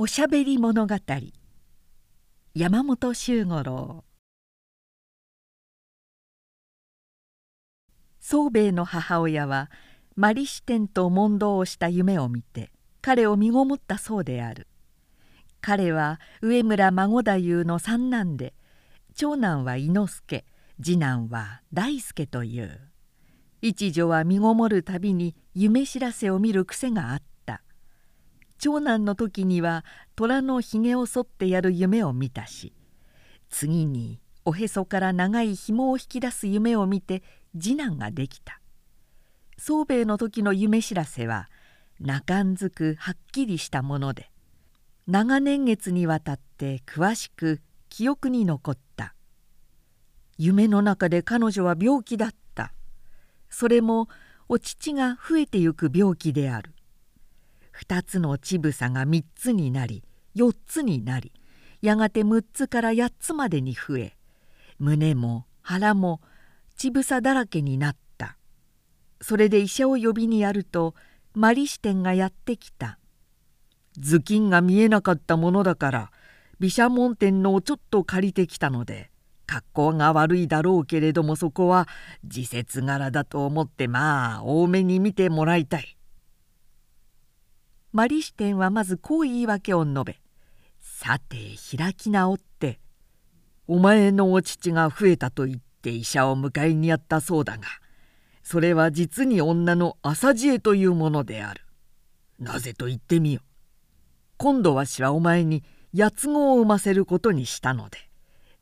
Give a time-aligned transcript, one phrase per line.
[0.00, 0.94] おしゃべり物語。
[2.54, 4.04] 山本周五郎。
[8.20, 9.72] 宗兵衛の母親は
[10.14, 12.70] マリシテンと問答をした夢を見て
[13.02, 14.68] 彼を身ごもったそうである。
[15.60, 18.54] 彼は上村孫太夫の三男で
[19.16, 20.44] 長男は伊之助
[20.80, 22.80] 次男は大輔という。
[23.62, 27.37] 一女は身ごもるたびに夢知らせを見る癖があった。
[28.58, 29.84] 長男の時には
[30.16, 32.74] 虎のひげを剃ってやる夢を見たし
[33.48, 37.22] 次におへそから長い紐を引き出す夢を見て
[37.58, 38.60] 次男ができた。
[39.58, 41.48] 宗兵衛の時の夢知らせは
[42.00, 44.30] 中んずくはっきりしたもので
[45.06, 49.14] 長年月にわたって詳しく記憶に残った。
[50.36, 52.72] 夢の中で彼女は病気だった。
[53.50, 54.08] それも
[54.48, 56.74] お乳が増えてゆく病気である。
[57.78, 60.02] 2つの乳房が3つになり
[60.36, 61.32] 4つになり
[61.80, 64.16] やがて6つから8つまでに増え
[64.78, 66.20] 胸も腹も
[66.76, 68.36] 乳房だらけになった
[69.20, 70.94] それで医者を呼びにやると
[71.34, 72.98] マリ支店がやってきた
[74.00, 76.10] 頭巾が見えなかったものだから
[76.60, 79.10] 毘沙門天のをちょっと借りてきたので
[79.46, 81.88] 格好が悪いだろうけれどもそこは
[82.24, 85.97] 時節柄だと思ってまあ多めに見てもらいたい。
[87.92, 90.20] マリ支店はまずこう言い訳を述べ
[90.80, 91.36] さて
[91.76, 92.80] 開き直って
[93.66, 97.66] 「お前のお乳が増えたと言って医者を迎えにやったそうだが
[98.42, 101.60] それは実に女の朝知恵というものである。
[102.38, 103.42] なぜと言ってみよ。
[104.38, 107.98] 今度わしはお前に八つ子を産ませることにしたので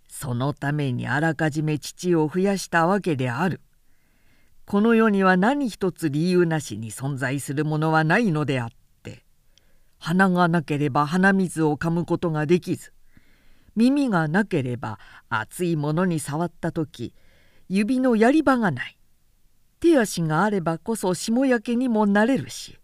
[0.08, 3.60] そのためにあらかじめ父を増やしたわけである。
[4.64, 8.75] この世には何一つ理由なしに存在するものはないのであった。
[9.98, 12.92] 鼻がなければ鼻水を噛むことができず
[13.74, 17.14] 耳がなければ熱いものに触った時
[17.68, 18.98] 指のやり場がない
[19.80, 22.78] 手足があればこそ霜焼けにもなれるし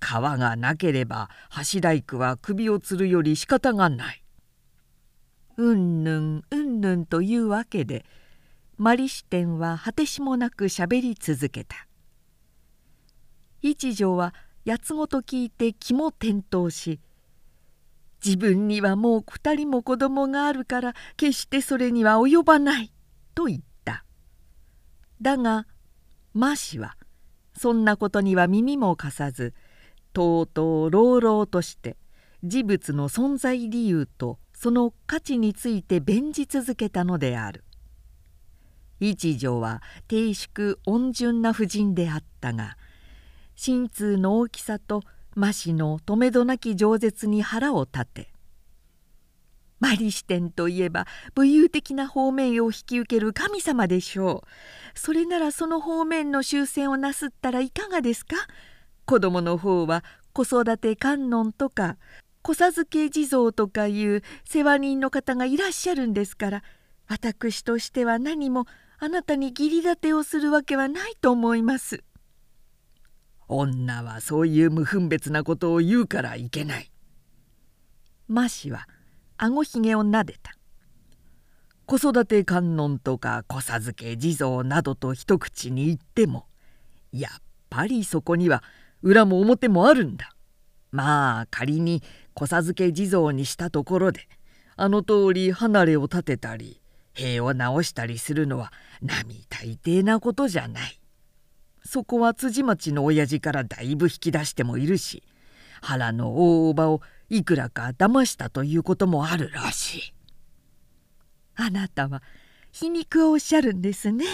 [0.00, 4.22] 皮がなければ柱行くは首をつるより仕方がない。
[5.56, 8.04] うんぬんうんぬんというわけで
[8.76, 11.88] マリ支店は果てしもなくしゃべり続けた。
[13.62, 14.34] 一条は
[14.66, 16.98] 八つ子と聞いて気も転倒し
[18.24, 22.92] 自分にはもう2人も子供があるから決してそれには及ばない
[23.34, 24.04] と言った。
[25.22, 25.66] だが
[26.34, 26.96] マシは
[27.56, 29.54] そんなことには耳も貸さず
[30.12, 31.96] とうとう朗々として
[32.42, 37.62] 事物の存在理由とその価値について弁じ続けたのである。
[38.98, 42.76] 一条は低粛温順な婦人であったが
[43.56, 45.02] 心痛の大きさと
[45.36, 48.32] 麻氏の止めどなき饒舌に腹を立て。
[49.78, 54.44] マリ視点といえば武勇的な方面を引き受ける神様でしょ
[54.94, 54.98] う。
[54.98, 58.36] それならその方面の終戦をなすったらいかがですか？
[59.04, 60.02] 子供の方は
[60.32, 61.96] 子育て観音とか
[62.42, 66.62] 子授け地蔵とかいう世話人の方がいらっしゃるんですから
[67.06, 68.66] 私としては何も
[68.98, 72.02] あなたに義理立てをするわけはないと思います。
[73.48, 76.90] 女はそういう無分別なことを言うからいけない。
[78.28, 78.88] マシは
[79.36, 80.56] あごひげをなでた。
[81.86, 86.46] 子育て観音とか子授け地蔵などと一口に言っても
[87.12, 87.40] やっ
[87.70, 88.64] ぱりそこには
[89.02, 90.34] 裏も表もあるんだ。
[90.90, 92.02] まあ仮に
[92.34, 94.28] 子授け地蔵にしたところで
[94.76, 96.80] あの通り離れを立てたり
[97.14, 101.00] 塀を直したりするのは並大抵なことじゃない。
[101.86, 105.22] そこは辻町の親父からだいぶ引き出してもいるし
[105.80, 110.14] 腹の大おばをいくらか騙したということもあるらしい。
[111.56, 112.22] あなたは
[112.70, 114.24] 皮肉をおっしゃるんですね。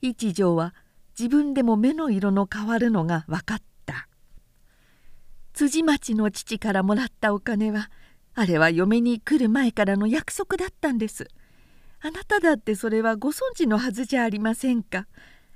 [0.00, 0.74] 一条は
[1.18, 4.08] 自分でも目の色の変わるのが分かった。
[5.52, 7.90] 辻町の父からもらったお金は
[8.34, 11.28] あれは嫁に来る前からの約束だったんです。
[12.00, 15.06] あなただってそれはご存知のはずじゃありませんか。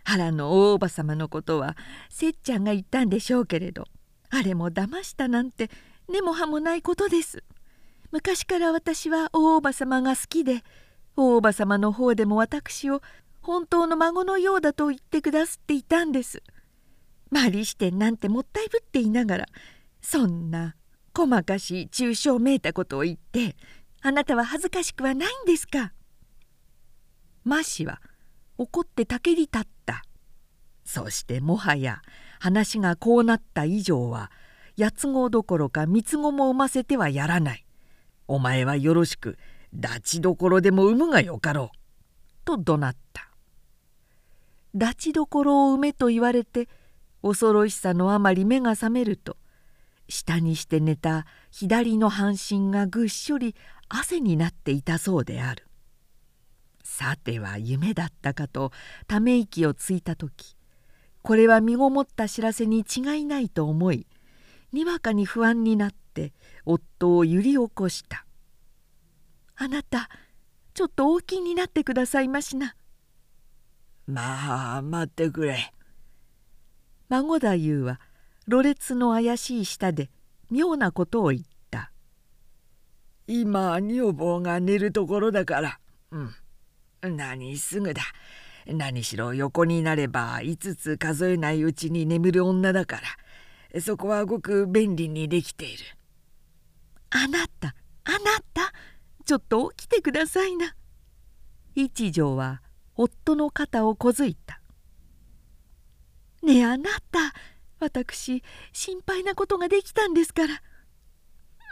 [0.04, 1.76] 原の大おば様のことは
[2.08, 3.86] せっちゃんが言ったんでしょうけれど
[4.30, 5.70] あれも騙したなんて
[6.08, 7.42] 根も葉もないことです。
[8.10, 10.62] 昔から私は大おば様が好きで
[11.16, 13.00] 大おば様の方でも私を
[13.40, 16.42] 本当の孫のようだと言ってくだすっていたんです。
[17.30, 19.46] マリ視点なんてもったいぶっていながら
[20.02, 20.76] そんな
[21.16, 23.56] 細かしい抽象めいたことを言って
[24.02, 25.92] あなたは恥ずかしくはないんですか？
[27.44, 28.02] マシは
[28.58, 29.62] 怒ってたけり立っ
[30.84, 32.02] そしてもはや
[32.40, 34.30] 話がこうなった以上は
[34.78, 37.64] 八つ子どころか三つ子も産ませてはやらない。
[38.28, 39.36] お前はよろしく
[39.74, 41.76] ダチどころでも産むがよかろう」
[42.44, 43.28] と怒鳴った。
[44.74, 46.68] ダチどころを産めと言われて
[47.22, 49.36] 恐ろしさのあまり目が覚めると
[50.08, 53.54] 下にして寝た左の半身がぐっしょり
[53.88, 55.68] 汗になっていたそうである。
[56.82, 58.72] さては夢だったかと
[59.06, 60.56] ため息をついた時
[61.22, 64.06] これは身ごもった知らせに違いないと思い
[64.72, 66.32] にわかに不安になって
[66.64, 68.26] 夫を揺り起こした
[69.56, 70.08] 「あなた
[70.74, 72.74] ちょっと大きになってくださいましな」
[74.06, 75.72] 「まあ待ってくれ」
[77.08, 78.00] 孫太夫は
[78.46, 80.10] ろれつの怪しい舌で
[80.50, 81.92] 妙なことを言った
[83.28, 85.78] 「今女房が寝るところだから。
[86.10, 86.34] うん。
[87.16, 88.02] 何すぐだ
[88.66, 93.02] 何しろ横になれば5つ数えないうちに眠る女だから。
[93.80, 95.84] そこはごく便利にできている。
[97.10, 97.74] あなた
[98.04, 98.18] あな
[98.52, 98.72] た
[99.24, 100.74] ちょっと起きてくださいな。
[101.74, 102.60] 一条は
[102.94, 104.60] 夫の肩をこづいた
[106.44, 107.32] 「ねえあなた
[107.80, 108.42] 私
[108.72, 110.62] 心配なことができたんですから」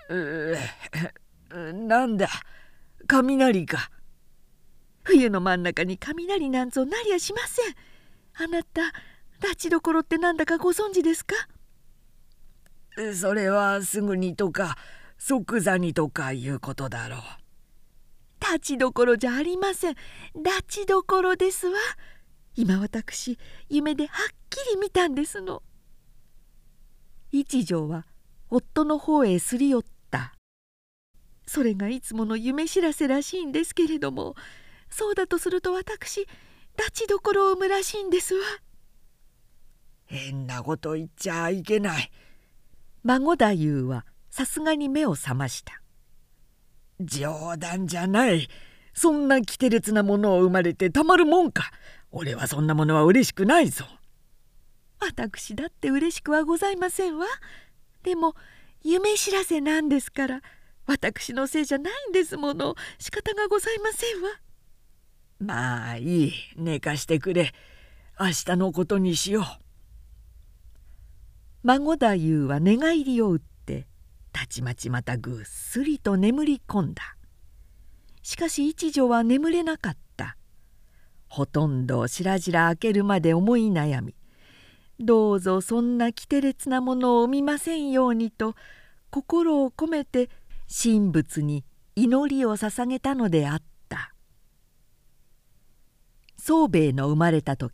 [0.08, 2.28] うなんだ
[3.06, 3.90] 雷か
[5.10, 7.74] 冬の真ん中に雷なんぞなりゃしません。
[8.34, 8.80] あなた
[9.42, 11.34] 立ちどころってなんだかご存知ですか？
[13.14, 14.76] それはすぐにとか
[15.18, 17.20] 即座にとかいうことだろう。
[18.40, 19.96] 立ちどころじゃありません。
[20.36, 21.76] 立ちどころですわ。
[22.54, 23.36] 今私
[23.68, 25.64] 夢ではっきり見たんですの。
[27.32, 28.06] 一条は
[28.48, 30.34] 夫の方へすり寄った。
[31.46, 34.36] それがいつもの夢知らせらしいんですけれども
[34.90, 36.26] そうだとすると私
[36.78, 38.40] 立ちどころを産むらしいんですわ。
[40.06, 42.10] 変なこと言っちゃいけない。
[43.04, 45.80] 孫太夫はさすがに目を覚ました。
[47.00, 48.48] 冗談じゃない。
[48.92, 51.70] そんな奇て烈なものを生まれてたまるもんか。
[52.10, 53.84] 俺はそんなものは嬉しくないぞ。
[55.00, 57.26] 私だって嬉しくはございませんわ。
[58.02, 58.34] でも
[58.82, 60.40] 夢知らせなんですから
[60.86, 62.74] 私のせいじゃないんですもの。
[62.98, 64.28] 仕方がございませんわ
[65.40, 66.32] まあいい。
[66.56, 67.52] 寝かしてくれ。
[68.18, 69.44] 明日のことにしよう。
[71.62, 73.86] 孫太夫は寝返りを打って
[74.32, 77.16] たちまちまたぐっすりと眠り込んだ。
[78.22, 80.36] しかし一女は眠れなかった。
[81.30, 84.16] ほとんど白々明けるまで思い悩み
[84.98, 88.56] どうぞそんな奇て烈なものを見ませんようにと
[89.10, 90.28] 心を込めて
[90.68, 91.64] 神仏に
[91.94, 93.69] 祈りを捧げたのであった。
[96.50, 97.72] 宗兵衛の生まれた時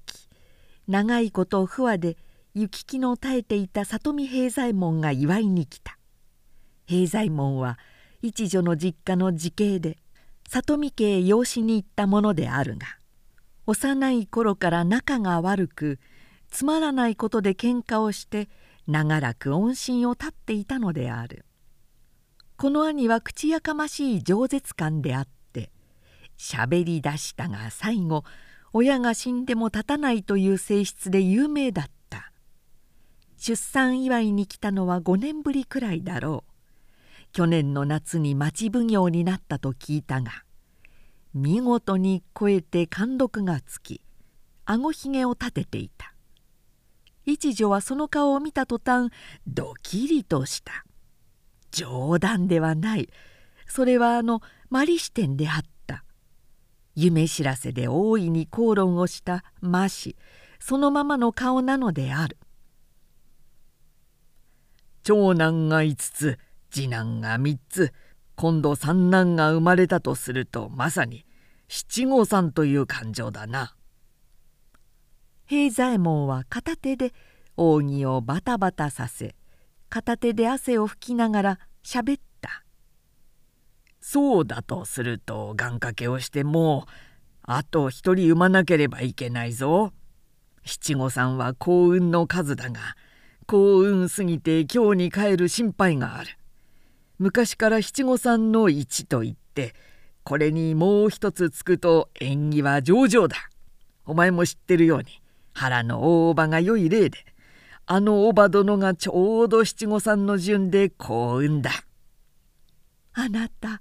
[0.87, 2.19] 長いこと不和で
[2.55, 5.97] 行き来の絶えていた里見平左衛門が祝いに来た。
[6.85, 7.79] 平左衛門は
[8.21, 9.97] 一女の実家の自兄で
[10.47, 12.87] 里見家へ養子に行ったものであるが
[13.65, 15.99] 幼い頃から仲が悪く
[16.51, 18.51] つまらないことで喧嘩をして
[18.87, 21.47] 長らく音信を絶っていたのである。
[22.59, 25.71] この兄は口やかましい饒舌感であって
[26.37, 28.25] しゃべり出したが最後
[28.79, 32.31] 親が死んでも立たないという性質で有名だった。
[33.39, 36.53] 出産祝いに来たのは5年ぶりくらいだろう。
[37.33, 40.45] 去年の夏に町奉行になったと聞いたが
[41.33, 44.03] 見事に超えて貫禄がつき
[44.67, 46.13] あごひげを立てていた。
[47.25, 49.11] 一女はその顔を見た途端
[49.47, 50.85] ドキリとした。
[51.71, 53.09] 冗談ではない。
[53.67, 55.76] それはあのマリ視点であった
[56.97, 60.17] 夢知らせで大いに口論をした魔氏
[60.59, 62.39] そのままの顔なのである。
[65.03, 66.39] 長男が5つ
[66.71, 67.93] 次男が3つ。
[68.35, 71.25] 今度三男が生まれたとするとまさに
[71.69, 73.77] 七五三という感情だな。
[75.47, 77.13] 平左衛門は片手で
[77.57, 79.37] 扇をバタバタさせ
[79.89, 82.21] 片手で汗を拭きながらしゃべっ
[84.09, 86.87] そうだとすると願掛けをしても
[87.43, 89.93] あと一人産まなければいけないぞ。
[90.65, 92.95] 七五三は幸運の数だが
[93.49, 96.39] 幸運すぎて今日に帰る心配がある。
[97.19, 99.75] 昔から七五三の一と言って
[100.23, 103.37] これにもう一つつくと縁起は上々だ。
[104.05, 105.21] お前も知ってるように
[105.53, 107.19] 腹の大おばが良い例で
[107.87, 111.73] あのおば殿がちょうど七五三の順で幸運だ。
[113.15, 113.81] あなた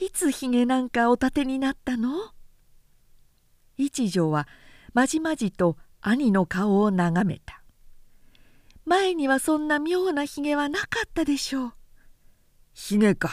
[0.00, 2.32] いつひげなんかお立てになったの？
[3.76, 4.48] 一条は
[4.92, 7.62] まじまじと兄の顔を眺めた。
[8.84, 11.72] 前にはそんな妙なひげはなかったでしょう。
[12.72, 13.30] ひげか。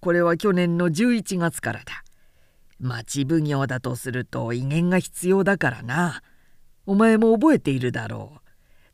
[0.00, 2.04] これは去年の11月からだ。
[2.78, 6.22] 町奉行だとすると威厳が必要だからな。
[6.86, 8.40] お前も覚えているだろう。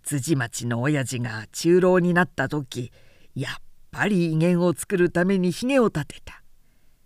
[0.03, 2.91] 辻町の親父が中老になった時
[3.35, 3.55] やっ
[3.91, 6.40] ぱり威厳を作るためにひげを立てた。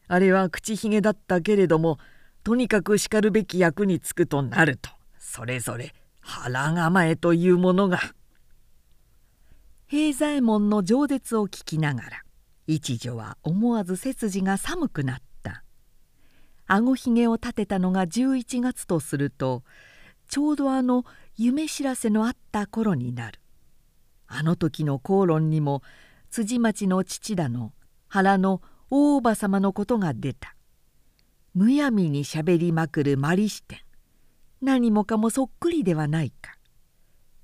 [0.06, 1.98] あれは口ひげだったけれども
[2.42, 8.00] とにかくしかるべき役に就くとなるとそれぞれ腹構えというものが。
[9.86, 12.22] 平左衛門の饒舌を聞きながら
[12.66, 15.62] 一女は思わず背筋が寒くなった。
[16.66, 19.62] あごひげを立てたのが11月とすると
[20.28, 21.04] ちょうどあの
[21.36, 23.40] 夢知らせのあった頃になる。
[24.26, 25.82] あの時の口論にも
[26.30, 27.72] 辻町の父だの
[28.08, 28.62] 腹の
[28.96, 30.54] 大叔母様のことが出た。
[31.52, 33.80] むやみにしゃべりまくるマリ視点
[34.60, 36.54] 何もかもそっくりではないか。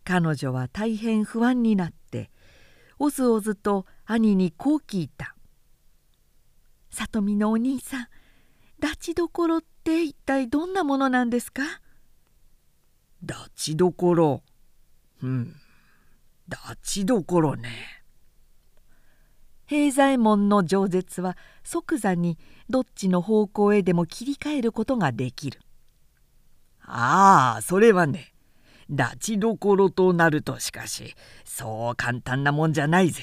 [0.05, 2.31] 彼女は大変不安になって
[3.01, 5.35] おずおずと兄にこう聞いた
[6.91, 8.09] 「里見のお兄さん
[8.81, 11.63] 立ちどころって一体どんなものなんですか?」
[13.23, 14.45] 立ちどころ。
[15.21, 15.57] うん。
[16.49, 18.00] 立ちどころね。
[19.71, 25.61] 平左衛門の饒舌は即座にどっちの方向へでも切り替えることができる。
[26.83, 28.33] ああそれはね
[28.89, 33.23] 立ちどころとなるとしかしそう簡単なもんじゃないぜ。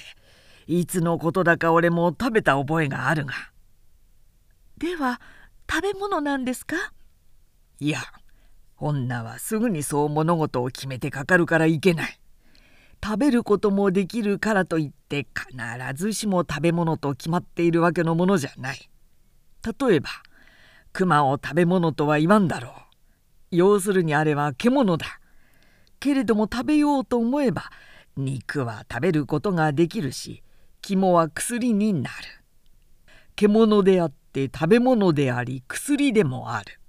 [0.67, 3.33] いつのことだか俺も食べた覚えがあるが。
[4.77, 5.19] では
[5.69, 6.77] 食べ物なんですか？
[7.81, 7.99] いや
[8.77, 12.17] 女はすぐにそう物事を決めてかかるからいけない
[13.03, 15.55] 食べることもできるからといって必
[15.95, 18.89] ずしも食べ物と決まっているわけのものじゃない。
[19.63, 20.09] 例えば
[20.93, 22.71] 熊を食べ物とは言わんだろう。
[23.51, 25.05] 要するにあれは獣だ。
[25.99, 27.63] けれども食べようと思えば
[28.15, 30.43] 肉は食べることができるし
[30.81, 32.15] 肝は薬になる。
[33.35, 36.79] 獣であって食べ物であり薬でもある。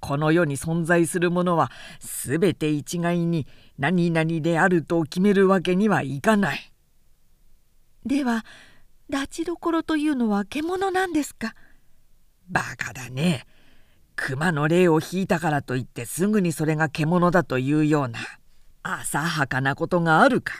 [0.00, 3.46] この世に存在するものは全て一概に
[3.78, 6.72] 何々であると決めるわけにはいかない。
[8.06, 8.44] では
[9.08, 11.54] 立ちどころというのは獣なんですか？
[12.48, 13.46] バカだね。
[14.16, 18.20] 熊の霊を引いたからといってすぐにそれが獣だというような
[18.82, 20.54] 浅はかなことがあるか。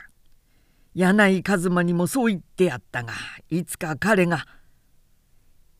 [0.94, 3.12] 柳井一馬にもそう言ってやったが
[3.50, 4.46] いつか彼が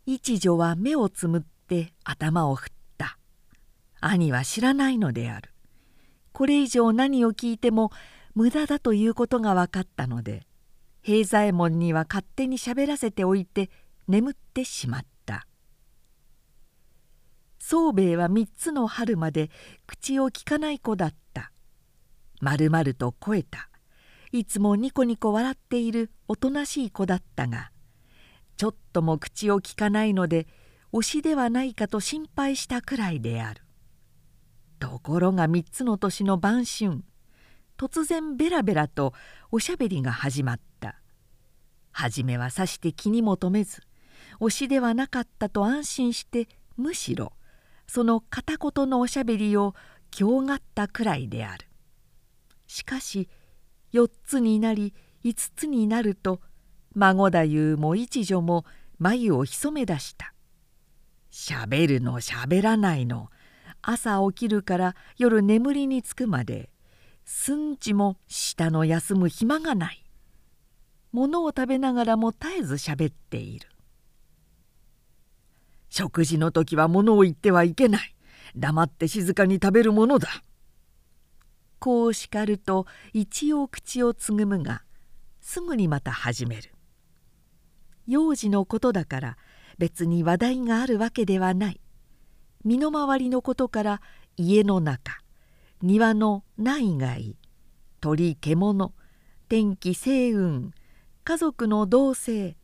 [0.07, 2.73] 一女は目をつむって頭を振っ
[4.07, 5.54] 兄は知らないのである
[6.35, 7.93] これ以上何を聞いても
[8.35, 10.43] 無駄だということが分かったので
[11.01, 13.71] 平左衛門には勝手にしゃべらせておいて
[14.09, 15.47] 眠ってしまった。
[17.59, 19.51] 宗兵衛は三つの春まで
[19.87, 21.53] 口をきかない子だった。
[22.41, 23.71] まるまると肥えた。
[24.33, 27.71] いつもニコニコ笑っているおとなしい子だったが
[28.57, 30.49] ちょっとも口をきかないので
[30.93, 33.64] 推しではないかと心配したくらいである。
[34.85, 37.05] ところが3つの年の晩春。
[37.79, 39.15] 突然ベラベラと
[39.51, 41.01] おしゃべりが始まった。
[41.91, 43.81] 初めはさして気にも留めず
[44.41, 47.33] 推しではなかったと安心してむしろ
[47.87, 49.75] その片言のおしゃべりを
[50.11, 51.67] 強がったくらいである。
[52.67, 53.31] しかし
[53.95, 54.93] 4つになり
[55.25, 56.43] 5つになると
[56.95, 58.67] 孫太夫も一女も
[58.99, 60.35] 眉を潜め出した。
[61.31, 63.31] しゃべるのしゃべらないの。
[63.87, 66.71] 朝起きるから夜眠りにつくまで
[67.25, 70.05] 寸地も舌の休む暇がない。
[71.13, 73.69] 物を食べながらも絶えずしゃべっている。
[75.89, 78.15] 食事の時は物を言ってはいけない。
[78.57, 80.29] 黙って静かに食べるものだ。
[81.79, 84.83] こう叱ると一応口をつぐむが
[85.41, 86.73] すぐにまた始める。
[88.07, 89.39] 幼児のことだから
[89.79, 91.81] 別に話題があるわけではない。
[92.65, 94.01] 身の回りのことから
[94.39, 95.21] 家の中
[95.83, 97.37] 庭の内外
[98.01, 98.93] 鳥獣
[99.51, 100.71] 天気星雲
[101.25, 102.57] 家族の同性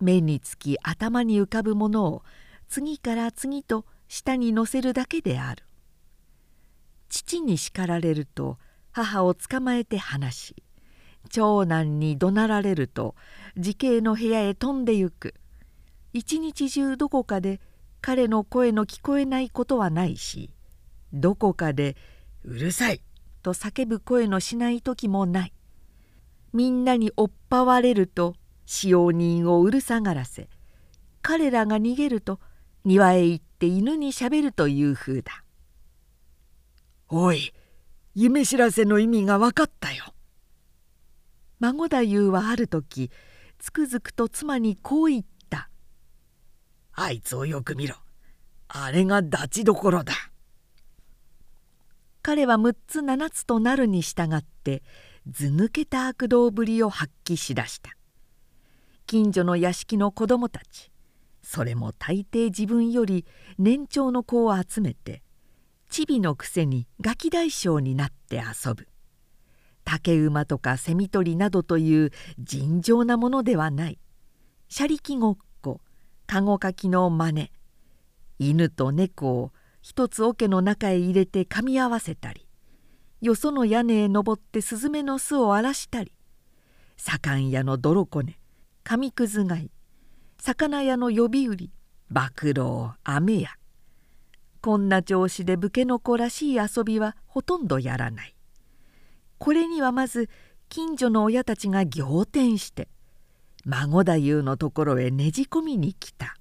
[0.00, 2.22] 目につき頭に浮かぶものを
[2.68, 5.64] 次から次と下に乗せるだけである。
[7.08, 8.58] 父に叱られると
[8.90, 10.62] 母を捕まえて話し
[11.30, 13.14] 長男に怒鳴られると
[13.56, 15.34] 時系の部屋へ飛んでゆく。
[16.12, 17.60] 一日中どこかで
[18.04, 20.50] 彼の声の聞こえないことはないし
[21.14, 21.96] どこかで
[22.44, 23.00] 「うるさい!」
[23.42, 25.54] と叫ぶ声のしない時もない。
[26.52, 30.50] みんなに追っぱわれると使用人をうるさがらせ
[31.22, 32.40] 彼らが逃げると
[32.84, 35.42] 庭へ行って犬にしゃべるという風だ
[37.08, 37.54] 「おい
[38.14, 40.12] 夢知らせの意味が分かったよ」
[41.58, 43.10] 孫太夫はある時
[43.58, 45.28] つくづくと妻にこう言った
[46.94, 47.96] 「あいつをよく見ろ。
[48.68, 50.14] あれがダチどころだ」
[52.22, 54.82] 彼は6つ7つとなるに従って
[55.28, 57.90] 図抜けた悪道ぶりを発揮しだした。
[59.06, 60.90] 近所の屋敷の子供たち
[61.42, 63.26] それも大抵自分より
[63.58, 65.22] 年長の子を集めて
[65.90, 68.88] チビのくせにガキ大将になって遊ぶ。
[69.84, 73.98] 竹馬とかセミ取りなどという尋常なものではない。
[74.68, 75.36] 車力ごっ
[76.26, 77.50] 籠かきの真似。
[78.38, 82.46] 犬と猫を一つ桶の中へ入れて噛み合わせたり
[83.20, 86.12] よその屋根へ登ってスズメの巣を荒らしたり
[86.96, 88.38] 左官屋の泥こね
[88.82, 89.70] 紙くず貝
[90.38, 91.70] 魚屋の呼び売り
[92.10, 93.50] 暴露飴屋
[94.64, 98.34] こんな調子で武家の子らしい遊びはほとんどやらない。
[99.36, 100.30] これにはまず
[100.70, 102.88] 近所の親たちが仰天して
[103.66, 106.36] 孫太夫のところへねじ込みに来た。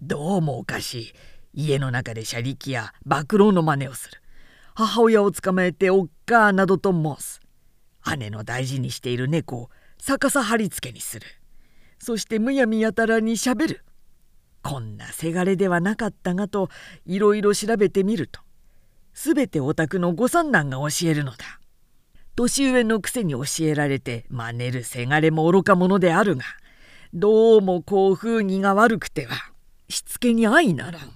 [0.00, 1.12] どうもおかしい。
[1.52, 4.22] 家の中で車力や暴露の真似をする。
[4.74, 7.40] 母親を捕まえておっかーなどと申す。
[8.16, 11.26] 姉の大事にしている猫を逆さ貼り付けにする。
[11.98, 13.84] そしてむやみやたらにしゃべる。
[14.62, 16.70] こんなせがれではなかったがと
[17.04, 18.40] いろいろ調べてみると。
[19.12, 21.60] すべてお宅のご三男が教えるのだ。
[22.34, 26.44] 年上のくせに教えられて真似るせがれも愚か者であるが
[27.12, 29.52] どうもこう風儀が悪くては
[29.88, 31.12] しつけに相ならん。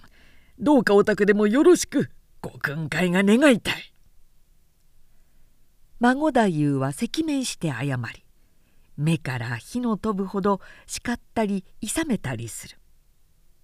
[0.58, 2.11] どうかお宅でもよろしく
[2.42, 3.92] ご訓戒が願いたい。
[6.00, 8.25] 孫太夫は赤面して謝り
[8.99, 12.76] 目から火の飛ぶほど叱ったり勇めたりする。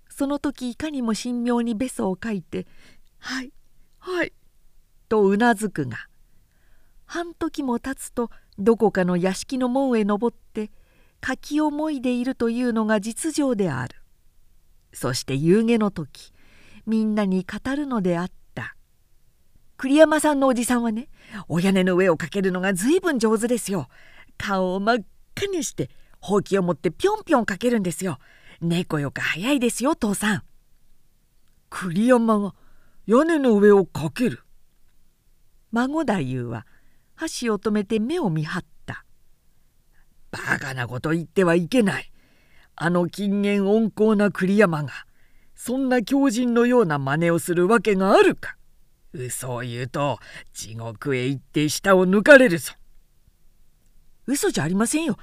[0.09, 2.67] その時いかにも神妙にべそをかいて
[3.19, 3.53] 「はい
[3.99, 4.33] はい」
[5.09, 6.07] とうなずくが
[7.13, 10.71] 半時も経つとどこかの屋敷の門へ登って
[11.21, 13.97] 柿をもいでいるというのが実情である。
[14.95, 16.33] そして夕げの時
[16.87, 18.77] みんなに語るのであった。
[19.77, 21.09] 栗山さんのおじさんはね
[21.49, 23.89] お屋根の上をかけるのがずいぶん上手ですよ。
[24.39, 25.05] 顔を真っ
[25.37, 28.21] 赤にしてほうきを持ってぴょんぴょんかけるんですよ。
[28.63, 30.43] 猫よく早いですよ父さん。
[31.69, 32.55] 栗山が
[33.07, 34.43] 屋根の上をかける。
[35.73, 36.67] 孫太夫は
[37.23, 39.05] 箸を止めて目を見張った。
[40.33, 42.11] バカなこと言ってはいけない。
[42.75, 44.91] あの金言温厚な栗山が
[45.55, 48.57] そんな狂人のような真似をするわけがあるか。
[49.13, 50.19] 嘘を言うと
[50.53, 52.73] 地獄へ行って舌を抜かれるぞ。
[54.27, 55.17] 嘘じゃありませんよ。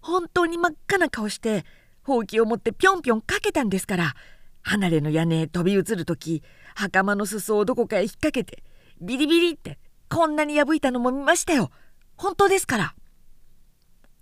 [0.00, 1.66] 本当に真っ赤な顔して
[2.02, 4.14] ほうきを持ってぴょんぴょんかけたんですから
[4.62, 6.42] 離れの屋根へ飛び移る時
[6.74, 8.62] 袴の裾をどこかへ引っ掛けて
[9.00, 9.78] ビリビリって
[10.12, 11.70] こんなに破いたのも見ましたよ。
[12.16, 12.94] 本当ですから。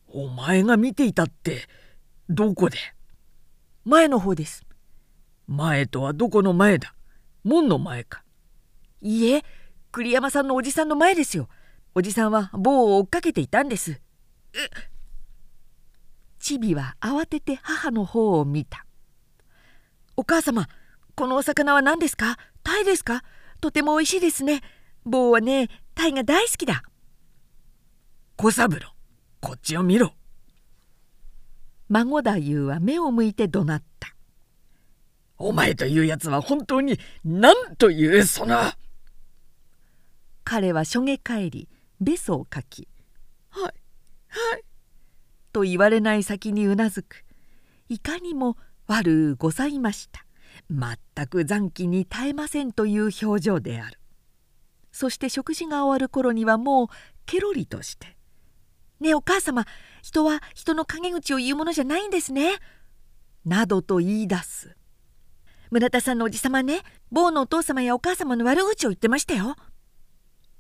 [0.07, 1.69] お前が見ていたって
[2.29, 2.79] どこで？
[3.85, 4.65] 前の方です。
[5.49, 6.95] 前とはどこの前だ？
[7.43, 8.23] 門の前か。
[9.01, 9.43] いいえ
[9.91, 11.49] 栗山さんのおじさんの前ですよ。
[11.95, 14.01] おじさんは棒を追っかけていたんです。
[16.39, 18.87] チビは慌てて母の方を見た。
[20.17, 20.69] お母様
[21.17, 22.37] このお魚は何ですか？
[22.63, 23.25] タイですか？
[23.61, 24.63] とても美味しいですね
[25.05, 26.83] 棒はねタイが大好きだ。
[28.37, 28.79] 小三郎
[29.41, 30.15] こっちを見ろ。
[31.89, 34.15] 孫太夫は目を向いて怒鳴った。
[35.39, 38.59] お前というやつは本当に何というその
[40.45, 41.69] 彼はしょげ返り
[42.01, 42.89] べそをかき
[43.51, 43.69] 「はいは
[44.59, 44.65] い」
[45.53, 47.25] と言われない先にうなずく。
[47.89, 50.25] いかにも悪うございました。
[50.71, 54.00] 全く残機に耐えませんという表情である
[54.93, 56.89] そして食事が終わる頃にはもう
[57.27, 58.17] ケロリとして
[59.01, 59.67] 「ねえお母様
[60.03, 62.59] 人は人の陰口を言うものじゃないんですね」
[63.45, 64.77] などと言い出す。
[65.71, 69.57] 村田さんのおじさまね坊のお父様やお母様の悪口を言ってましたよ。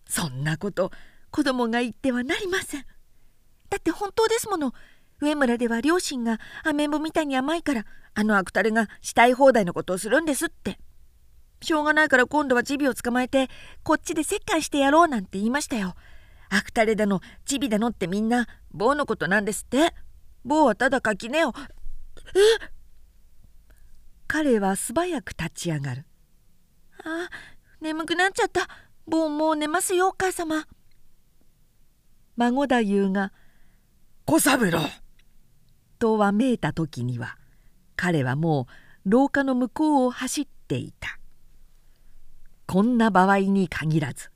[0.08, 0.92] そんなこと
[1.30, 2.86] 子供が言ってはなりません。
[3.68, 4.72] だって本当ですもの。
[5.20, 10.78] 上村では両親がアメンボみたいに甘いからあの悪タレがしたい放題のことをするんですって。
[11.62, 13.48] しょうがないから今度はチビを捕まえて
[13.82, 15.94] こっちで折檻してやろうなんて言いましたよ。
[16.48, 19.94] 悪タレだのチビだのってみんな坊のことなんですって。
[20.44, 22.72] 坊はただ垣根をえ？
[24.26, 26.06] 彼は素早く立ち上がる。
[27.04, 27.28] あ
[27.80, 28.68] 眠くなっちゃった。
[29.06, 30.66] 坊もう寝ますよお母様。
[32.36, 33.32] 孫太夫が
[34.24, 34.80] 「小三郎!」
[36.00, 37.36] とわめいた時には
[37.96, 38.66] 彼はも
[39.04, 41.19] う廊下の向こうを走っていた
[42.72, 44.30] こんな場合に限らず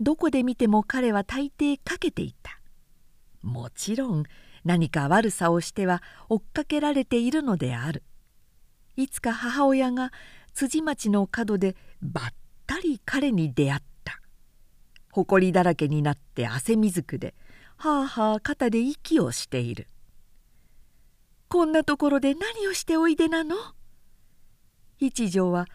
[0.00, 2.58] どこで見ても彼は大抵かけていた。
[3.42, 4.24] もちろん
[4.64, 8.02] 何か悪さをしては追っかけられているのである。
[8.96, 10.10] いつか母親が
[10.54, 12.24] 辻町の角でばっ
[12.66, 14.22] たり彼に出会った。
[15.12, 17.34] 埃だらけになって汗水くで
[17.76, 19.86] はあはあ肩で息をしている。
[21.48, 23.54] こんなところで何をしておいでなの？
[24.98, 25.66] 一条は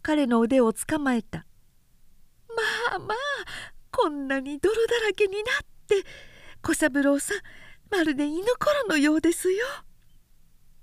[0.00, 1.44] 彼の腕をつかまえた。
[2.56, 3.16] まあまあ
[3.90, 5.44] こんなに泥だらけになっ
[5.86, 6.02] て
[6.62, 7.38] 小三郎さん
[7.90, 9.66] まるで犬頃のようですよ。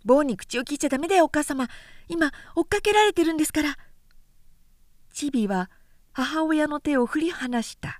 [0.05, 1.67] 棒に口を聞いちゃダメだよお母様。
[2.07, 3.77] 今追っかけられてるんですから。
[5.13, 5.69] チビは
[6.11, 7.97] 母親の手を振り離した。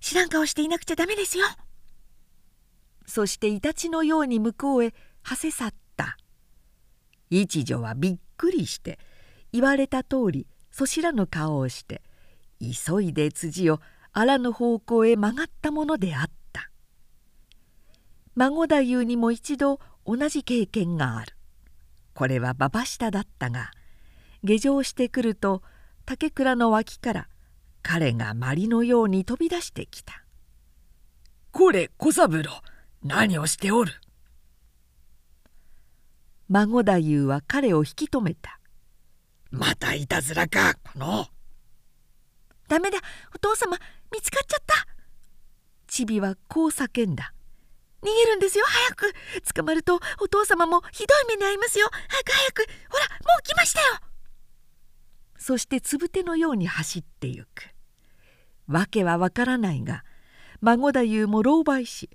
[0.00, 1.46] 知らん顔していなくちゃダメですよ。
[3.06, 6.16] そしてイタチのように向こうへはせ去った。
[7.30, 8.98] 一女はびっくりして
[9.52, 12.02] 言われた通りそしらぬ顔をして
[12.60, 13.80] 急いで辻を
[14.12, 16.70] あらぬ方向へ曲がったものであった。
[18.34, 21.34] 孫太夫にも一度同じ経験がある。
[22.14, 23.70] これは馬場下だったが
[24.42, 25.62] 下城してくると
[26.06, 27.28] 竹倉の脇から
[27.82, 30.24] 彼が鞠のように飛び出してきた
[31.50, 32.62] 「これ小三郎
[33.02, 33.92] 何をしておる?」
[36.48, 38.60] 孫太夫は彼を引き止めた
[39.50, 41.33] 「またいたずらかこの。
[42.74, 42.98] ダメだ。
[43.32, 43.78] お父様
[44.12, 44.74] 見つかっちゃった。
[45.86, 47.32] チビはこう叫んだ。
[48.02, 49.14] 逃げるんですよ早く。
[49.54, 51.88] 捕まるとお父様もひどい目に遭いますよ。
[52.08, 52.66] 早く早く。
[52.90, 53.86] ほらもう来ましたよ。
[55.38, 57.68] そしてつぶてのように走ってゆく。
[58.66, 60.04] わけはわからないが
[60.60, 62.10] 孫太夫も狼狽し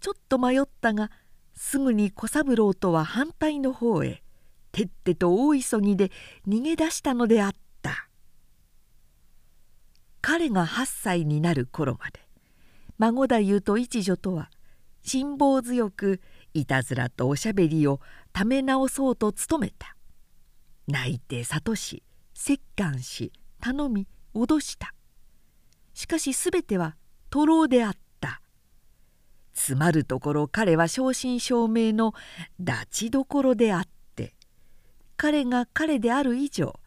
[0.00, 1.10] ちょっと迷ったが
[1.54, 4.22] すぐに小三郎とは反対の方へ。
[4.70, 6.10] てってと大急ぎで
[6.46, 7.63] 逃げ出したのであった。
[10.26, 12.18] 彼が8歳になる頃まで
[12.96, 14.48] 孫太夫と一女とは
[15.02, 16.22] 辛抱強く
[16.54, 18.00] いたずらとおしゃべりを
[18.32, 19.96] ため直そうと努めた。
[20.88, 22.02] 泣いて諭し
[22.48, 24.94] 折檻し頼み脅した。
[25.92, 26.96] しかし全ては
[27.28, 28.40] 徒労であった。
[29.52, 32.14] つまるところ彼は正真正銘の
[32.58, 33.82] ダチどころであっ
[34.16, 34.34] て
[35.18, 36.80] 彼が彼である以上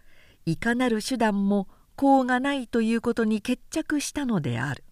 [0.47, 1.67] いかなる手段も
[1.97, 4.83] 功がないということに決着したのである。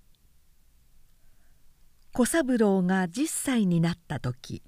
[2.13, 4.63] 小三郎が10歳になった時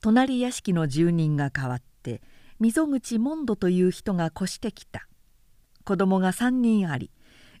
[0.00, 2.20] 隣屋敷の住人が変わって
[2.58, 5.06] 溝口モンドという人が越してきた。
[5.84, 7.10] 子供が3人あり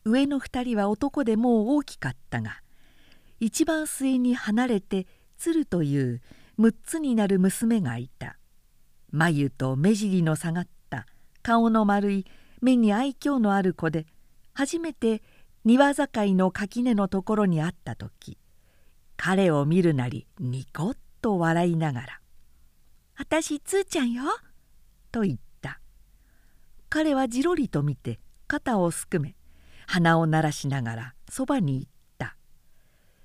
[0.04, 2.60] 上の2人は男でもう大きかったが
[3.38, 5.06] 一番末に離れて
[5.38, 6.20] 鶴という
[6.58, 8.36] 6つになる娘がいた。
[9.10, 11.06] 眉と目尻の下がった
[11.42, 12.26] 顔の丸い
[12.60, 14.06] 目に愛嬌のある子で
[14.52, 15.22] 初めて
[15.64, 18.38] 庭境の垣根のところに会った時
[19.16, 22.20] 彼を見るなりニコッと笑いながら
[23.16, 24.24] 「あたしつーちゃんよ」
[25.12, 25.80] と言った。
[26.88, 28.18] 彼はじろりと見て
[28.48, 29.36] 肩をすくめ
[29.86, 32.36] 鼻を鳴らしながらそばに行った。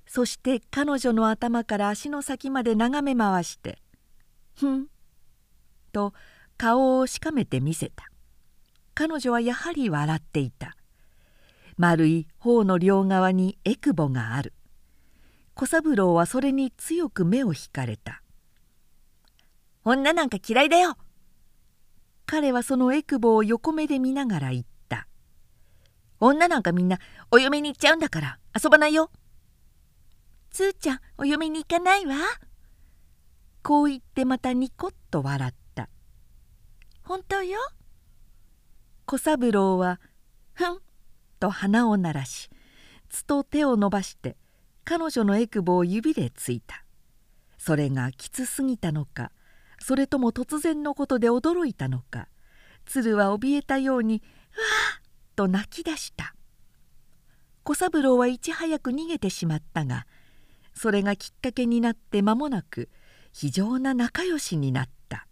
[0.06, 3.82] そして彼女の頭から足の先まで眺め回して
[4.54, 4.86] 「ふん」
[5.92, 6.14] と
[6.56, 8.08] 顔をしかめて見せた。
[8.96, 10.74] 彼女はやはり笑っていた。
[11.76, 14.54] 丸い頬の両側にえくぼがある。
[15.56, 18.22] 小三郎はそれに強く目を引かれた
[19.84, 20.98] 「女なんか嫌いだよ!」
[22.26, 25.08] 彼はそのえくぼを横目で見ながら言った
[26.20, 26.98] 「女なんかみんな
[27.30, 29.10] お嫁に行っちゃうんだから遊ばないよ!」
[30.50, 32.16] 「つーちゃんお嫁に行かないわ」
[33.62, 35.88] こう言ってまたニコッと笑った
[37.02, 37.58] 「本当よ」
[39.06, 40.00] 小三郎は
[40.54, 40.80] 「ふん」
[41.38, 42.50] と鼻を鳴らし
[43.08, 44.36] つと手を伸ばして
[44.84, 46.84] 彼女のえくぼを指でついた
[47.56, 49.30] それがきつすぎたのか
[49.80, 52.28] それとも突然のことで驚いたのか
[52.84, 54.22] 鶴は怯えたように
[54.56, 54.66] 「うわ
[54.98, 55.02] あ!」
[55.36, 56.34] と泣き出した
[57.62, 60.06] 小三郎はいち早く逃げてしまったが
[60.74, 62.90] それがきっかけになって間もなく
[63.32, 65.28] 非常な仲良しになった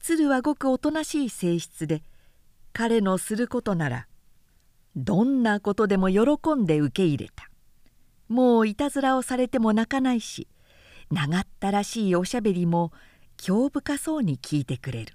[0.00, 2.02] 鶴はごくおとなしい性質で
[2.72, 4.06] 彼のすることなら
[4.96, 7.48] どんなことでも喜んで受け入れた。
[8.28, 10.48] もういたずらをされても泣かないし
[11.10, 12.92] 長ったらしいおしゃべりも
[13.36, 15.14] 興深そうに聞いてくれる。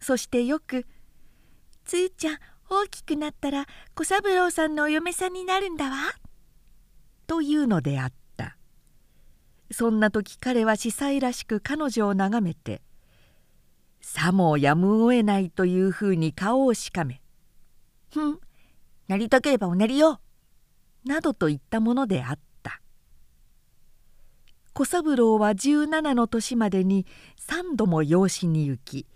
[0.00, 0.86] そしてよく
[1.84, 2.38] 「つーちゃん
[2.70, 5.96] 大きくなったら小三郎さんのお嫁さんになるんだわ」
[7.26, 8.56] というのであった。
[9.70, 12.82] そんな時彼は司祭らしく彼女を眺めて
[14.02, 17.22] さもやむを得ないというふうに顔をしかめ
[18.12, 18.38] 「ふん
[19.08, 20.20] なりたければおなりよ」
[21.06, 22.80] などといったものであった。
[24.74, 27.06] 小三郎は17の年までに
[27.38, 29.06] 3度も養子に行き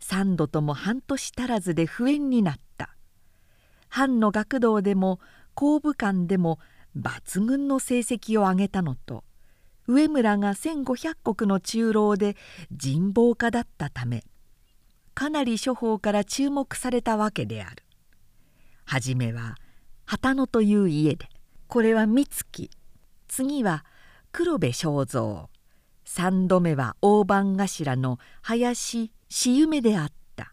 [0.00, 2.96] 3度とも半年足らずで不縁になった。
[3.88, 5.20] 藩の学童でも
[5.54, 6.58] 公武館でも
[6.96, 9.24] 抜群の成績を上げたのと
[9.90, 10.94] 上村が1,500
[11.42, 12.36] 石の中老で
[12.70, 14.22] 人望家だったため
[15.14, 17.82] かなり処方から注目されたわけである。
[18.84, 19.56] はじめは
[20.06, 21.28] 旗野という家で
[21.66, 22.70] これは三月
[23.26, 23.84] 次は
[24.30, 25.48] 黒部正蔵
[26.04, 30.52] 三度目は大番頭の林しゆめであった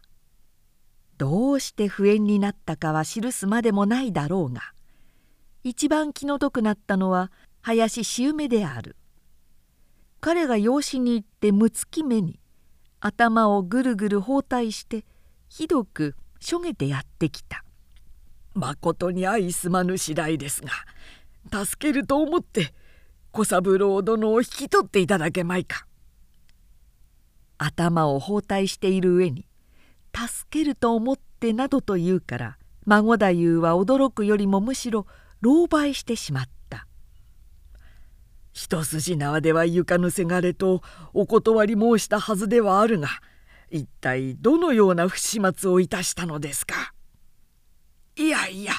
[1.16, 4.72] どうして不縁になったかは記すまでもないだろうが
[5.62, 8.96] 一番気の毒なったのは林しゆめである
[10.20, 12.40] 彼が養子に行って六月目に
[13.00, 15.04] 頭をぐるぐる包帯して
[15.48, 17.64] ひどくしょげてやってきた
[18.54, 22.74] まことに相すまぬ次第ですが助けると思って
[23.30, 25.86] 小三郎殿を引き取っていただけまいか。
[27.58, 29.46] 頭を包帯している上に
[30.14, 35.06] 「助けると思って」などと言うから孫太夫は驚くよりもむしろ
[35.44, 36.50] 狼狽してしまった
[38.58, 40.82] 一筋縄ではいかぬせがれと
[41.14, 43.06] お断り申したはずではあるが
[43.70, 46.92] 一体どのような不始末をいたしたのですか？
[48.16, 48.72] いやいや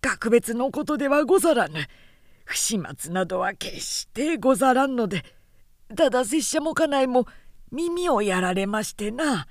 [0.00, 1.88] 格別のことではござらぬ。
[2.44, 5.24] 不始末などは決してござらんので
[5.96, 7.26] ただ拙者も家内も
[7.72, 9.48] 耳をやられましてな。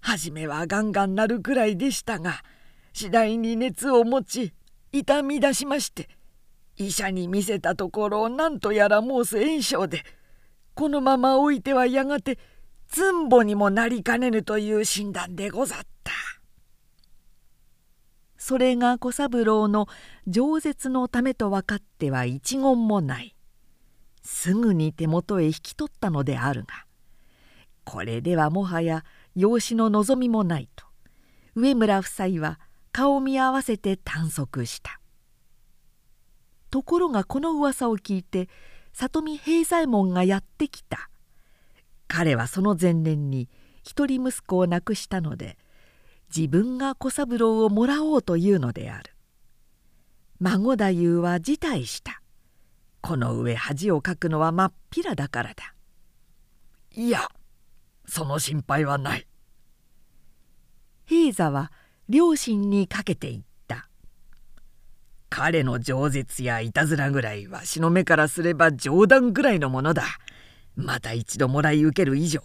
[0.00, 2.44] 初めはガンガンなるくらいでしたが
[2.92, 4.54] 次第に熱を持ち
[4.92, 6.08] 痛み出しまして
[6.86, 10.04] 医者に見せたところ何とやら申す炎症で
[10.74, 12.38] このまま置いてはやがて
[12.88, 16.12] つんぼにもなりかねぬという診断でござった。
[18.42, 19.86] それが小三郎の
[20.26, 23.36] 饒舌のためと分かっては一言もない
[24.24, 26.84] すぐに手元へ引き取ったのであるが
[27.84, 29.04] これではもはや
[29.36, 30.84] 養子の望みもないと
[31.54, 32.58] 上村夫妻は
[32.90, 34.98] 顔見合わせて短足した
[36.72, 38.48] ところがこの噂を聞いて
[38.94, 41.10] 里見平左衛門がやってきた。
[42.08, 43.50] 彼はその前年に
[43.84, 45.58] 一人息子を亡くしたので
[46.34, 49.12] 自分が小三郎をもらおうというのである。
[50.40, 52.22] 孫太夫は辞退した。
[53.02, 55.74] この上恥をかくのはまっぴらだからだ。
[56.94, 57.28] いや
[58.06, 59.26] その心配はない。
[61.04, 61.70] 平座は
[62.08, 63.51] 両親にかけていた。
[65.34, 70.04] 彼の饒舌やいたずらぐらいわしの目からすれば冗談ぐらいのものだ。
[70.76, 72.42] また一度もらい受ける以上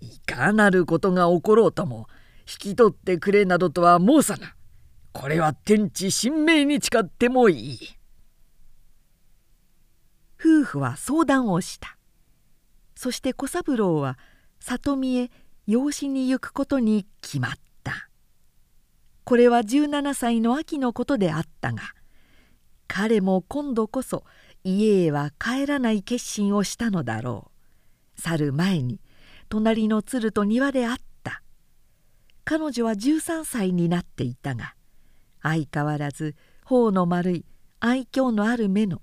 [0.00, 2.08] いかなることが起ころうとも
[2.40, 4.54] 引き取ってくれなどとは申さな
[5.14, 7.78] これは天地神明に誓ってもいい。
[10.38, 11.96] 夫婦は相談をした。
[12.94, 14.18] そして小三郎は
[14.60, 15.30] 里見へ
[15.66, 18.10] 養子に行くことに決まった。
[19.24, 21.95] これは17歳の秋のことであったが
[22.88, 24.24] 彼も今度こそ
[24.64, 27.50] 家へは帰らない決心をしたのだろ
[28.16, 28.20] う。
[28.20, 29.00] 去る前に
[29.48, 31.42] 隣の鶴と庭で会った。
[32.44, 34.74] 彼女は13歳になっていたが
[35.42, 37.44] 相変わらず頬の丸い
[37.80, 39.02] 愛嬌のある目の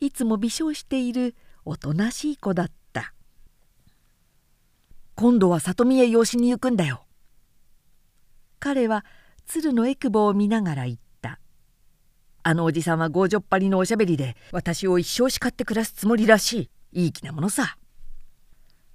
[0.00, 1.34] いつも微笑している
[1.64, 3.12] おとなしい子だった。
[5.14, 7.06] 今度は里見へ養子に行くんだよ。
[8.58, 9.04] 彼は
[9.46, 11.05] 鶴のえくぼを見ながら言った。
[12.48, 17.02] あのおじさんは強女っぱりのおしゃべりで私を一生叱って暮らすつもりらしい。
[17.06, 17.76] いい気なものさ。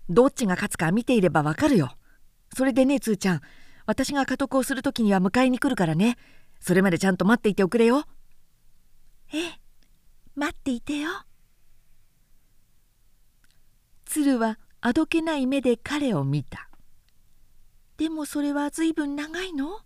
[0.07, 1.97] どっちが勝つか見ていればわかるよ。
[2.55, 3.41] それでねつーちゃん。
[3.85, 6.15] 私が家督をする時には迎えに来るからね。
[6.61, 8.05] それまでちゃんと待っていておくれよ。
[9.33, 9.59] ええ
[10.33, 11.09] 待っていてよ。
[14.05, 16.69] 鶴はあどけない目で彼を見た。
[17.97, 19.81] でもそれはずいぶん長いの？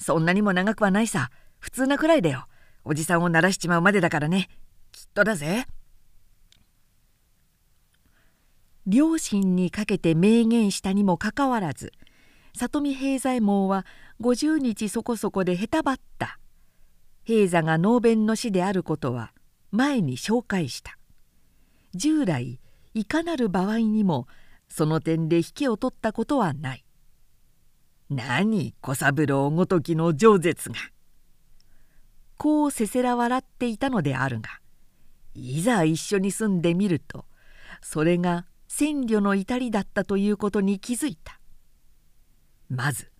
[0.00, 1.30] そんなにも長くはないさ。
[1.60, 2.48] 普通なくらいだよ
[2.88, 4.48] おじさんを鳴らしちまうまでだからね。
[4.92, 5.66] きっとだぜ。
[8.86, 11.92] 両親にかけて明言したにもかかわらず
[12.56, 13.84] 里見平左衛門は
[14.20, 16.38] 50日そこそこでへたばった。
[17.24, 19.32] 平座が能弁の死であることは
[19.72, 20.96] 前に紹介した。
[21.92, 22.60] 従来
[22.94, 24.28] いかなる場合にも
[24.68, 26.84] その点で引けを取ったことはない。
[28.10, 30.76] 何小三郎ごときの饒舌が。
[32.36, 34.60] こうせせら笑っていたのであるが
[35.34, 37.24] いざ一緒に住んでみると
[37.82, 41.40] それが千慮の至りだったということに気づいた。
[42.68, 43.10] まず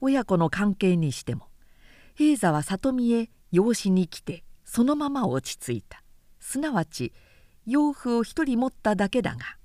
[0.00, 1.46] 親子の関係にしても
[2.14, 6.02] 平座は里見へ養子に来てそのまま落ち着いた。
[6.38, 7.12] すなわち
[7.66, 9.56] 養父を一人持っただけだが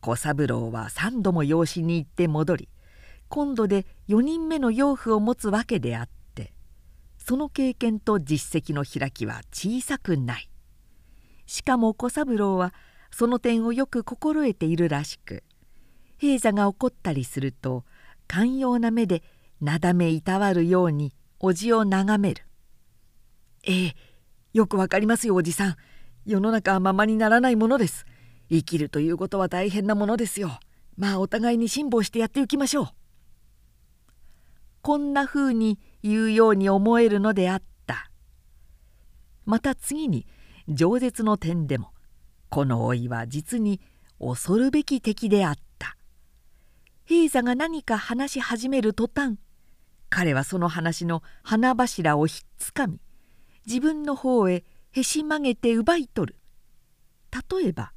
[0.00, 2.68] 小三郎は三度も養子に行って戻り
[3.28, 6.15] 今度で4人目の養父を持つわけであって
[7.26, 10.48] その経験と実績の開きは小さくない。
[11.46, 12.72] しかも小三郎は
[13.10, 15.42] その点をよく心得ているらしく
[16.18, 17.84] 平座が怒ったりすると
[18.28, 19.24] 寛容な目で
[19.60, 22.44] なだめいたわるようにおじを眺める
[23.66, 23.96] 「ええ
[24.52, 25.76] よくわかりますよおじさん。
[26.26, 28.06] 世の中はままにならないものです。
[28.50, 30.60] 生きるということは大変なものですよ。
[30.96, 32.88] まあお互いに辛抱してやっていきましょう」
[34.82, 38.10] こんなふうに言うように思えるのであった。
[39.44, 40.26] また次に
[40.68, 41.92] 饒舌の点でも
[42.48, 43.80] この老いは実に
[44.20, 45.96] 恐るべき敵であった。
[47.04, 49.36] 平座が何か話し始める途端
[50.08, 53.00] 彼はその話の花柱をひっつかみ
[53.66, 56.38] 自分の方へへし曲げて奪い取る。
[57.60, 57.92] 例えば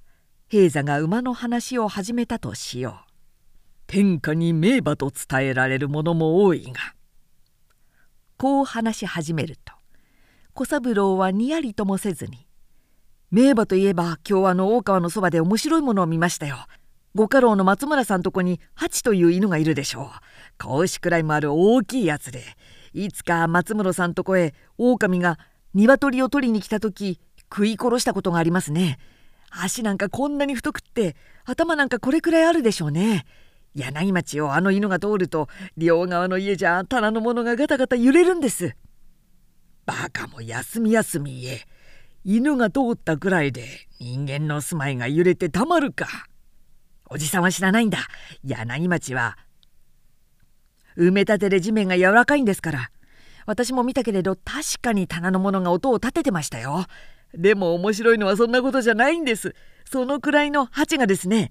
[0.47, 3.11] 平座が馬の話を始めたとしよう。
[3.85, 6.95] 天下に名馬と伝えられるものも多いが
[8.39, 9.73] こう話し始めると
[10.53, 12.47] 小三郎はにやりともせずに
[13.31, 16.55] 名馬といえば今日あの大川のそばで面白いものを見ましたよ。
[17.13, 20.63] ご家老の松村さんとこにハチという犬がいるでしょう。
[20.63, 22.43] 子牛くらいもある大きいやつで
[22.93, 25.37] いつか松村さんとこへ狼が
[25.73, 27.19] 鶏を取りに来た時
[27.53, 28.99] 食い殺したことがありますね。
[29.51, 33.25] 足なんかこんなに太くって頭なんかこれくらいあるでしょうね。
[33.75, 38.75] 柳町をあの犬が通ると両側の家じゃ棚のものがガタガタ揺れるんです。
[39.85, 41.61] バカも休み休み言え。
[42.23, 46.07] 犬が通ったくらいで人間の住まいが揺れてたまるか。
[47.09, 47.99] おじさんは知らないんだ。
[48.43, 49.37] 柳町は
[50.97, 52.91] 埋め立てで地面が柔らかいんですから。
[53.45, 56.85] 私も見たけれど確かに棚のものが音を立ててましたよ。
[57.33, 59.55] でも面白いのはそんなことじゃないんです。
[59.85, 61.49] そのくらいの鉢がですね、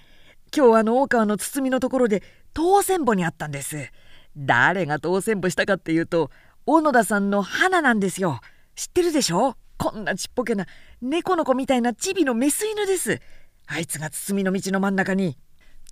[0.56, 2.22] 今日あの大川の包のところで
[2.54, 3.90] 当選簿にあったんです。
[4.36, 6.30] 誰が当選簿したかっていうと、
[6.66, 8.40] 小野田さんの花なんですよ。
[8.74, 9.56] 知ってるでしょ？
[9.76, 10.66] こんなちっぽけな
[11.00, 13.20] 猫の子みたいなチビのメス犬です。
[13.66, 15.36] あいつが包の道の真ん中に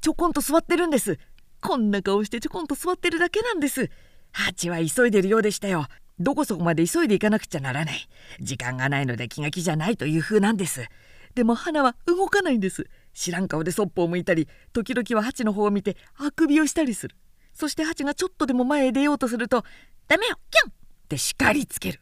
[0.00, 1.18] ちょこんと座ってるんです。
[1.60, 3.90] こんな顔してちょこんと座ってるだけなんです。
[4.32, 5.86] ハチは急いでるようでしたよ。
[6.18, 8.08] どこそこまで急いで行かなくちゃならない。
[8.40, 10.86] 時間がないので気が気じゃないという風なんです。
[11.34, 12.88] でも花は動かないんです。
[13.16, 17.16] 知らん顔でそっぽを向いたり、時々はハチの方を見てあくびをしたりする。
[17.54, 19.64] そしてハチがちょっとでも前へ出ようとすると、
[20.06, 20.70] ダメよ、キャン!
[20.70, 20.72] っ
[21.08, 22.00] て叱りつける。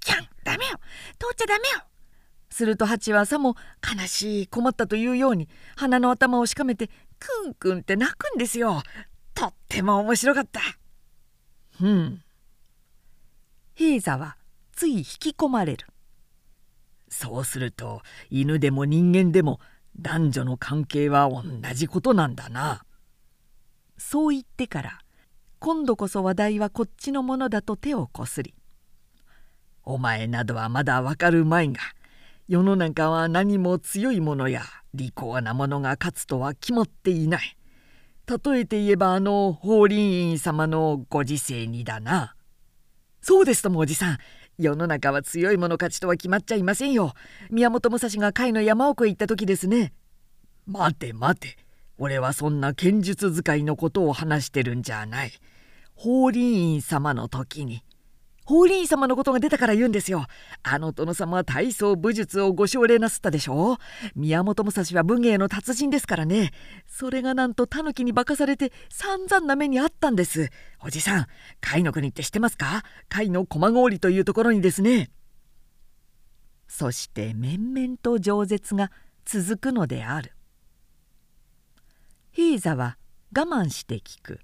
[0.00, 0.26] キャン!
[0.42, 0.78] ダメよ!
[1.18, 1.84] 通っちゃダメよ!
[2.48, 8.82] するとハチはさも悲しい困ったというように鼻の頭をしかめてクンクンって泣くんですよ。
[9.34, 10.60] とっても面白かった。
[11.78, 12.22] ふん。
[13.74, 14.38] 平座は
[14.72, 15.86] つい引き込まれる。
[17.10, 18.00] そうすると
[18.30, 19.60] 犬でも人間でも
[20.00, 21.42] 男女の関係は同
[21.74, 22.84] じことなんだな
[23.96, 24.98] そう言ってから
[25.58, 28.54] 今度こそ話題はこっちのものだと手をこすり
[29.84, 31.80] お前などはまだわかるまいが
[32.46, 37.56] 世の中は何も強いものや利口なものが勝つとは決まっていない。
[38.26, 42.34] 例えて言えばあの法輪院様のご時世にだな。
[43.22, 44.18] そうですともおじさん
[44.58, 47.14] 世の中は強い者勝ちとは決まっちゃいませんよ。
[47.50, 49.92] 宮本武蔵が甲斐の山奥へ行った時ですね。
[50.66, 51.56] 待て待て
[51.98, 55.32] 俺はそんな剣術使いのことを話してるんじゃない。
[55.94, 57.82] 法輪院様の時に
[58.44, 60.26] 法輪様のことが出たから言うんですよ。
[60.62, 63.78] あの殿様は大層武術をご奨励なすったでしょ
[64.14, 66.52] 宮本武蔵は武芸の達人ですからね。
[66.86, 70.50] それがなんと狸に化かされて散々な目にあったんです。
[70.80, 72.82] おじさん、甲斐の国って知ってますか？
[73.10, 75.10] 甲斐の駒氷というところにですね。
[76.68, 78.90] そして面々と饒舌が
[79.24, 80.32] 続くのである。
[82.30, 82.98] 平座は
[83.34, 84.40] 我慢して聞く。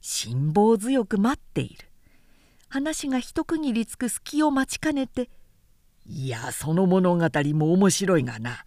[0.00, 1.91] 辛抱強く待っている。
[2.72, 5.28] 話が一区切りつく隙を待ちかねて
[6.08, 8.64] 「いやその物語も面白いがな。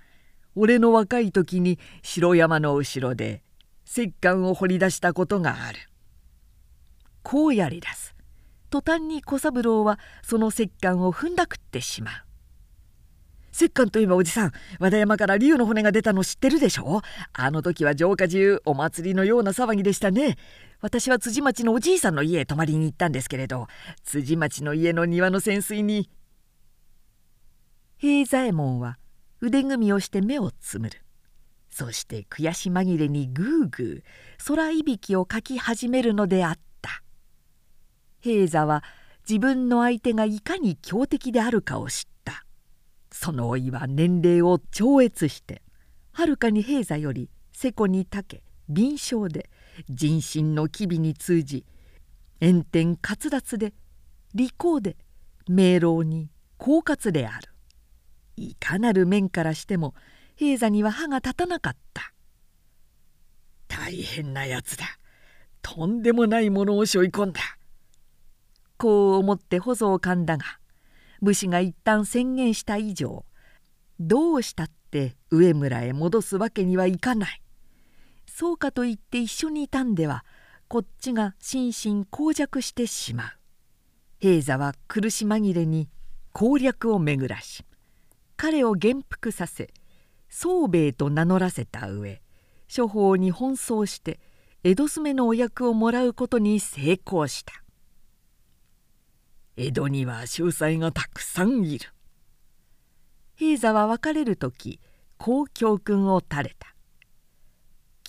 [0.53, 3.41] 俺の若い時に城山の後ろで
[3.83, 5.79] 石棺を掘り出したことがある」
[7.23, 8.13] こうやり出す。
[8.69, 12.13] 途端に小三郎はその石棺を踏んだくってしまう。
[13.51, 17.01] 石棺といえばおじさん和田山から竜の骨が出たの知ってるでしょ？
[17.33, 20.37] あの時は城下中お祭りのような騒ぎでしたね。
[20.85, 23.65] 私は辻町のおじいさんの家へ泊まりに行ったんですけれど
[24.03, 26.11] 辻町の家の庭の泉水に
[27.97, 28.99] 平左衛門は
[29.41, 31.01] 腕組みをして目をつむる。
[31.71, 34.03] そして悔し紛れにぐうぐう
[34.45, 37.01] 空いびきをかき始めるのであった。
[38.19, 38.83] 平座は
[39.27, 42.45] 自分の相手がいかに強敵であるかを知った。
[43.11, 45.63] その老いは年齢を超越して
[46.11, 49.49] はるかに平座より世古に竹敏捷で
[49.89, 51.65] 人心の機微に通じ
[52.41, 53.73] 炎天滑脱で
[54.33, 54.97] 利口で
[55.47, 57.49] 明朗に狡猾である。
[58.37, 59.93] いかなる面からしても
[60.35, 62.13] 平座には歯が立たなかった。
[63.67, 64.85] 大変なやつだ。
[65.61, 67.41] とんでもないものを背負い込んだ。
[68.77, 70.43] こう思って保蔵を噛んだが
[71.21, 73.25] 武士が一旦宣言した以上
[73.99, 77.41] どうしたって上村へ戻すわけにはいかない。
[78.37, 80.25] そうかと言って一緒にいたんでは
[80.67, 83.31] こっちが心身耗弱してしまう。
[84.19, 85.87] 平座は苦し紛れに
[86.33, 87.63] 攻略を巡らし
[88.35, 89.69] 彼を元服させ
[90.27, 92.21] 宗兵衛と名乗らせた上
[92.75, 94.19] 処方に奔走して
[94.65, 97.53] 江戸詰めのお役をもらうことに成功した。
[99.55, 101.89] 江戸には秀才がたくさんいる。
[103.37, 104.81] 平座は別れる時
[105.17, 106.74] こう教訓を垂れた。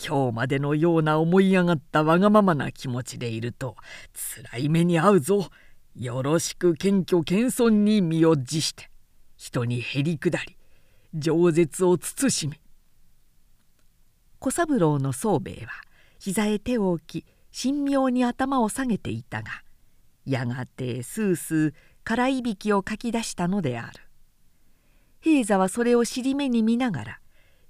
[0.05, 3.77] 今日までのような思い上がったわがままな気持ちでいると
[4.13, 5.51] つらい目に遭うぞ。
[5.95, 8.91] よろしく謙虚謙遜に身を辞して
[9.39, 10.57] 人にへりくだり
[11.19, 12.61] 饒舌を慎み。
[14.39, 15.73] 小三郎の宗兵衛は
[16.19, 17.25] 膝へ手を置き
[17.59, 19.63] 神妙に頭を下げていたが
[20.27, 21.75] やがてスースー
[22.05, 24.01] 空いびきをかき出したのである。
[25.21, 27.21] 平座はそれを尻目に見ながら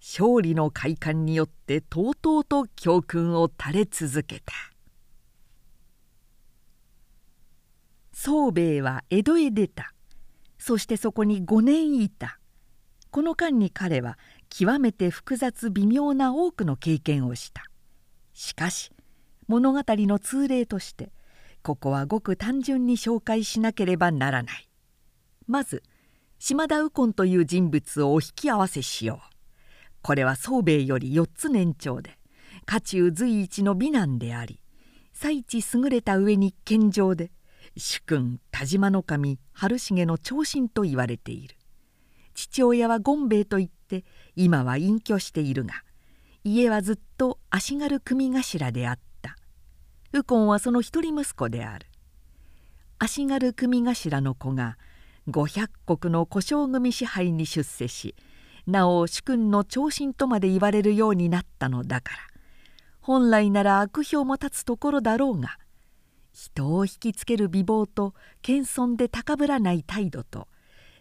[0.09, 4.53] 勝利の快感によってとうとうと教訓を垂れ続けた。
[8.13, 9.93] 宗兵衛は江戸へ出た。
[10.59, 12.39] そしてそこに5年いた。
[13.11, 14.17] この間に彼は
[14.49, 17.65] 極めて複雑微妙な多くの経験をした。
[18.33, 18.93] しかし
[19.49, 21.11] 物語の通例として
[21.63, 24.69] ここはごく単純に紹介しなければならない。
[25.49, 25.83] まず
[26.39, 29.36] 島田右近という人物をお引き合わせしよう。
[30.07, 32.17] これは宗兵衛より4つ年長で
[32.65, 34.61] 家中随一の美男であり
[35.13, 37.33] 最地優れた上に健常で
[37.77, 41.57] 主君田島守春重の長身と言われている。
[42.35, 44.05] 父親は権兵衛といって
[44.37, 45.83] 今は隠居しているが
[46.45, 49.35] 家はずっと足軽組頭であった。
[50.13, 51.89] 右近はその一人息子である。
[53.01, 54.79] 足軽組頭の子が
[55.29, 58.15] 500石の小姓組支配に出世し
[58.67, 62.19] なお主君の長身とまで言われるようになったのだから。
[63.07, 65.59] 本来なら悪評も立つところだろうが
[66.33, 70.49] 人を引きつける美貌と謙遜で高ぶらない態度と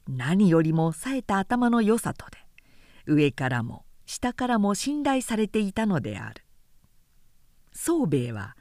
[0.08, 2.38] 何よりも冴えた頭の良さとで
[3.08, 6.44] 上からも下からも信頼されていたのである。
[7.74, 8.56] 宗兵衛は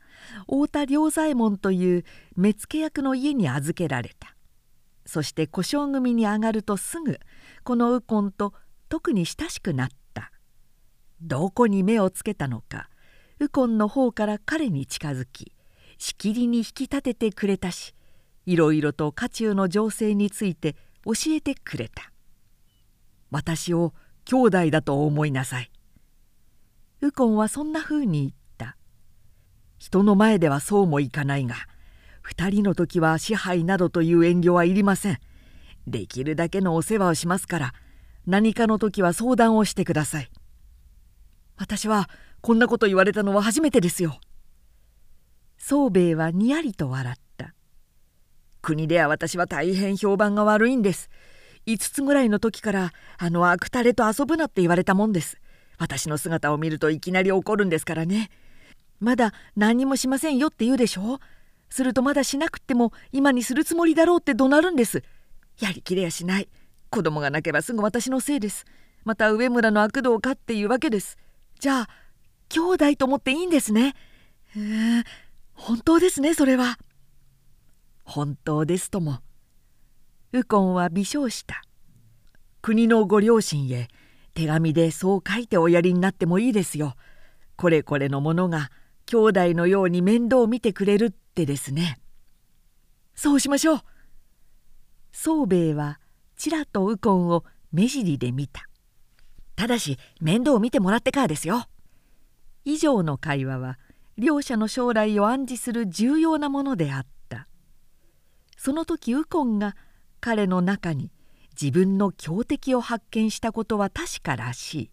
[0.46, 2.04] 太田良左衛門という
[2.36, 4.34] 目付役の家に預けられた。
[5.04, 7.20] そして小姓組に上がるとすぐ
[7.62, 8.54] この右近と
[8.88, 10.30] 特に親しくなった。
[11.20, 12.90] どこに目をつけたのか
[13.40, 15.52] 右近の方から彼に近づき
[15.98, 17.94] しきりに引き立ててくれたし
[18.46, 22.12] いろいろと家中の情勢について教えてくれた。
[23.30, 25.70] 私を兄弟だと思いなさい。
[27.00, 28.76] 右近はそんなふうに言った。
[29.78, 31.54] 人の前ではそうもいかないが
[32.28, 35.18] 2人の時は支配などという遠慮はいりません。
[35.86, 37.74] できるだけのお世話をしますから
[38.26, 40.30] 何かの時は相談をしてください。
[41.56, 42.08] 私は
[42.40, 44.18] こんなこと言われたのは初めてですよ。
[45.58, 47.54] 宗兵衛はにやりと笑った。
[48.60, 51.10] 国では私は大変評判が悪いんです。
[51.66, 55.38] 5つぐらいの時からあの悪タレと遊ぶなって言われたもんです。
[55.78, 58.30] 私の姿を見るといきなり怒るんですからね。
[59.00, 61.18] まだ何もしませんよって言うでしょ
[61.68, 65.02] するとまだしなくっても今にするつもりだろうって怒鳴るんです。
[65.60, 66.48] やりきれやしない。
[66.94, 68.66] 子供が泣けばすぐ私のせいです。
[69.02, 71.18] また上村の悪道かっていうわけです。
[71.58, 71.88] じゃあ
[72.48, 73.96] 兄弟と思っていいんですね。
[74.56, 75.04] えー、
[75.54, 76.78] 本当ですねそれは。
[78.04, 79.18] 本当ですとも。
[80.30, 81.64] 右近は微笑した。
[82.62, 83.88] 国のご両親へ
[84.32, 86.94] 手紙でそう書いておやりになってもいいですよ。
[87.56, 88.70] これこれのものが
[89.06, 91.98] 兄弟のように面倒を見てくれるってですね。
[93.16, 93.80] そうしましょう。
[95.10, 95.98] 宗兵衛は
[96.36, 98.68] ちらと右近を目尻で見た。
[99.56, 101.66] ただし面倒を見てもらってからですよ。
[102.64, 103.78] 以上の会話は
[104.16, 107.48] 両者の将来を暗示する重要なものであった。
[108.56, 109.76] その時右近が
[110.20, 111.10] 彼の中に
[111.60, 114.90] 自分の強敵を発見したことは確からしい。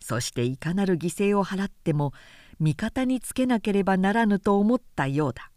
[0.00, 2.12] そしていかなる犠牲を払っても
[2.58, 5.50] 味方につけなければならぬと思ったようだ。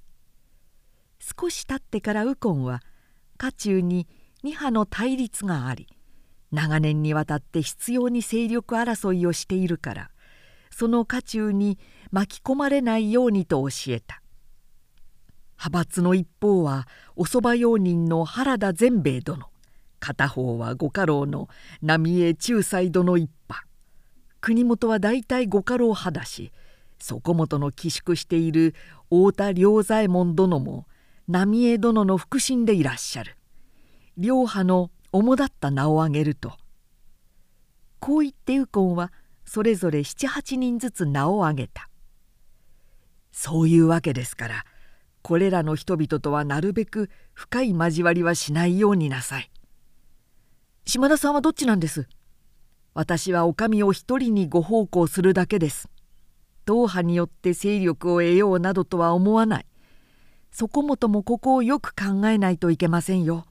[1.20, 2.82] 少し経ってから右近は
[3.38, 4.08] 家中に
[4.46, 5.88] 2派の対立があり
[6.52, 10.12] 長年にわたって執拗に勢力争いをしているから
[10.70, 11.80] その渦中に
[12.12, 14.22] 巻き込まれないようにと教えた。
[15.58, 19.50] 派閥の一方はおそば用人の原田善兵衛殿
[20.00, 21.50] 片方はご家老の
[21.82, 23.68] 浪江仲裁殿一派。
[24.42, 26.52] 国元は大体ご家老派だし
[27.00, 28.76] そこもとの寄宿している
[29.10, 30.86] 太田良左衛門殿も
[31.28, 33.38] 浪江殿の腹心でいらっしゃる。
[34.18, 36.54] 両派の主だった名を挙げると。
[38.00, 39.12] こう言って右近は
[39.46, 41.90] それぞれ78人ずつ名を挙げた。
[43.32, 44.66] そういうわけですから
[45.22, 49.52] これらの人々とはなるべく深い交わりはしないようになさい。
[50.86, 52.08] 島田さんはどっちなんです？
[52.94, 55.90] 私はお上を一人にご奉公するだけです。
[56.64, 59.66] 党派によって勢力を得ようなどとは思わない。
[60.52, 63.46] そこもともここをよく考えないといけませんよ。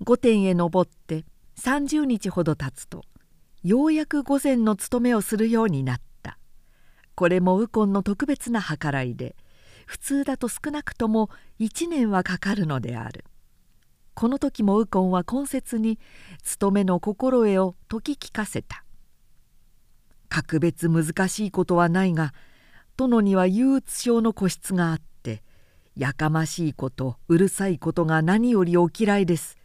[0.00, 1.24] 御殿へ登って
[1.58, 3.04] 30日ほど経つと
[3.62, 6.38] ようやく御前の務めをするようになった。
[7.14, 9.34] これも右近の特別な計らいで
[9.86, 11.30] 普通だと少なくとも
[11.60, 13.24] 1年はかかるのである。
[14.14, 15.98] この時も右近は今節に
[16.42, 18.84] 務めの心得を説き聞かせた。
[20.28, 22.34] 格別難しいことはないが
[22.96, 25.42] 殿には憂鬱症の個室があって
[25.96, 29.56] やかましいことうるさいことが何よりお嫌いです。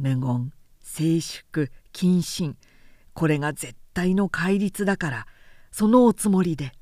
[0.00, 0.50] 無言
[0.82, 2.56] 静粛謹慎。
[3.12, 5.26] これが絶対の戒律だから
[5.70, 6.72] そのおつもりで。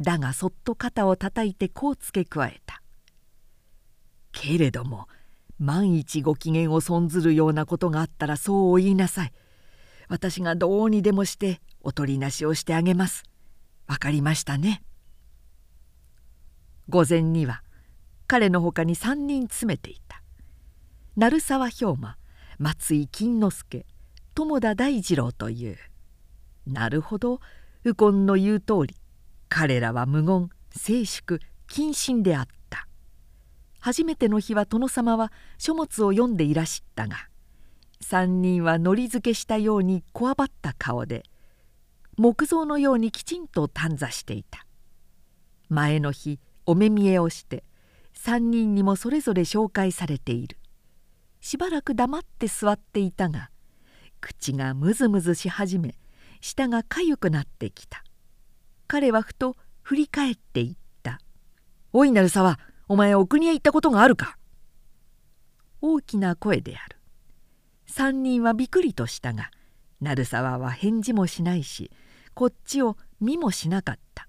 [0.00, 2.82] だがそっと肩をたたいてこう付け加えた。
[4.32, 5.08] けれども
[5.58, 9.32] 万一ご機嫌を損ずるようなことがあったらそうお言いなさい。
[10.08, 13.24] 私がどうにでもしておとりなしをしてあげます。
[13.86, 14.82] わかりましたね。
[16.90, 17.62] 午前には
[18.26, 20.22] 彼のほかに3人詰めていた。
[21.18, 22.16] 鳴沢兵馬
[22.60, 23.84] 松井金之助
[24.36, 25.76] 友田大二郎という。
[26.64, 27.40] なるほど
[27.82, 28.94] 右近の言う通り
[29.48, 32.86] 彼らは無言静粛謹慎であった。
[33.80, 37.16] 初めての日は殿様は書物を読んでいらしったが
[38.04, 41.24] 3人はのり付けしたようにこわばった顔で
[42.16, 44.64] 「木造のようにきちんと短座していた。
[45.68, 47.64] 前の日お目見えをして
[48.14, 50.57] 3人にもそれぞれ紹介されている。
[51.40, 53.50] しばらく黙って座っていたが
[54.20, 55.94] 口がムズムズし始め
[56.40, 58.04] 舌がかゆくなってきた。
[58.86, 61.20] 彼はふと振り返っていった
[61.92, 62.58] 「おい鳴沢
[62.88, 64.38] お前お国へ行ったことがあるか?」
[65.80, 66.96] 大きな声である。
[67.88, 69.50] 3人はびくりとしたが
[70.00, 71.90] 鳴沢は返事もしないし
[72.34, 74.28] こっちを見もしなかった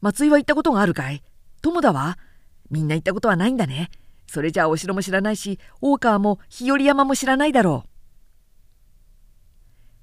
[0.00, 1.22] 松井は行ったことがあるかい？
[1.62, 2.18] 友田は
[2.70, 3.90] みんな行ったことはないんだね。
[4.26, 7.88] それじゃあお城も知らないし大川も日和山も知らないだろう。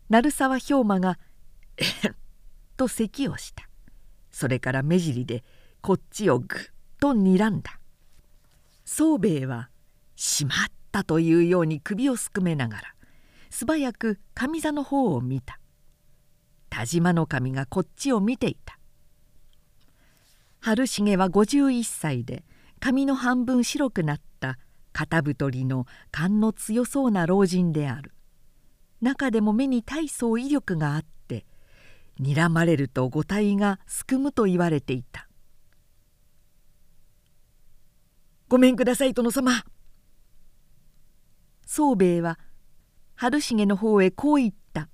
[0.10, 1.20] 鳴沢兵馬が
[1.78, 2.14] 「えっ」
[2.78, 3.68] と咳をした。
[4.32, 5.44] それから目尻で
[5.82, 6.60] こっちをぐっ
[7.00, 7.80] と睨んだ。
[8.86, 9.70] 宗兵衛は
[10.16, 10.58] 「しまっ
[10.92, 12.96] た!」というように首をすくめながら
[13.50, 15.60] 素早く上座の方を見た。
[16.70, 18.80] 田島の神がこっちを見ていた。
[20.60, 22.46] 春重は51歳で
[22.84, 24.60] 髪の半分白くなった
[24.92, 28.12] 肩太りの勘の強そうな老人である。
[29.00, 31.46] 中でも目に大層威力があって
[32.20, 35.30] 睨まれると五体がすくむと言われていた
[38.50, 39.64] 「ごめんください殿様」
[41.66, 42.38] 宗兵衛は
[43.16, 44.90] 春重の方へこう言った。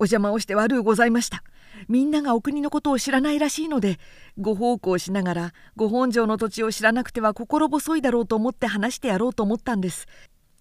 [0.00, 1.44] お邪魔をして悪うございました。
[1.88, 3.98] みんながお国のことを知らないらしいので
[4.38, 10.06] ご奉公しながらご本城の土地を知らなくては心細いだろうと思って話してやろうと思ったんです。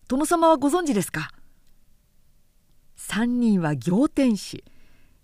[0.08, 1.32] 殿様はご存知ですか
[2.98, 4.64] ？3人は仰天し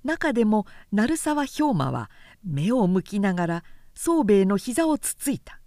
[0.03, 2.11] 中でも鳴沢兵馬は
[2.43, 3.63] 目を向きながら
[3.95, 5.59] 宗兵衛の膝をつついた。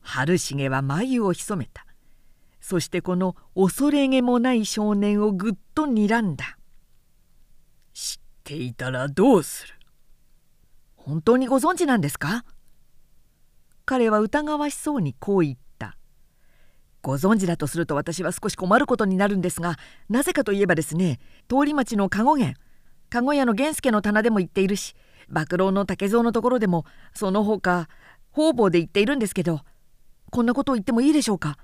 [0.00, 1.84] 春重は眉を潜めた。
[2.60, 6.57] そしてこの恐れげもない少年をぐっと睨んだ。
[8.48, 9.74] ていたらどうする？
[10.96, 12.46] 本当にご存知なんですか？
[13.84, 15.98] 彼は疑わしそうにこう言った。
[17.02, 19.76] ご存知だとすると私は少し困ることになるんですが
[20.08, 22.58] なぜかといえばですね通り町の籠源
[23.10, 24.94] 籠屋の源助の棚でも言っているし
[25.28, 27.86] 幕老の竹蔵のところでもその他
[28.30, 29.60] 方々で言っているんですけど
[30.30, 31.58] こんなことを言ってもいいでしょうか？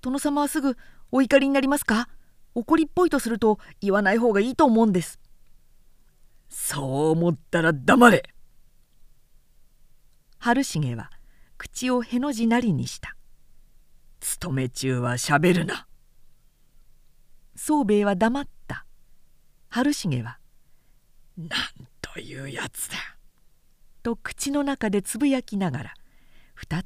[0.00, 0.76] 殿様はすぐ
[1.12, 2.08] お怒りになりますか？
[2.56, 5.18] 怒りっぽいとすると言わない方がいいと思うんです。
[6.66, 8.22] そう思ったら黙れ。
[10.38, 11.10] 春重は
[11.58, 13.14] 口をへの字なりにした。
[14.18, 15.86] 勤め中はしゃべるな。
[17.54, 18.86] 宗兵衛は黙った。
[19.68, 20.38] 春重は
[21.36, 21.50] 「なん
[22.00, 22.96] というやつだ」
[24.02, 25.94] と口の中でつぶやきながら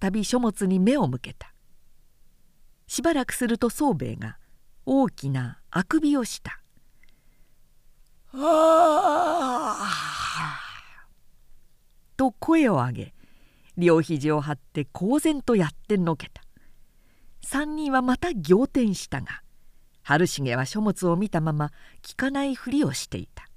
[0.00, 1.54] 再び書物に目を向けた。
[2.88, 4.40] しばらくすると宗兵衛が
[4.86, 6.60] 大きなあくびをした
[8.34, 9.78] 「あ」
[12.16, 13.14] と声を上げ
[13.76, 16.42] 両肘を張って公然とやってのけた。
[17.42, 19.42] 三人はまた仰天したが
[20.02, 21.70] 春重は書物を見たまま
[22.02, 23.48] 聞かないふりをしていた。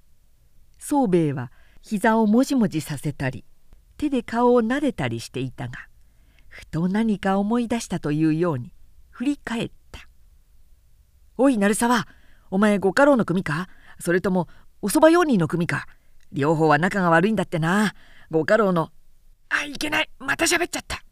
[0.78, 1.52] 宗兵衛は
[1.82, 3.44] 膝をもじもじさせたり
[3.98, 5.74] 手で顔を撫でたりしていたが
[6.48, 8.74] ふと何か思い出したというように
[9.10, 10.08] 振り返った
[11.38, 12.08] 「おい鳴沢
[12.50, 13.70] お前ご家老の組か？
[14.02, 14.48] それとも
[14.82, 15.88] おそば用人の組か。
[16.32, 17.94] 両方は仲が悪いんだってな。
[18.30, 18.92] ご家老の
[19.50, 20.10] あいけない。
[20.20, 21.04] また喋っちゃった。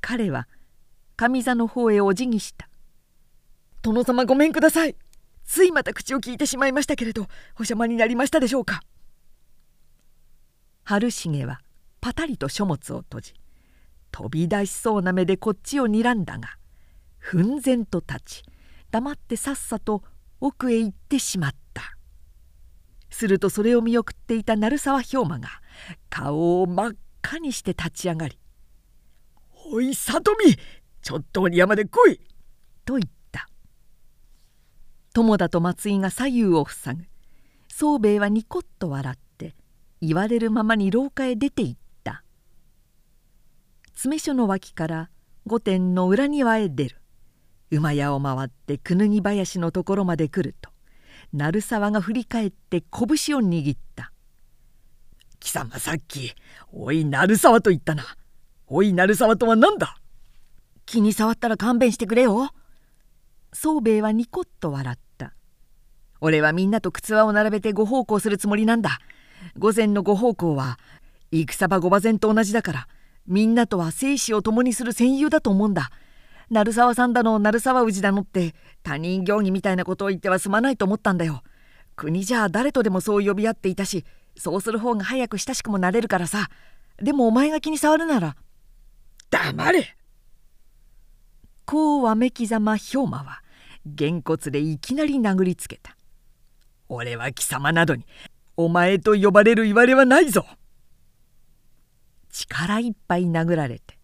[0.00, 0.48] 彼は
[1.16, 2.68] 上座の方へお辞儀した
[3.82, 4.96] 「殿様ごめんください。
[5.44, 8.82] ついまた口を聞いてしまいましたけれどお邪魔になりましたでしょうか」
[10.84, 11.60] 春重は
[12.00, 13.34] パタリと書物を閉じ
[14.12, 16.58] 飛び出しそうな目でこっちを睨んだが
[17.18, 18.44] 奮然と立ち
[18.92, 20.04] 黙ってさっさと
[20.40, 21.96] 奥へ行ってしまった。
[23.10, 25.48] するとそれを見送っていた鳴沢兵馬が
[26.10, 28.38] 顔を真っ赤にして立ち上がり
[29.72, 30.54] 「おい里見
[31.00, 32.20] ちょっと山で来い!」
[32.84, 33.48] と言った。
[35.14, 37.04] 友田と松井が左右を塞ぐ。
[37.68, 39.54] 宗兵衛はニコッと笑って
[40.00, 42.22] 言われるままに廊下へ出て行った。
[43.92, 45.10] 詰所の脇から
[45.46, 47.02] 御殿の裏庭へ出る。
[47.70, 50.70] 馬屋を回ってくぬぎ林のところまで来ると
[51.32, 54.12] 鳴沢が振り返って拳を握った
[55.40, 56.34] 「貴様さっき
[56.72, 58.04] おい鳴沢と言ったな。
[58.68, 59.96] おい鳴沢とは何だ?」
[60.86, 62.50] 気に障ったら勘弁してくれよ。
[63.52, 65.34] 宗兵衛はニコッと笑った。
[66.20, 69.00] 俺はみんなと靴輪を並べてご奉公するつもりなんだ。
[69.58, 70.78] 午前のご奉公は
[71.32, 72.88] 戦場御馬前と同じだから
[73.26, 75.90] みんなとは生死を共にする戦友だと思うんだ。
[76.50, 81.42] 鳴沢さんだの鳴沢氏だのって他人行儀みたいなことを言ってはすまないと思ったんだよ。
[81.96, 84.04] 国じゃ誰とでもそう呼び合っていたし
[84.36, 86.48] そうする方が早く親しくもなれるからさ。
[86.98, 88.36] でもお前が気に障るなら。
[89.30, 89.96] 黙れ。
[91.66, 93.42] こうわめきざま兵馬は
[93.84, 95.96] げんこつでいきなり殴りつけた
[96.88, 98.06] 「俺は貴様などに
[98.56, 100.46] お前と呼ばれる言われはないぞ!」
[102.30, 103.95] 力いっぱい殴られて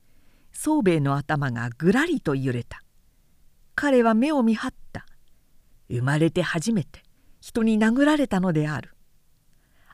[0.53, 2.83] 宗兵衛の頭がぐらりと揺れた。
[3.75, 5.07] 彼は目を見張った。
[5.89, 7.03] 生まれて初めて
[7.41, 8.95] 人に殴られたのである。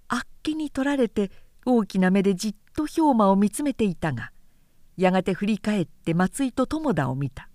[0.09, 1.31] あっけに取られて
[1.65, 4.31] 大きな目でじっと兵馬を見つめていたが
[4.97, 7.49] やがて振り返って松井と友田を見た。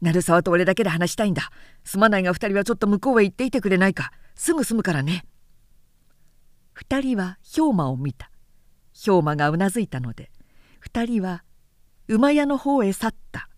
[0.00, 1.50] 鳴沢と俺だけで話したいんだ。
[1.84, 4.12] すまないが2人はちょっと向こうへ行っていてくれないか。
[4.36, 5.24] すぐ済むからね。
[6.76, 8.30] 2人は兵馬を見た。
[8.94, 10.30] 兵馬がうなずいたので
[10.92, 11.44] 2人は
[12.10, 13.50] 馬屋の方へ去った。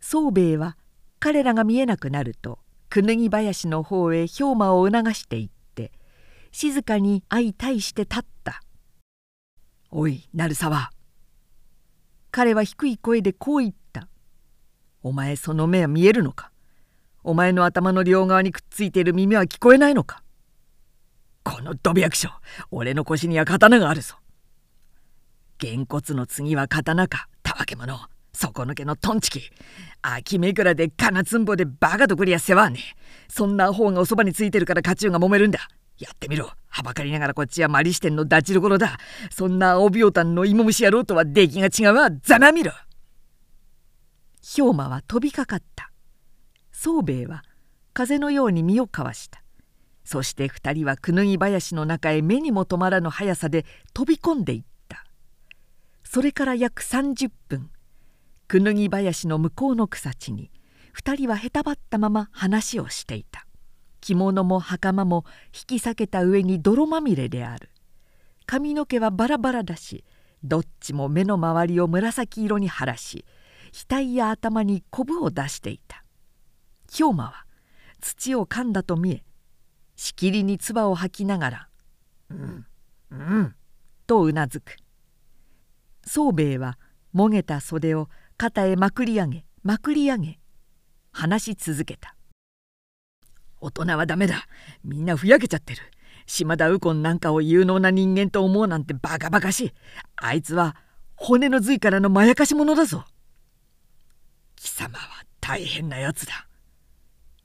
[0.00, 0.76] 宗兵衛は
[1.18, 2.58] 彼らが見えなくなると
[2.90, 5.90] くぬぎ林の方へ兵馬を促していって
[6.52, 8.60] 静かに相対して立った
[9.90, 10.90] 「おい鳴沢」
[12.30, 14.08] 彼は低い声でこう言った。
[15.02, 16.52] お前その目は見えるのか？
[17.24, 20.22] お前の頭の両側にくっついている耳は聞こえないのか？
[21.44, 22.28] このドビ役所
[22.70, 24.16] 俺の腰には刀があるぞ。
[25.58, 27.28] げんこつの次は刀か。
[27.68, 29.50] け者底抜けのトンチキ。
[30.00, 32.80] 秋めくらで金つんぼでバカとくりや世話ね。
[33.28, 35.60] そんな方がおそばについてるからカチュウが揉めるんだ。
[35.98, 36.50] やってみろ。
[36.68, 38.98] はばかりながらこっちはマリシテンのダチどころだ。
[39.30, 42.10] そんなおびおたんの芋虫野郎とは出来が違うわ。
[42.22, 42.72] ざまみろ。
[44.56, 45.90] 兵馬は飛びかかった。
[46.72, 47.42] 宗兵衛は
[47.92, 49.42] 風のように身をかわした。
[50.04, 54.67] そして2人はくぬぎ林の中へ目にも止まらぬ速さで飛び込んでいった。
[56.10, 57.68] それから約30分
[58.46, 60.50] くぬぎ林の向こうの草地に
[60.96, 63.46] 2人はへたばったまま話をしていた。
[64.00, 67.68] 着物も袴も引き裂けた上に泥まみれである。
[68.46, 70.02] 髪の毛はバラバラだし
[70.42, 73.26] どっちも目の周りを紫色に晴らし
[73.70, 76.04] 額や頭にこぶを出していた。
[76.90, 77.44] 兵馬は
[78.00, 79.24] 土を噛んだと見え
[79.94, 81.68] しきりに唾を吐きながら
[82.32, 82.66] 「うん
[83.10, 83.54] うん」
[84.08, 84.74] とうなずく。
[86.08, 86.78] 宗兵衛は
[87.12, 90.40] もげた袖を肩へまくり上げまくり上げ
[91.12, 92.16] 話し続けた
[93.60, 94.46] 「大人はダメだ。
[94.84, 95.82] みんなふやけちゃってる。
[96.26, 99.72] 島田右近なんかを有能な人間と思うなんてバカバカしい。
[100.16, 100.76] あいつは
[101.16, 103.04] 骨の髄からのまやかし者だぞ」
[104.56, 106.48] 貴様は大変なやつだ。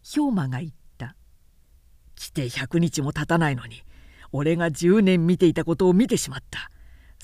[0.03, 1.15] 兵馬が言った。
[2.15, 3.83] 来て100日も経たないのに
[4.31, 6.69] 俺が10年見ていたことを見てしまった。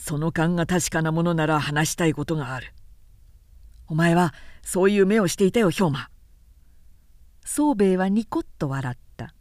[0.02, 2.74] その勘が確かなものなら話したいことがある。
[3.86, 4.34] お前は
[4.64, 6.10] そういう目をしていたよ兵馬。
[7.43, 9.36] 宗兵衛はニコッと笑った。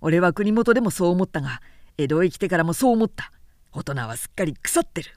[0.00, 1.62] 俺は国元でもそう思ったが
[1.96, 3.30] 江戸へ来てからもそう思った。
[3.72, 5.12] 大人はすっかり腐ってる。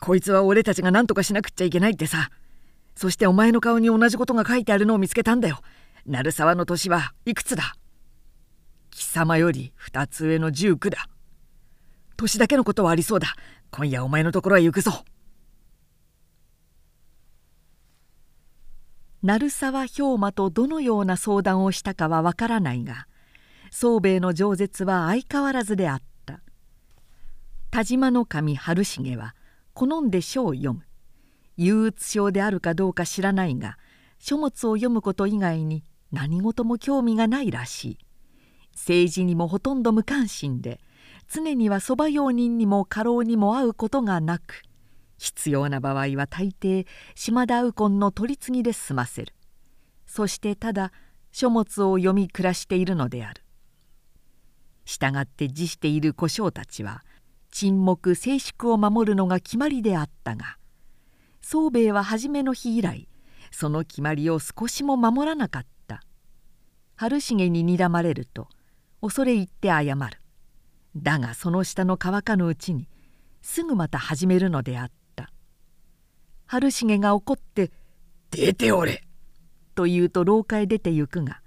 [0.00, 2.30] こいつは俺たちが何とかしなくっちゃいけないってさ。
[2.94, 5.60] そしてお前の顔に同じことが書いてあるのを見つけたんだよ。
[6.06, 7.74] 鳴沢の年はいくつだ？
[8.90, 11.08] 貴様より2つ上の19だ
[12.22, 13.34] 年だけのことはありそうだ。
[13.70, 15.04] 今夜お前のところへ行くぞ。
[19.22, 23.06] 鳴沢兵馬とどのような相談をしたかはわからないが
[23.70, 26.40] 宗兵衛の饒舌は相変わらずであった。
[27.70, 29.34] 田島の神春重は
[29.74, 30.82] 好んで書を読む。
[31.56, 33.78] 憂鬱症であるかどうか知らないが
[34.18, 37.98] 書物を読むこと以外に何事も興味がないらしい。
[38.74, 40.80] 政治にもほとんど無関心で
[41.34, 44.62] 常にはそば用人にも家老にも会うことがなく
[45.16, 49.34] 必要な場合は大抵島田右近の取り次ぎで済ませる。
[50.04, 50.92] そしてただ
[51.30, 53.42] 書物を読み暮らしているのである。
[54.84, 57.02] したがって辞している小将たちは
[57.50, 60.58] 沈黙静粛を守るのが決まりであったが
[61.40, 63.08] 宗兵衛は初めの日以来
[63.50, 66.02] その決まりを少しも守らなかった。
[66.94, 68.48] 春重に睨まれると
[69.00, 70.21] 恐れ入って謝る。
[70.96, 72.88] だがその下の乾かぬうちに
[73.40, 75.30] すぐまた始めるのであった。
[76.46, 77.70] 春重が怒って
[78.30, 79.02] 「出ておれ!」
[79.74, 81.40] と言うと廊下へ出て行くが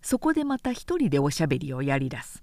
[0.00, 2.42] そこでまた一人でおしゃべりをやりだす。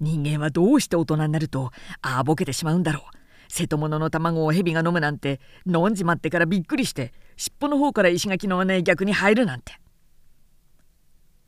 [0.00, 1.70] 人間はどうして大人になると
[2.00, 3.02] ああぼけてしまうんだろう。
[3.48, 9.78] 瀬戸物の卵を蛇が飲むなんて飲んじまってからびっくりして尻尾の方から石垣の穴へ逆に入るなんて。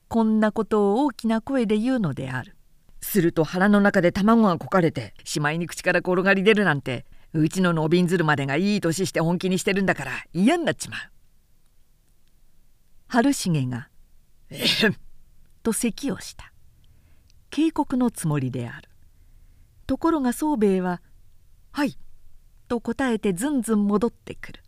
[0.09, 2.54] こんなことを大きな声で言うのである。
[3.05, 11.01] すると腹の中で卵がこかれてしまいに口から転がり出るなんてうちののびんずるまでがいい年して本気にしてるんだから嫌になっちまう。
[13.07, 13.89] 春重が
[14.51, 14.97] 「ええん」
[15.63, 16.53] と咳をした。
[17.51, 18.89] 警告のつもりである。
[19.87, 21.03] ところが宗兵衛は
[21.73, 21.99] 「はい」
[22.69, 24.63] と答えてずんずん戻ってくる。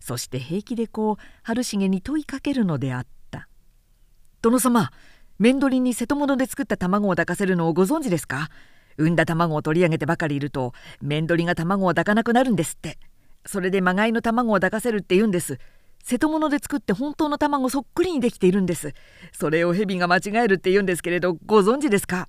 [0.00, 3.48] そして平気でこう春重に問いかけるのであった
[4.42, 4.90] 「殿様
[5.38, 8.48] 面取りに瀬戸物で作った卵を抱かせるのをご存知ですか？
[8.96, 10.72] 産んだ卵を取り上げてばかりいると
[11.02, 12.98] 面取りが卵を抱かなくなるんですって。
[13.44, 15.58] それでまがいの卵を抱かせるって言うんです。
[16.02, 18.94] 瀬戸物で作って本当の卵そっくりにできているんです。
[19.32, 22.28] それを蛇が間違えるって言うんですけれどご存知ですか？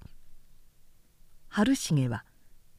[1.47, 2.25] 春重は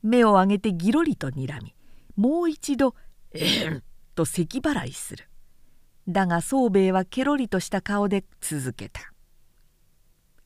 [0.03, 1.75] 目を上げてぎろりとにらみ
[2.17, 2.95] もう一度
[3.33, 3.83] 「えん」
[4.15, 5.25] と咳払いする。
[6.07, 9.01] だが宗兵衛はケロリとした顔で続けた。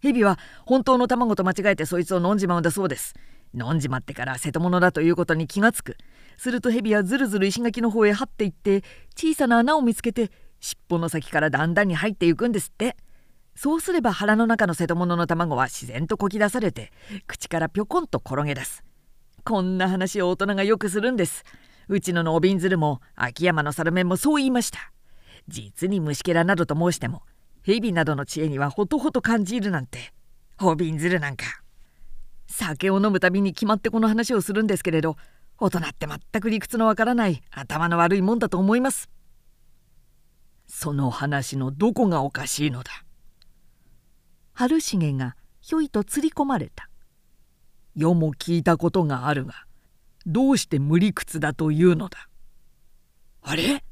[0.02, 3.14] 蛇は本当の卵と間違えてそいつを飲んじまうんだそうです。
[3.54, 5.96] 飲んじまってから瀬戸物だということに気がつく。
[6.36, 8.82] すると蛇はずるずる石垣の方へ張っていって
[9.16, 12.96] 小さな穴を見つけて尻尾の先からだんだんに入っていくんですって。
[13.54, 16.90] そうすれば腹の中の瀬戸物の卵は自然とこき出されて
[17.26, 18.82] 口からぴょこんと転げ出す。
[19.44, 21.44] こんな話を大人がよくするんです。
[21.88, 24.92] うちののおびんずるも秋山の猿面もそう言いました。
[25.48, 27.22] 実に虫けらなどと申しても
[27.64, 30.12] 蛇などの知恵にはほとほと感じるなんて。
[30.60, 31.44] おびんずるなんか。
[32.46, 35.16] 酒を飲むたびに決まってこの話をするんですけれど
[35.58, 39.08] 大人って全く理屈のわからない頭の悪いもんだと思います。
[40.66, 42.90] その話のどこがおかしいのだ。
[44.52, 46.90] 春重がひょいと釣り込まれた。
[47.94, 49.66] 世も聞いたことがあるが
[50.26, 52.28] どうして無理屈だというのだ。
[53.42, 53.84] あれ？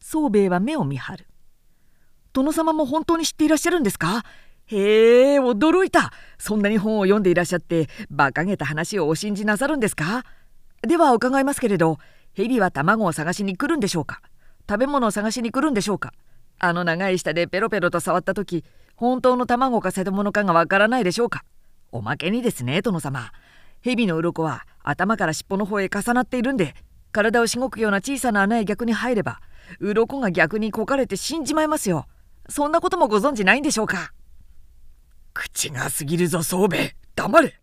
[0.00, 1.29] 宗兵衛は目を見張る。
[2.32, 4.24] 殿様も本当に知っていらっしゃるんですか？
[4.66, 6.12] へえ驚いた。
[6.38, 10.24] そんなに本を読んでいらっしゃって馬鹿げた話をお信じなさるんですか？
[10.82, 11.98] では伺いますけれど
[12.34, 14.22] 蛇は卵を探しに来るんでしょうか？
[14.68, 16.12] 食べ物を探しに来るんでしょうか？
[16.60, 18.64] あの長い舌でペロペロと触った時
[18.94, 21.42] 本当の卵か瀬戸物かがわからないでしょうか？
[21.90, 23.32] おまけにですね殿様。
[23.82, 26.74] 蛇の鱗は頭から尻尾の方へ重なっているんで
[27.12, 29.40] 体をしごくような小さな穴へ逆に入れば
[29.80, 32.06] 鱗が逆にこかれて死んじまいますよ。
[32.50, 34.12] そんなこともご存じないんでしょうか？
[35.32, 36.96] 口が過ぎるぞ宗兵衛。
[37.14, 37.60] 黙れ。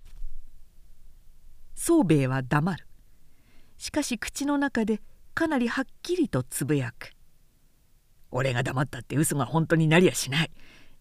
[1.75, 2.87] 宗兵衛は黙る。
[3.77, 5.01] しかし口の中で
[5.33, 7.11] かなりはっきりとつぶやく。
[8.31, 10.51] 俺が黙ったって嘘が本当になりやしない。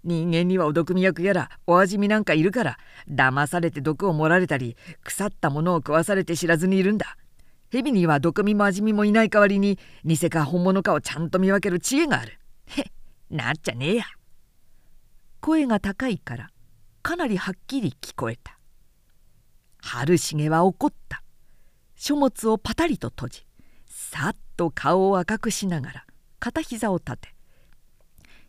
[0.04, 2.78] 人間にはお毒味役やらお味見なんかいるから
[3.08, 7.16] 騙されて毒を盛られたり腐ったものを食わされて知らずにいるんだ。
[7.70, 12.38] 蛇には毒味も味見もいない代わりに偽か本物かをちゃんと見分ける知恵がある。
[12.66, 12.90] へ
[13.30, 14.04] なっちゃねえや。
[15.40, 16.50] 声が高いから
[17.02, 18.58] かなりはっきり聞こえた。
[19.78, 21.22] 春重は怒った。
[21.96, 23.46] 書物をパタリと閉じ
[23.88, 26.06] さっと顔を赤くしながら
[26.38, 27.34] 片膝を立て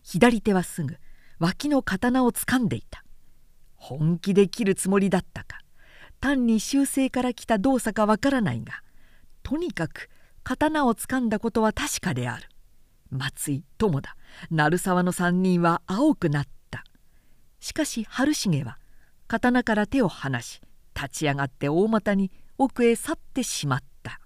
[0.04, 0.98] 左手はすぐ
[1.40, 3.04] 脇の刀をつかんでいた
[3.76, 5.60] 本気で切るつもりだったか
[6.20, 8.82] 単に修正から来た動作かわからないが
[9.44, 10.10] とにかく
[10.44, 12.50] 刀をつかんだことは確かである
[13.12, 14.16] 松井友田
[14.52, 16.84] 鳴沢の3人は青くなった。
[17.60, 18.78] しかし春重は
[19.28, 20.62] 刀から手を離し
[20.96, 24.20] 立ち上がって大股に奥へ去ってしまった。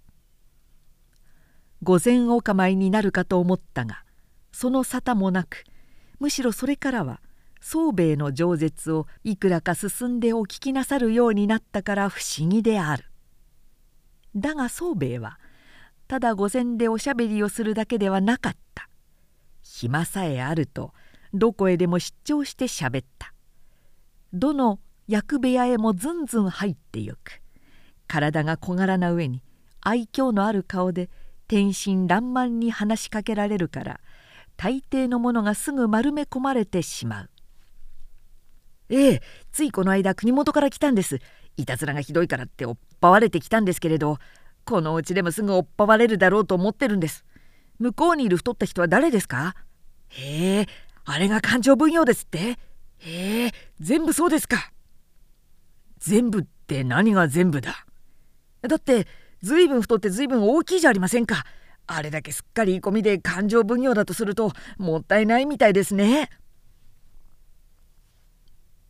[1.84, 4.04] 御前お構いになるかと思ったが
[4.52, 5.64] その沙汰もなく
[6.20, 7.22] むしろそれからは
[7.60, 13.06] 宗兵衛の饒舌をいくらか進んでお聞きなさるようになったから不思議である。
[14.36, 15.40] だが宗兵衛は
[16.12, 18.90] ただ御前でおしゃべりをするだけではなかった。
[19.64, 20.92] 暇さえあると
[21.34, 23.34] どこへでも出張してしゃべった。
[24.34, 27.40] どの役部屋へもずんずん入ってゆく。
[28.08, 29.42] 体が小柄な上に
[29.80, 31.10] 愛嬌のある顔で
[31.48, 34.02] 天真爛漫に話しかけられるから
[34.58, 37.30] 大抵のものがすぐ丸め込まれてしまう。
[38.90, 39.22] ええ
[39.54, 41.22] ついこの間国元から来たんです
[41.56, 44.18] いたずらがひどいからっておっぱわれてきたんですけれど
[44.66, 47.26] このうちでもすぐおっぱわれるだろうと思ってるんです。
[47.80, 49.56] 向こうにいる太った人は誰ですか？
[50.10, 50.68] へえ
[51.06, 52.60] あれが感情分業ですって。
[53.00, 54.72] へえ全部そうですか。
[55.98, 57.86] 全部って何が全部だ？
[58.62, 59.08] だって
[59.42, 61.44] ずいぶん太ってずいぶん大きいじゃありませんか。
[61.88, 66.30] あれだけすっかりいい込みで感情分業だとするともったいないみたいですね。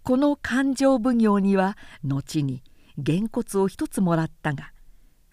[0.04, 2.64] この勘定奉行には後に
[2.98, 4.71] げんこつを一つもらったが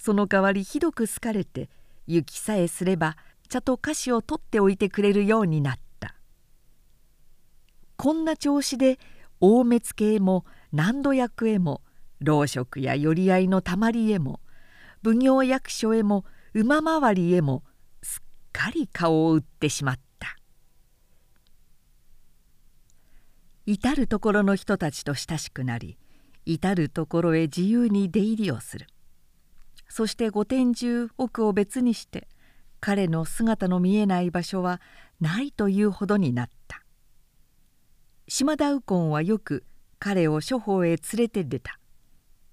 [0.09, 1.69] その代わりひどく好かれて
[2.07, 3.19] 雪さえすれば
[3.51, 6.15] 茶と菓子を取っておいてくれるようになった。
[7.99, 8.99] こんな調子で
[9.39, 11.83] 大目付へも何度役へも
[12.21, 14.41] 老職や寄り合いのたまりへも
[15.05, 17.63] 奉行役所へも馬回りへも
[18.03, 20.39] すっかり顔を売ってしまった。
[23.67, 25.99] 至る所の人たちと親しくなり
[26.47, 28.87] 至る所へ自由に出入りをする。
[29.89, 32.29] そして御殿中奥を別にして
[32.81, 34.81] 彼の姿の見えない場所は
[35.21, 36.83] ないというほどになった。
[38.29, 39.65] 島田右近はよく
[39.99, 41.81] 彼を処方へ連れて出た。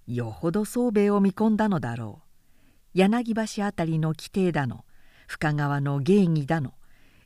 [0.07, 2.25] よほど宗兵衛を見込んだのだろう。
[2.93, 4.85] 柳橋辺りの規定だの。
[5.27, 6.73] 深川の芸妓だの。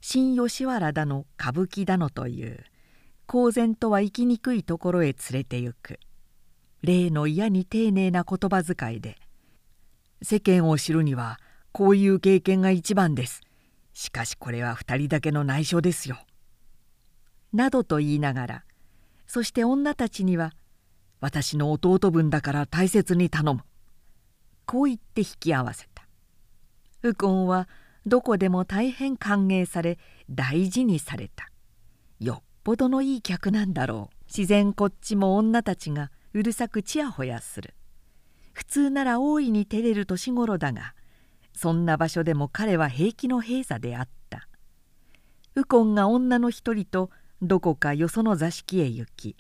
[0.02, 1.26] 新吉原だの。
[1.40, 2.66] 歌舞伎だのという。
[3.28, 6.00] 公然とは生きにくいところへ連れて行く。
[6.82, 9.18] 例の嫌に丁寧な言葉遣いで
[10.22, 11.40] 「世間を知るには
[11.72, 13.42] こういう経験が一番です。
[13.94, 16.18] しかしこれは2人だけの内緒ですよ」
[17.52, 18.64] などと言いながら
[19.28, 20.54] そして女たちには
[21.20, 23.64] 「私の弟分だから大切に頼む」
[24.66, 26.08] こう言って引き合わせた。
[27.02, 27.68] 右近は
[28.06, 29.98] どこでも大変歓迎され
[30.30, 31.50] 大事にされた。
[32.20, 34.16] よっぽどのいい客なんだろう。
[34.28, 37.74] 自然こっちも女たちがうるさくちやほやする。
[38.54, 40.94] 普通なら大いに照れる年頃だが
[41.54, 44.48] そんな場所でも彼は平気の閉鎖であった。
[45.56, 47.10] 右近が女の一人と
[47.42, 49.36] どこかよその座敷へ行き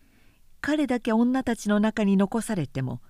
[0.61, 3.01] 彼だけ女たちの中に残されても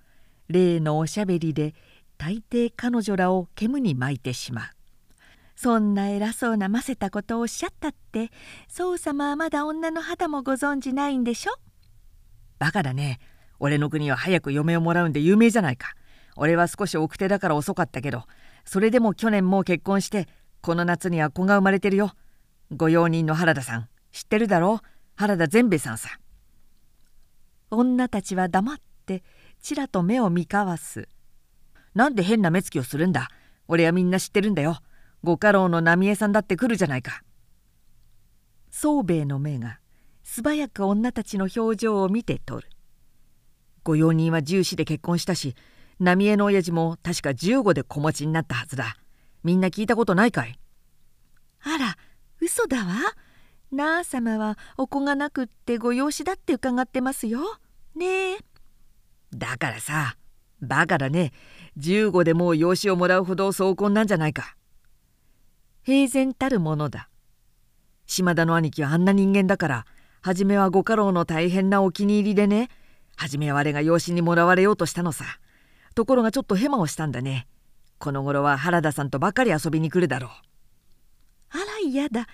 [0.48, 1.74] 例のおしゃべりで
[2.18, 4.70] 大抵彼女らを煙に巻いてしまう。
[5.56, 8.30] そんな偉そうなませたことをおっしゃったって
[8.68, 11.52] 宗様はまだ女の肌もご存じないんでしょ？
[12.58, 13.20] バカだね。
[13.60, 15.94] 俺の国は早く嫁をもらうんで有名じゃないか。
[16.36, 18.24] 俺は少し奥手だから遅かったけど
[18.64, 20.26] それでも去年もう結婚して
[20.62, 22.12] この夏には子が生まれてるよ。
[22.74, 23.88] 御用人の原田さん。
[24.12, 24.86] 知ってるだろう？
[25.16, 26.08] 原田善兵衛さんさ
[27.70, 29.22] 女たちは黙って
[29.60, 31.08] ちらと目を見交わす。
[31.94, 33.28] なんで変な目つきをするんだ？
[33.68, 34.78] 俺はみんな知ってるんだよ。
[35.22, 37.22] ご家老の浪江さんだって来るじゃないか。
[38.70, 39.80] 宗兵衛の目が
[40.22, 42.69] 素早く女たちの表情を見て取る。
[43.84, 45.54] 御用人は重視で結婚したし
[45.98, 48.96] 浪江の親父も確か15で子持ちになったはずだ。
[49.42, 50.58] みんな聞いたことないかい？
[51.62, 51.96] あら
[52.40, 52.94] 嘘だわ。
[53.70, 57.40] なあ様はお子がなくってご養子だって伺ってますよ。
[57.94, 58.38] ねえ。
[59.34, 60.16] だからさ
[60.60, 61.32] バカだね。
[61.78, 64.56] 15でもう養子をもらうほど壮婚なんじゃないか。
[65.82, 67.08] 平然たるものだ。
[68.06, 69.86] 島田の兄貴はあんな人間だから
[70.20, 72.68] 初めはご家老の大変なお気に入りでね
[73.16, 75.24] 初めはあれが養子にもらわれようとしたのさ。
[75.94, 77.46] ところがちょっとヘマをしたんだね。
[77.98, 80.30] この頃は原田さんとばかり遊びに来るだろう。
[81.50, 82.26] あら嫌だ。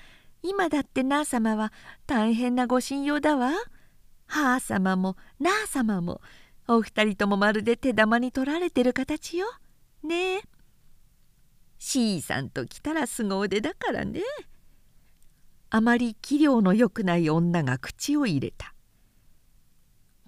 [0.43, 1.73] 今だってなあ様は
[2.07, 3.51] 大変なご信用だわ。
[4.27, 6.21] 母様もなあ様も。
[6.69, 9.47] お二人ともまるで手玉に取られてる形よ。
[10.03, 10.37] ね。
[10.39, 10.43] え
[11.79, 14.21] C さんと来たら凄腕だからね。
[15.71, 18.76] あまり器量のよくない女が口を入れた。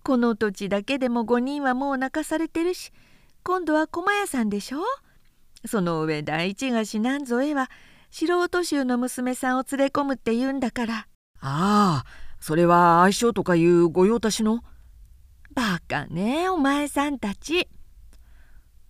[0.09, 2.93] この土地だけでも5人はもう泣かされてるし
[3.45, 4.79] 今度は駒屋さんでしょ？
[5.67, 7.71] その上第一がしなんぞえは
[8.11, 10.95] 素人衆の娘さんを連れ込むって言うんだから。
[10.95, 11.05] あ
[11.43, 12.05] あ
[12.41, 14.65] それは相性とかいう御用達の？
[15.53, 17.69] バカねお前さんたち。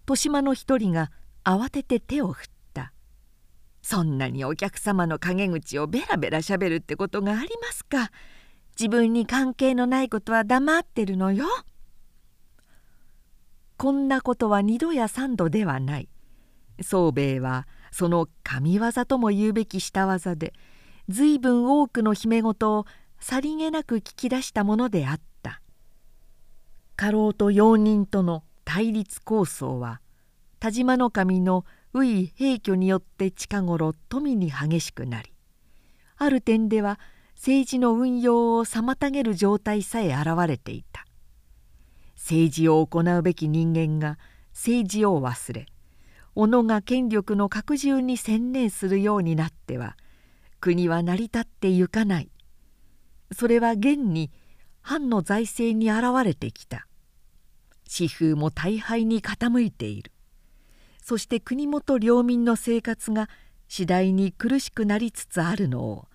[0.02, 1.10] 豊島の一人が
[1.42, 2.92] 慌てて手を振った。
[3.82, 8.12] そんなにお客様の陰口をベラベラしゃべるってことがありますか？
[8.78, 11.46] 自分に関係のないことは黙ってるのよ。
[13.76, 16.08] こんなことは二度や三度ではない。
[16.80, 20.52] 宗兵衛はその神業とも言うべき下技で
[21.08, 22.86] 随分多くの姫事を
[23.18, 25.60] さりげなく聞き出したものであった。
[26.94, 30.00] 家老と用人との対立構想は
[30.60, 31.64] 田島守の
[31.94, 35.32] 宇井平挙によって近頃富に激しくなり
[36.16, 36.98] ある点では
[37.38, 41.06] 政治の運用を妨げる状態さえ現れていた。
[42.16, 44.18] 政治を行うべき人間が
[44.52, 45.66] 政治を忘れ
[46.34, 49.96] 己が権力の拡充に専念するようになっては
[50.60, 52.30] 国は成り立ってゆかない。
[53.32, 54.32] それは現に
[54.80, 56.88] 藩の財政に現れてきた。
[57.86, 60.10] 私風も大敗に傾いている。
[61.00, 63.30] そして国元領民の生活が
[63.68, 66.07] 次第に苦しくなりつつあるのを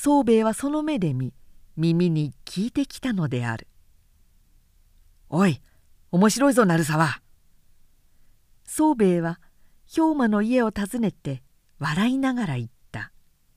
[0.00, 1.34] 宗兵衛はその目で見
[1.76, 3.66] 耳に聞いてきたのである
[5.28, 5.60] 「おい
[6.12, 7.20] 面白いぞ鳴沢」
[8.64, 9.40] 宗兵衛は
[9.92, 11.42] 兵馬の家を訪ねて
[11.80, 13.10] 笑いながら言った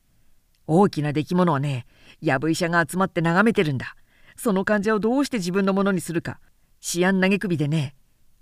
[0.66, 1.86] 「大きな出来物をね
[2.22, 3.96] やぶ医者が集まって眺めてるんだ。
[4.36, 6.40] その患者をどうして自分のものにするか。
[6.96, 7.94] 思案投げ首でね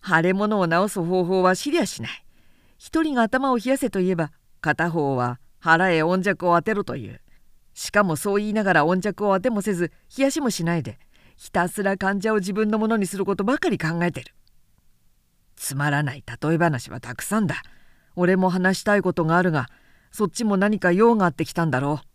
[0.01, 2.25] 腫れ物を治す方法は知りゃしない。
[2.77, 4.31] 一人が頭を冷やせといえば
[4.61, 7.19] 片方は腹へ温弱を当てろという。
[7.79, 10.99] しかもそう言いながら温弱を当てもせず冷やしもしないで
[11.37, 14.33] ひたすら患者を自分のものにすることばかり考えてる。
[15.55, 17.63] つまらない例え話はたくさんだ。
[18.17, 19.67] 俺も話したいことがあるが
[20.11, 22.07] そっちも何か用があってきたんだろう。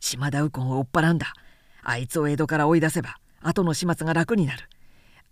[0.00, 1.34] 島田右近を追っ払うんだ。
[1.82, 4.70] あいつを江戸から追い出せば後の始末が楽になる。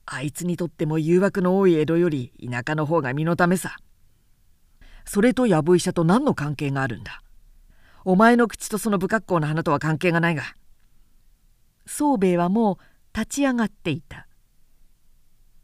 [0.04, 3.74] あいつにとっても誘惑の多い江戸より田舎の方が身のためさ。
[5.06, 7.22] それと藪医者と何の関係があるんだ。
[8.04, 10.42] お前の口とその不格好な花とは関係がないが。
[11.86, 12.76] 宗兵衛はもう
[13.18, 14.26] 立ち上がっていた。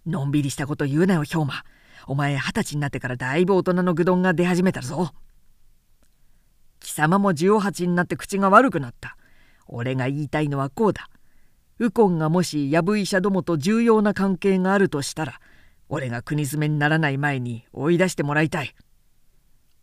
[0.07, 1.65] のんびりしたこと言うなよ兵馬。
[2.07, 5.13] お前二十歳になってからだいぶ大人の愚鈍が出始めたぞ。
[6.81, 9.19] 貴様も十八になって口が悪くなった。
[9.67, 11.09] 俺が言いたいのはこうだ。
[11.79, 15.41] 右近がもし藪医者どもと重要な関係があるとしたら
[15.89, 18.75] 俺が国詰めにならない前に追い出してもらいたい。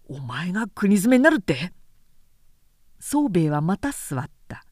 [0.10, 1.72] お前が国詰めになるって？
[3.00, 4.64] 宗兵衛はまた座った。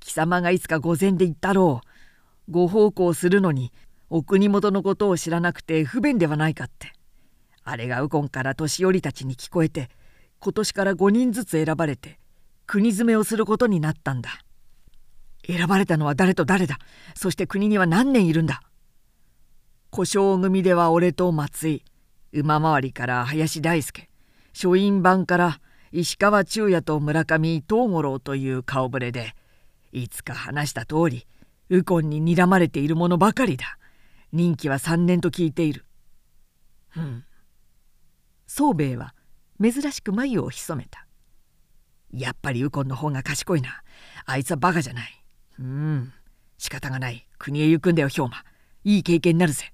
[0.00, 1.80] 貴様がいつか御前で言ったろ
[2.48, 2.52] う。
[2.52, 3.72] ご奉公するのに
[4.10, 6.92] お国元のことを知らなくて不便ではないかって。
[7.62, 9.88] あれが右近から年寄りたちに聞こえて
[10.40, 12.18] 今年から5人ずつ選ばれて
[12.66, 14.30] 国詰めをすることになったんだ。
[15.46, 16.78] 選ばれたのは誰と誰だ？
[17.14, 18.62] そして国には何年いるんだ？
[19.90, 21.84] 故障組では俺と松井
[22.32, 24.10] 馬回りから林大輔
[24.52, 25.60] 書院番から
[25.96, 29.36] 石川忠也と村上東五郎という顔ぶれで
[29.92, 31.24] いつか話した通り
[31.68, 33.78] 右近に睨まれているものばかりだ
[34.32, 35.84] 任期は3年と聞いている。
[36.96, 37.24] うん。
[38.48, 39.14] 宗兵衛は
[39.62, 41.06] 珍しく眉を潜めた。
[42.12, 43.84] やっぱり右近の方が賢いな。
[44.26, 45.24] あいつはバカじゃない。
[45.60, 46.12] うん。
[46.58, 47.24] 仕方がない。
[47.38, 48.42] 国へ行くんだよ、兵馬。
[48.82, 49.72] いい経験になるぜ。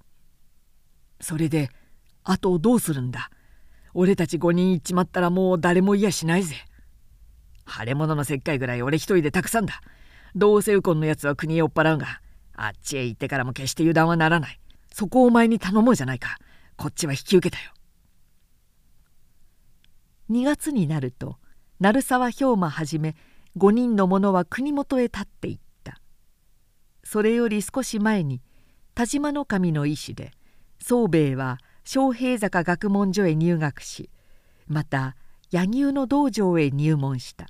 [1.19, 1.71] それで、
[2.25, 3.31] あとどうするんだ？
[3.95, 6.55] 俺たち5人行っちまったらもう誰もいやしないぜ。
[7.67, 9.81] 腫れ物の石灰ぐらい俺一人でたくさんだ。
[10.35, 12.21] どうせ右近のやつは国へ追っ払うが、
[12.55, 14.61] あっちへ行ってからも決して油断はならない。
[14.93, 16.39] そこをお前に頼もうじゃないか。
[16.77, 17.73] こっちは引き受けたよ。
[20.31, 21.39] 2月になると
[21.81, 23.17] 鳴沢兵馬はじめ
[23.57, 26.01] 5人の者は国元へ立っていった
[27.03, 28.41] それより少し前に
[28.95, 30.31] 田島守の意思で
[30.81, 34.11] 宗兵衛は昌平坂学問所へ入学し
[34.67, 35.17] また
[35.51, 37.49] 柳生の道場へ入門した。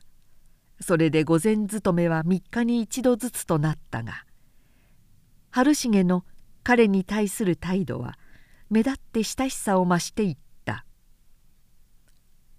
[0.81, 4.25] それで御前勤めは3日に一度ずつとなったが
[5.51, 6.25] 春重の
[6.63, 8.19] 彼に対する態度は
[8.71, 10.85] 目立って親しさを増していった。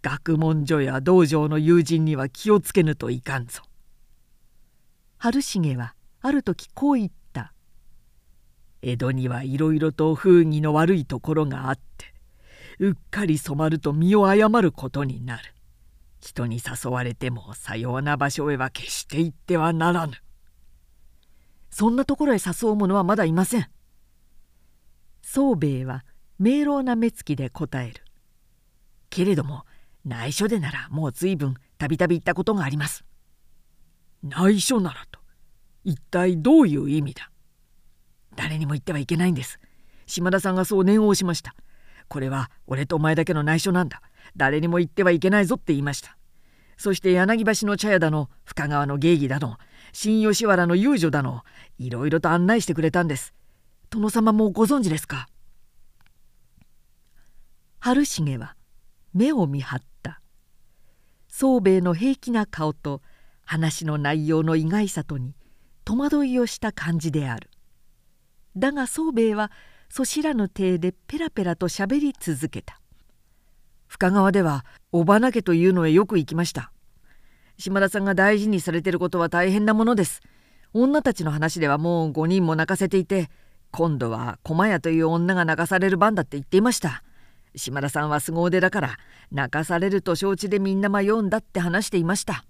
[0.03, 3.61] 学問所や道場の友人には気をつけぬといかんぞ。
[5.17, 7.13] 春重はある時こう言った
[8.82, 12.13] 「江戸にはいろいろと風儀の悪いところがあって
[12.79, 15.53] うっかり染まると身を誤ることになる。
[16.19, 20.13] 人に誘われてもさような場所へは決して行ってはならぬ。
[21.69, 23.67] そんなところへ誘う者はまだいません。
[25.21, 26.03] 宗兵衛は
[26.39, 28.03] 明朗な目つきで答える。
[29.09, 29.65] けれども
[30.05, 33.03] 内緒でならもう随分たびたび行ったことがあります。
[34.23, 35.19] 内緒ならと
[35.84, 37.32] 一体どういう意味だ？
[38.41, 39.59] 誰にも言ってはいけないんです。
[40.07, 41.53] 島田さんがそう念を押しました。
[42.07, 44.01] これは俺とお前だけの内緒なんだ。
[44.35, 46.17] 誰にも言ってはいけないぞって言いました。
[46.75, 49.57] そして柳橋の茶屋だの深川の芸妓だの
[49.93, 51.43] 新吉原の遊女だの
[51.77, 53.35] いろいろと案内してくれたんです。
[53.91, 55.27] 殿様もご存知ですか？
[57.77, 58.55] 春重は
[59.13, 60.19] 目を見張った
[61.27, 63.03] 宗兵衛の平気な顔と
[63.45, 65.35] 話の内容の意外さとに
[65.85, 67.51] 戸惑いをした感じである
[68.55, 69.51] だが宗兵衛は
[69.89, 72.79] そしらぬ体でペラペラとしゃべり続けた。
[73.87, 76.71] 深川ではおばな家というのへよく行きました。
[77.57, 80.21] 島田さんが大事にされてることは大変なものです。
[80.73, 83.29] 女たちの話ではもう5人も泣かせていて
[83.71, 87.03] 今度は駒屋という女が泣かされる番だって言っていました。
[87.55, 88.97] 島田さんは凄腕だから
[89.31, 92.45] 泣かされると承知でみんな迷うんだって話していました。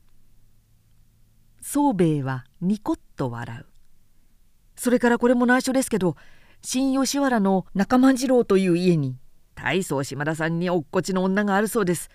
[1.61, 3.70] 宗兵衛はニコッと笑う。
[4.82, 6.15] それからこれも内緒ですけど
[6.63, 9.15] 新吉原の中万次郎という家に
[9.53, 12.09] 大層島田さんにおっこちの女があるそうです。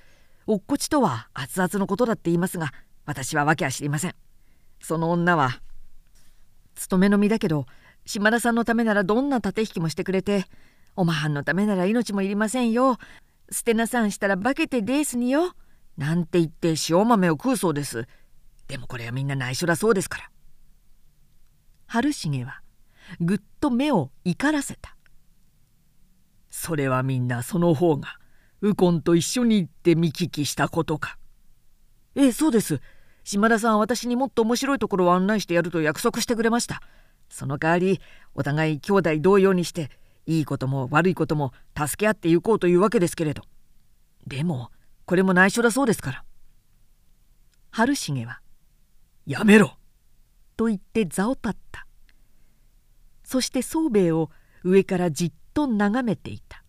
[0.48, 2.72] おっこちとは熱々のことだって言いますが
[3.04, 4.16] 私は訳は知りません。
[4.80, 5.60] その女は
[6.74, 7.66] 勤めの身だけど
[8.04, 10.46] 島田さんのためならどんな盾引きもしてくれて
[10.96, 12.96] おまはんのためなら命もいりませんよ。
[13.52, 15.52] 捨てなさんしたら化けてですによ。
[15.96, 18.08] なんて言って塩豆を食うそうです。
[18.66, 20.30] でもこれはみんな内緒だそうですから。
[21.86, 22.60] 春重は
[23.20, 24.96] ぐっと目を怒らせた。
[26.50, 28.18] それはみんなその方が
[28.60, 31.18] 右近と一緒に行って見聞きしたことか。
[32.14, 32.80] ええそうです。
[33.24, 36.80] 島田さんは私にもっと面白いところを案内してやると約束してくれました。
[37.28, 38.00] その代わり
[38.34, 39.90] お互い兄弟同様にして
[40.26, 43.42] いいことも悪いことも助け合っていこうというわけですけれど。
[44.26, 44.70] でも
[45.04, 46.24] これも内緒だそうですから。
[47.70, 48.40] 春重は
[49.26, 49.75] 「やめろ!」
[50.56, 51.86] と言って座を立った。
[53.24, 54.30] そして宗兵衛を
[54.62, 56.62] 上からじっと眺めていた。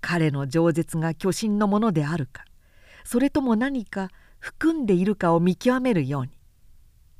[0.00, 2.44] 彼の饒舌が巨神のものであるか
[3.04, 6.30] それとも何か含んでいるかを見極めるように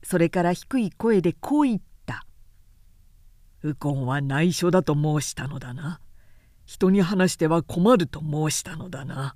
[0.03, 2.25] それから低い声でこう言った
[3.63, 6.01] 「右近は内緒だと申したのだな。
[6.65, 9.35] 人に話しては困ると申したのだな」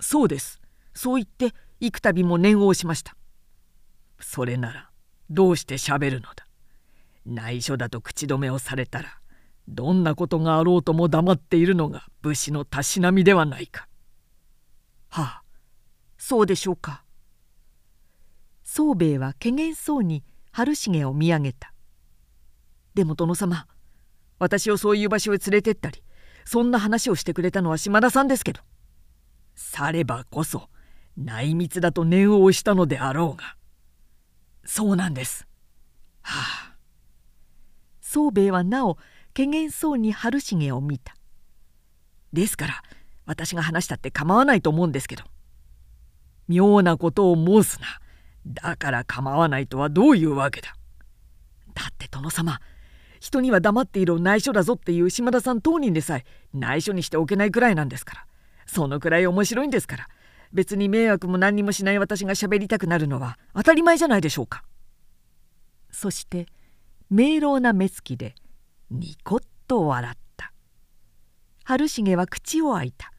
[0.00, 0.60] そうです。
[0.94, 3.16] そう言って幾度も念を押しました。
[4.20, 4.87] それなら
[5.30, 6.46] どうしてしゃべるのだ？
[7.26, 9.20] 内緒だと口止めをされたら
[9.68, 13.86] どんなことがあろうとも黙っているのが武士のたしなみではないか。
[15.10, 15.42] はあ
[16.16, 17.04] そうでしょうか。
[18.64, 21.74] 宗兵衛はけげんそうに春重を見上げた。
[22.94, 23.66] でも殿様
[24.38, 26.02] 私をそういう場所へ連れてったり
[26.46, 28.62] そんな話をしてくれたのは島田さんですけど。
[29.54, 30.70] さればこそ
[31.16, 33.57] 内密だと念を押したのであろうが。
[34.68, 35.48] そうなんです。
[36.20, 36.74] はあ。
[38.02, 38.98] 宗兵衛はなお
[39.32, 41.16] けげんそうに春重を見た。
[42.34, 42.82] ですから
[43.24, 45.24] 私が話したって構わないと思うんですけど。
[46.48, 47.86] 妙なことを申すな。
[48.46, 50.76] だから構わないとはどういうわけだ。
[51.74, 52.60] だって殿様
[53.20, 58.26] 人には黙っている内緒だぞっていう島田さん当人でさえ内緒にしておけないくらいなんですから。
[58.66, 60.08] そのくらい面白いんですから。
[60.52, 64.64] 別に迷惑も何にもしない私が喋りたくなるのは当たり前じゃないでしょうか。
[65.90, 66.46] そして
[67.10, 68.34] 明朗な目つきで
[68.90, 70.52] ニコッと笑った。
[71.64, 73.12] 春重は口を開いた。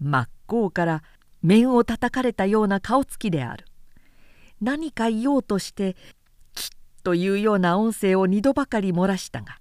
[0.00, 1.02] 真っ向から
[1.42, 3.66] 面を叩かれたような顔つきである。
[4.60, 5.96] 何か言おうとして
[6.54, 6.70] 「きっ」
[7.04, 9.58] というような音声を二度ばかり漏らしたが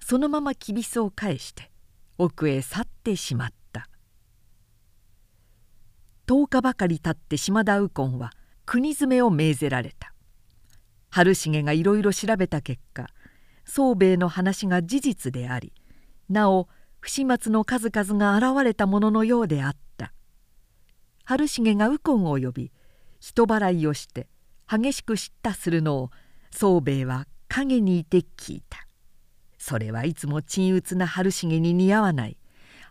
[0.00, 1.70] そのままきびすを返して
[2.18, 3.57] 奥へ去ってしまった。
[6.28, 8.32] 10日ばかり経って島田右近は
[8.66, 10.12] 国詰めを命ぜられた。
[11.08, 13.06] 春重がいろいろ調べた結果
[13.64, 15.72] 宗兵衛の話が事実であり
[16.28, 16.68] なお
[17.00, 20.12] 不始末の数々が現れたもののようであった。
[21.24, 22.72] 春重が右近を呼び
[23.20, 24.28] 人払いをして
[24.70, 26.10] 激しく叱咤するのを
[26.50, 28.86] 宗兵衛は陰にいて聞いた。
[29.56, 32.36] それはいつも鎮鬱な春重に似合わない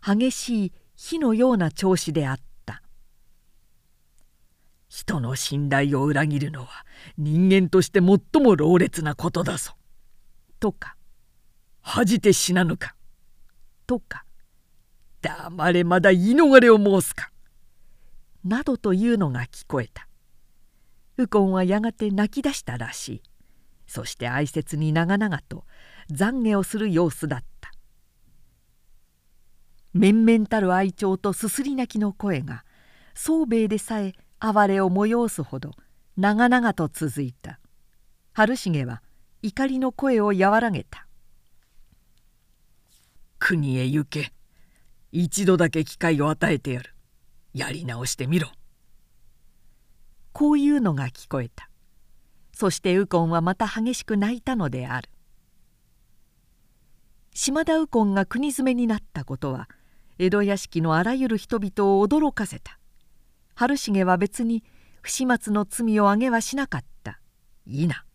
[0.03, 2.46] 激しい火のような調子であった。
[4.87, 6.85] 人の信頼を裏切るのは
[7.17, 9.73] 人間として最も老烈なことだぞ。
[10.59, 10.95] とか
[11.81, 12.95] 恥じて死なぬか。
[13.85, 14.25] とか
[15.21, 17.31] 黙れまだ言い逃れを申すか。
[18.43, 20.07] などというのが聞こえた。
[21.17, 23.21] 右近はやがて泣き出したらしい。
[23.87, 25.63] そして哀切に長々と
[26.11, 27.71] 懺悔をする様子だった
[29.93, 32.63] 面々たる愛鳥とすすり泣きの声が
[33.15, 35.71] 宗兵衛でさえ哀れを催すほど
[36.15, 37.59] 長々と続いた。
[38.33, 39.01] 春重は
[39.41, 41.07] 怒りの声を和らげた
[43.39, 44.31] 「国へ行け。
[45.11, 46.93] 一度だけ機会を与えてやる。
[47.53, 48.51] やり直してみろ」
[50.33, 51.69] こういうのが聞こえた。
[52.53, 55.09] そして右近はまた激しく泣いたのである。
[57.33, 59.69] 島田右近が国詰めになったことは
[60.19, 62.76] 江戸屋敷のあらゆる人々を驚かせた
[63.59, 64.63] 春重は別に
[65.01, 67.19] 不始末の罪を挙げはしなかった。
[67.65, 68.05] いいな。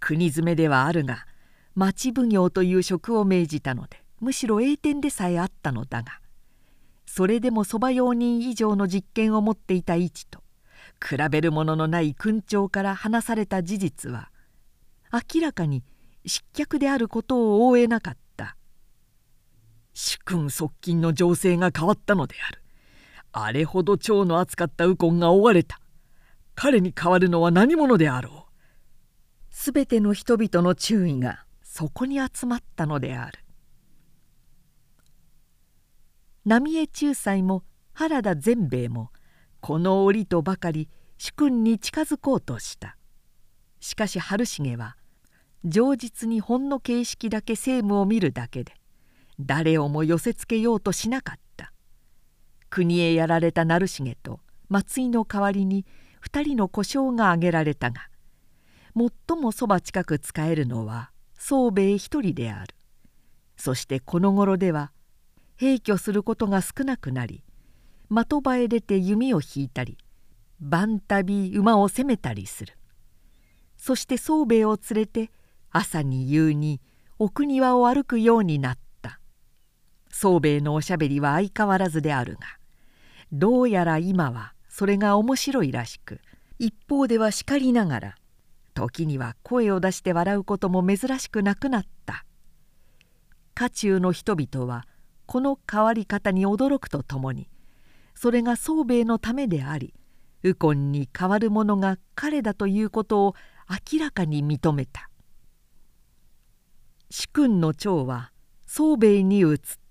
[0.00, 1.26] 国詰めではあるが
[1.74, 6.20] 町奉行という職を命じたのでむしろ栄転でさえあったのだが
[7.06, 10.42] それでもそば用人以上の実権を持っていた位置と
[11.00, 14.30] 比べるもののない勲長から話された事実は
[15.12, 15.84] 明らかに
[16.24, 18.56] 失脚であることを覆えなかった。
[19.92, 22.62] 主君側近の情勢が変わったのである。
[23.32, 25.80] あれほど蝶の扱った右近が追われた。
[26.54, 29.54] 彼に代わるのは何者であろう？
[29.54, 33.38] すべての人々の注意がそこに集まったのである。
[36.44, 37.64] 浪江仲裁も
[37.94, 39.10] 原田善兵衛も
[39.60, 42.96] この折とばかり主君に近づこうとした。
[43.80, 44.96] しかし春重は
[45.64, 48.74] 情実にほんの形式だけ政務を見るだけで
[49.40, 51.41] 誰をも寄せつけようとしなかった。
[52.72, 54.40] 国へやられた成重と
[54.70, 55.84] 松井の代わりに
[56.24, 58.08] 2人の故障が挙げられたが
[58.96, 62.74] 最もそば近く使えるのは宗兵衛一人である。
[63.58, 64.90] そしてこの頃では
[65.60, 67.44] 閉居することが少なくなり
[68.08, 69.98] 的場へ出て弓を引いたり
[70.58, 72.78] 晩旅馬を攻めたりする。
[73.76, 75.30] そして宗兵衛を連れて
[75.70, 76.80] 朝に夕に
[77.18, 79.20] 奥庭を歩くようになった。
[80.10, 82.61] 宗兵衛のおしゃべりは相変わらずであるが
[83.32, 86.20] どうやら今はそれが面白いらしく
[86.58, 88.14] 一方では叱りながら
[88.74, 92.24] 時には声を出して笑うことも珍しくなくなった。
[93.54, 94.86] 家中の人々は
[95.26, 97.48] この変わり方に驚くとともに
[98.14, 99.94] それが宗兵衛のためであり
[100.42, 103.34] 右近に代わる者が彼だということを
[103.92, 105.08] 明らかに認めた。
[107.10, 108.32] 主君の長は
[108.66, 109.81] 宗兵衛に移った。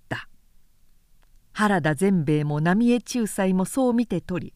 [1.61, 4.53] 原田善兵衛も浪江仲裁もそう見て取り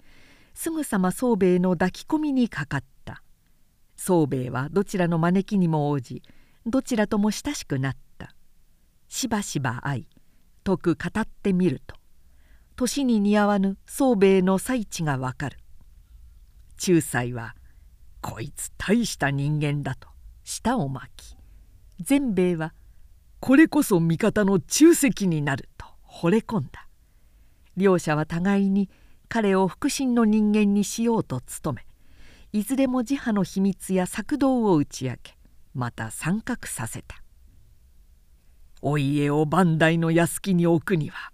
[0.55, 3.21] すぐさま宗兵衛の抱き込みにかかった。
[3.95, 6.23] 宗兵衛はどちらの招きにも応じ
[6.65, 8.33] どちらとも親しくなった。
[9.07, 10.07] しばしば会い
[10.63, 11.95] 解く語ってみると
[12.75, 15.59] 年に似合わぬ宗兵衛の最地がわかる。
[16.83, 17.55] 仲裁は
[18.19, 20.09] 「こいつ大した人間だ」と
[20.43, 21.37] 舌を巻き
[21.99, 22.73] 善兵衛は
[23.41, 26.84] 「これこそ味方の忠石になる」と惚れ込んだ。
[27.77, 28.89] 両者は互いに
[29.27, 31.85] 彼を腹心の人間にしようと努め
[32.53, 35.37] いずれも自派の秘密や策動を打ち明け
[35.73, 37.21] また参画させた
[38.81, 41.31] お家を磐梯の屋敷に置くには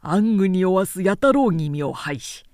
[0.00, 2.44] 暗愚に負わす弥太郎君を廃し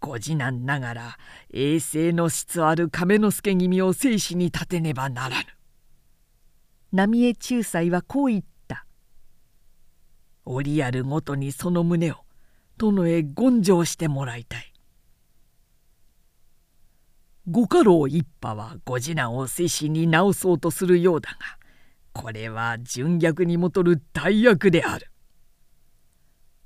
[0.00, 1.18] ご次男ながら
[1.52, 5.44] 衛生の質ある亀之助君を生死に立てねばならぬ。
[6.92, 8.84] 浪江仲裁はこう言った
[10.44, 12.16] 「折あるごとにその旨を
[12.82, 14.72] 殿へ言上してもらいたい」
[17.48, 21.38] ご家老一派はご次男を生死に直そうとするようだが
[22.12, 25.08] これは純逆にもとる大悪である。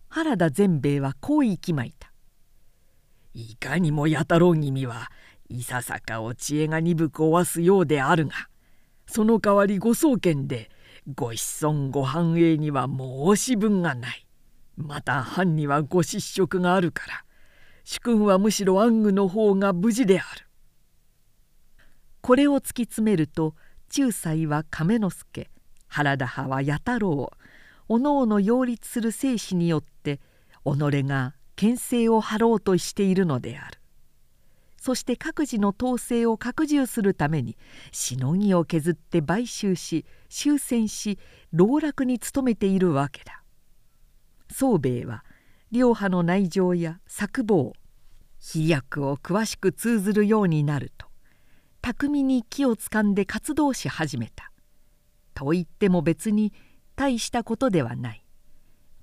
[0.09, 2.13] 原田善兵衛はこういきまいた。
[3.35, 5.11] いかにも弥太郎君は
[5.49, 8.49] いささかお知恵が鈍くおわすようであるが
[9.07, 10.71] その代わりご宗権で
[11.15, 14.26] ご子孫ご繁栄には申し分がない。
[14.77, 17.25] また藩にはご失職があるから
[17.85, 20.47] 主君はむしろ暗愚の方が無事である。
[22.21, 23.55] これを突き詰めると
[23.97, 25.49] 仲裁は亀之助
[25.87, 27.31] 原田派は弥太郎
[27.89, 30.21] おのおの擁立する生死によって
[30.65, 33.79] 己が牽制を張ろうとしているのである。
[34.77, 37.57] そして各自の統制を拡充するために
[37.93, 41.19] しのぎを削って買収し終戦し
[41.57, 43.43] 籠絡に努めているわけだ。
[44.51, 45.25] 宗兵衛は
[45.73, 47.73] 両派の内情や策謀
[48.39, 51.07] 飛躍を詳しく通ずるようになると
[51.83, 54.51] 巧みに木をつかんで活動し始めた。
[55.35, 56.53] と言っても別に
[56.97, 58.25] 大したことではない。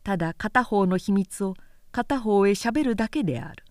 [0.04, 1.56] ただ片方の秘密を
[1.94, 3.64] 片方へしゃべるだけである。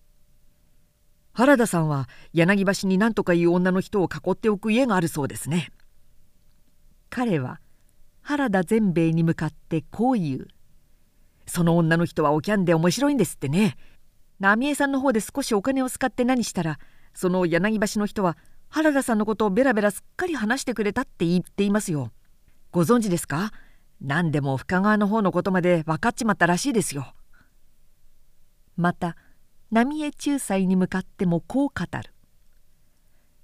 [1.33, 5.71] 原田さんは柳橋に何とかいう女の人を囲っておく家があるそうですね。
[7.11, 7.59] 彼は
[8.21, 10.47] 原田善兵衛に向かってこう言う。
[11.45, 13.75] その女の人はおキャンで面白いんですってね。
[14.39, 16.79] 浪江さんの方で少しお金を使って何したら
[17.13, 18.37] その柳橋の人は
[18.69, 22.11] 原田さんのことをベラベラすっかり話してくれたって言っていますよ。
[22.71, 23.51] ご存知ですか？
[24.01, 27.13] 何でも深川の方のことまで分かっちまったらしいですよ。
[28.75, 29.15] また
[29.71, 32.11] 浪江仲裁に向かってもこう語る。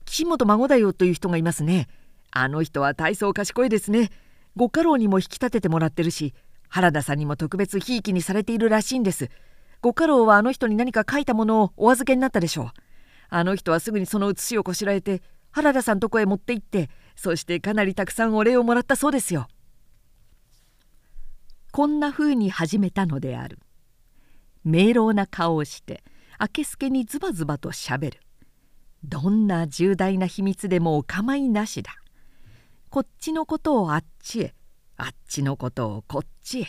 [0.05, 1.87] 岸本孫だよという人がいますね。
[2.31, 4.09] あの人は体操賢いですね。
[4.55, 6.33] ご家老にも引き立ててもらってるし
[6.69, 9.29] 原田さんにも特別ひいきにされているらしいんです
[9.81, 12.67] ご家老はあの人に何か書いたものをお預けになったでしょう
[13.29, 15.21] あの人はすぐにその写しをこしらえて
[15.51, 19.47] 原田さんとこへ持って行ってそしてかなりたくさんお礼をもらったそうですよ。
[21.71, 23.59] こんなふうに始めたのである。
[24.63, 26.03] 明朗な顔をして
[26.39, 28.19] 明けすけにズバズバとしゃべる。
[29.03, 31.93] どんな重大な秘密でもお構いなしだ。
[32.89, 34.53] こっちのことをあっちへ
[34.99, 36.67] あっちのことをこっちへ。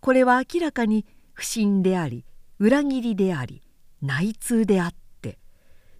[0.00, 2.24] これは明らかに不審であり
[2.58, 3.62] 裏切りであり
[4.02, 5.38] 内通であって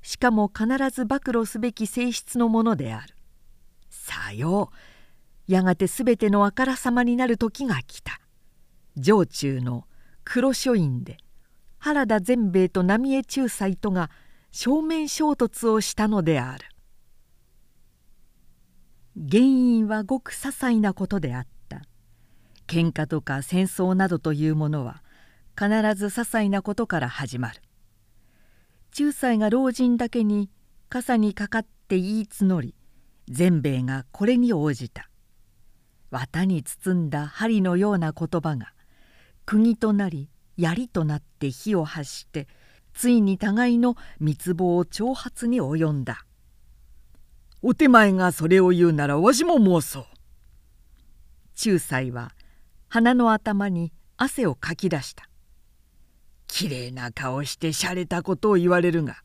[0.02, 3.14] しかも必ず暴露すべき性質のものである。
[3.88, 8.20] さようやがて全てのあからさまになる時が来た
[9.00, 9.86] 城中の
[10.24, 11.18] 黒書院で
[11.78, 14.10] 原田善兵衛と浪江仲裁とが
[14.50, 16.64] 正面衝突をしたのである
[19.20, 21.82] 原因はごく些細なことであった。
[22.68, 25.02] 喧嘩とか戦争などというものは
[25.58, 27.60] 必ず些細なことから始まる。
[28.96, 30.50] 仲裁が老人だけに
[30.88, 32.74] 傘にかかって言い募り
[33.28, 35.10] 善兵衛がこれに応じた。
[36.10, 38.72] 綿に包んだ針のような言葉が
[39.46, 42.46] 釘となり槍となって火を発して
[42.94, 46.24] ついに互いの密謀を挑発に及んだ。
[47.60, 50.04] お手前がそれを言うならわしも申そう
[51.66, 52.32] 仲裁は
[52.88, 55.28] 鼻の頭に汗をかき出した。
[56.46, 59.16] きれいな顔して洒落たことを言われるが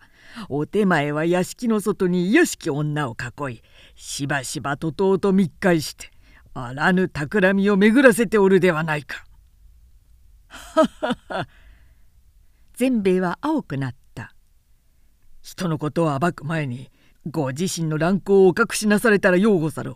[0.49, 3.61] お手前は屋敷の外に卑しき女を囲い
[3.95, 6.09] しばしばととうと密会して
[6.53, 9.23] あらぬ企みを巡らせておるではないか。
[10.47, 11.47] ははは
[12.73, 14.35] 善兵衛は青くなった。
[15.41, 16.89] 人のことを暴く前に
[17.25, 19.95] ご自身の乱行をお隠しなされたらようござろう。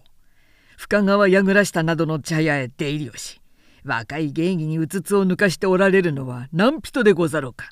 [0.78, 3.42] 深川櫓下などの茶屋へ出入りをし
[3.84, 7.70] 若い芸妓にうつつを抜かしておられるのは何人でござろうか。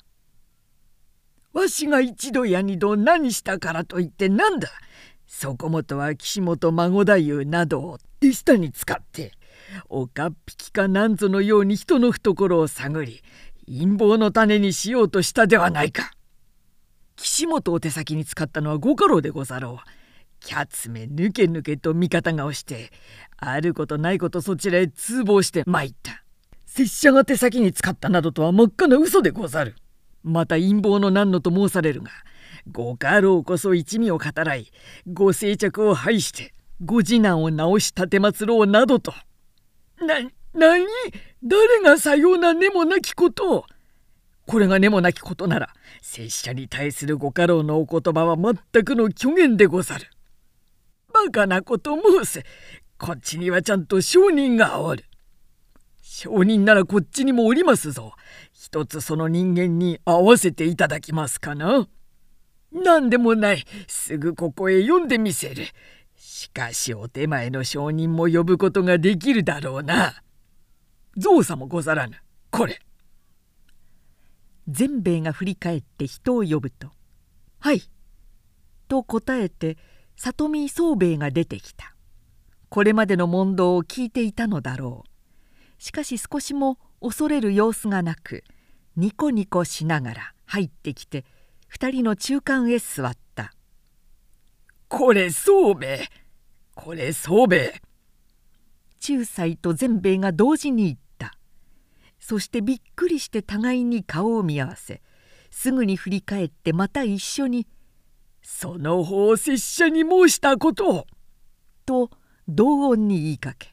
[1.52, 4.68] わしが一度や二度何したからといってなんだ。
[5.26, 9.32] そこもとは岸本孫太夫などを手下に使って
[9.88, 13.22] おかっぴきかなんぞのように人の懐を探り
[13.66, 16.12] 陰謀の種にしようとしたではないか。
[17.16, 19.90] 岸本を手先に使ったのはご家老でござろう。
[20.40, 22.92] キャツめぬけぬけと味方が押して
[23.38, 26.22] あることないことそちらへ通報して参った。
[26.66, 29.74] 拙者が手先に使ったなどとは真っ赤な嘘でござる。
[30.22, 32.10] また陰謀の何のと申されるが
[32.70, 34.70] ご家老こそ一味を語らい
[35.10, 36.52] ご静着を排して
[36.84, 39.14] ご次男を直し奉ろうなどと。
[40.00, 40.20] な
[40.52, 40.84] 何？
[41.42, 43.64] 誰がさような根もなきことを？
[44.46, 45.70] これが根もなきことなら
[46.02, 50.06] 拙者に対するご家老のお言葉は全くの虚言でござる。
[51.12, 52.44] バカなこと申せ
[52.98, 55.04] こっちにはちゃんと証人がおる。
[56.02, 58.14] 証人ならこっちにもおりますぞ。
[58.52, 61.88] 一つその人間に会わせていただきますかな。
[62.72, 63.64] 何でもない。
[63.86, 65.66] すぐここへ読んでみせる。
[66.16, 70.22] しかしお手前の証人も呼ぶことができるだろうな。
[71.16, 72.16] 造作もござらぬ。
[72.50, 72.80] これ。
[74.68, 76.90] 善兵衛が振り返って人を呼ぶと
[77.60, 77.82] 「はい」
[78.88, 79.78] と答えて
[80.16, 81.94] 里見宗兵衛が出てきた。
[82.68, 85.82] これまでの問答を聞いていたのだろう。
[85.82, 88.44] しかし少しも恐れる様子がなく
[88.96, 91.24] ニコニコしながら入ってきて
[91.72, 93.52] 2人の中間へ座った
[94.88, 96.08] 「これ宗兵衛
[96.74, 97.82] これ宗兵衛」
[99.06, 101.05] 仲裁と善兵衛が同時に言った。
[102.28, 105.00] そしてびっくりして互いに顔を見合わせ
[105.52, 107.68] すぐに振り返ってまた一緒に
[108.42, 111.06] 「その方拙者に申したことを」
[111.86, 112.10] と
[112.48, 113.70] 同音に言いかけ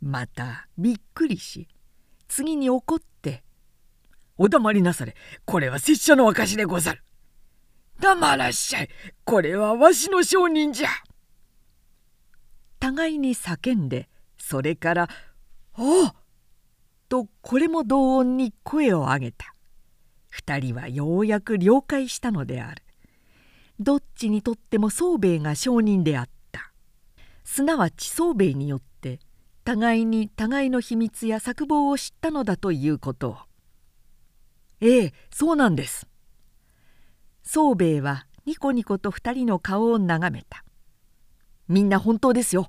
[0.00, 1.68] またびっくりし
[2.26, 3.44] 次に怒って
[4.38, 5.14] 「お黙りなされ
[5.44, 7.04] これは拙者の証でござる」
[8.00, 8.88] 黙らっしゃい
[9.26, 10.88] これはわしの証人じゃ
[12.78, 14.08] 互いに叫んで
[14.38, 15.08] それから
[15.76, 16.12] 「おう!」
[17.10, 19.54] とこれも同音に声を上げた。
[20.32, 22.82] 2人はようやく了解したのである。
[23.80, 26.72] どっちにとっても宗兵衛が証人であった。
[27.44, 29.18] すなわち宗兵衛によって
[29.64, 33.30] 互いに互いの秘密や策謀を知ったのだということ。
[33.30, 33.36] を
[34.80, 36.06] ええそうなんです。
[37.42, 40.64] 宗兵衛はニコニコと2人の顔を眺めた。
[41.66, 42.68] みんな本当ですよ。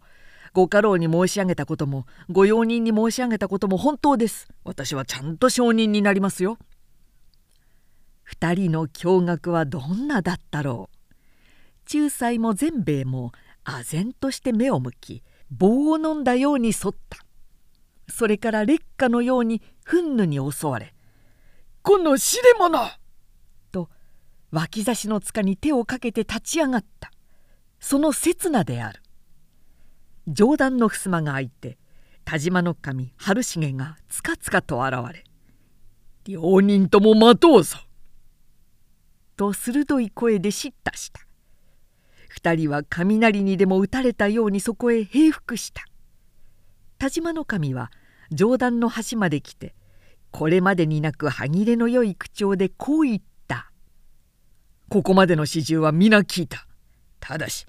[0.54, 4.50] ご家老に申し上げたこともご用人に申し上げたことも本当です。
[4.64, 6.58] 私はちゃんと証人になりますよ。
[8.30, 11.94] 2人の驚愕はどんなだったろう。
[11.94, 13.32] 仲裁も善兵衛も
[13.66, 17.18] 唖然として目を向き棒を飲んだように反った。
[18.10, 20.94] それから劣化のように憤怒に襲われ
[21.82, 22.98] 「この知れ者!」
[23.72, 23.90] と
[24.52, 27.12] 脇差しの塚に手をかけて立ち上がった。
[27.80, 29.01] その刹那である。
[30.28, 31.78] 上段の襖が開いて
[32.26, 35.24] 田島の神春重がつかつかと現れ
[36.26, 37.78] 「両人とも待とうぞ!」
[39.36, 41.22] と鋭い声で叱咤した
[42.30, 45.84] 二人は雷にでも打たれたようにそこへ平伏した
[46.98, 47.92] 田島の神は
[48.32, 49.74] 上段の端まで来て
[50.30, 53.72] これまでになく歯切れのよい口調でこう言った
[54.88, 56.68] 「ここまでの始終は皆聞いた。
[57.20, 57.66] ただし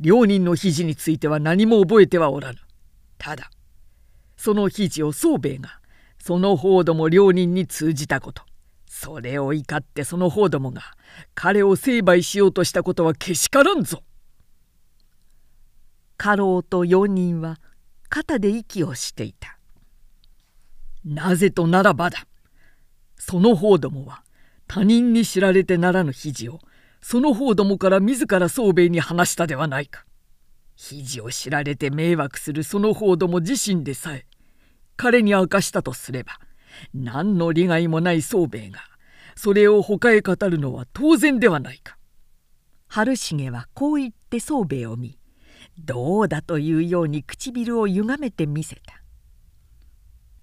[0.00, 2.58] 両人の肘については何も覚えてはおらぬ。
[3.18, 3.50] ただ
[4.36, 5.78] その肘を宗兵衛が
[6.18, 8.42] その方ども両人に通じたこと
[8.86, 10.82] それを怒ってその方どもが
[11.34, 14.02] 彼を成敗しようとしたことはけしからんぞ。
[16.16, 17.58] 家老と四人は
[18.08, 19.58] 肩で息をしていた。
[21.04, 22.26] なぜとならばだ。
[23.18, 24.22] その方どもは
[24.66, 26.60] 他人に知られてならぬ肘を
[27.06, 30.06] その方どもから自ら宗兵衛に話したではないか。
[30.74, 34.24] 肘を知られて迷惑するその方ども自身でさえ
[34.96, 36.40] 彼に明かしたとすれば
[36.94, 38.80] 何の利害もない宗兵衛が
[39.36, 41.98] それを他へ語るのは当然ではないか。
[42.88, 45.18] 春重はこう言って宗兵衛を見
[45.78, 49.02] どうだというように唇をゆがめてみせた。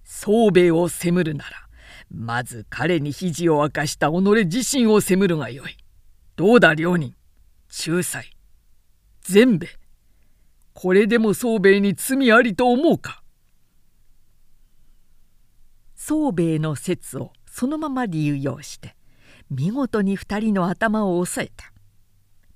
[0.03, 1.67] 宗兵衛を責むるなら
[2.11, 4.13] まず彼に肘を明かした己
[4.45, 5.80] 自身を責むるがよい。
[6.41, 7.13] どうだ両人？
[7.69, 8.35] 仲裁。
[9.21, 9.69] 全兵衛
[10.73, 13.21] これでも宗兵衛に罪ありと思うか？
[15.93, 18.95] 宗兵衛の説をそのまま理由用して
[19.51, 21.71] 見事に2人の頭を押さえた。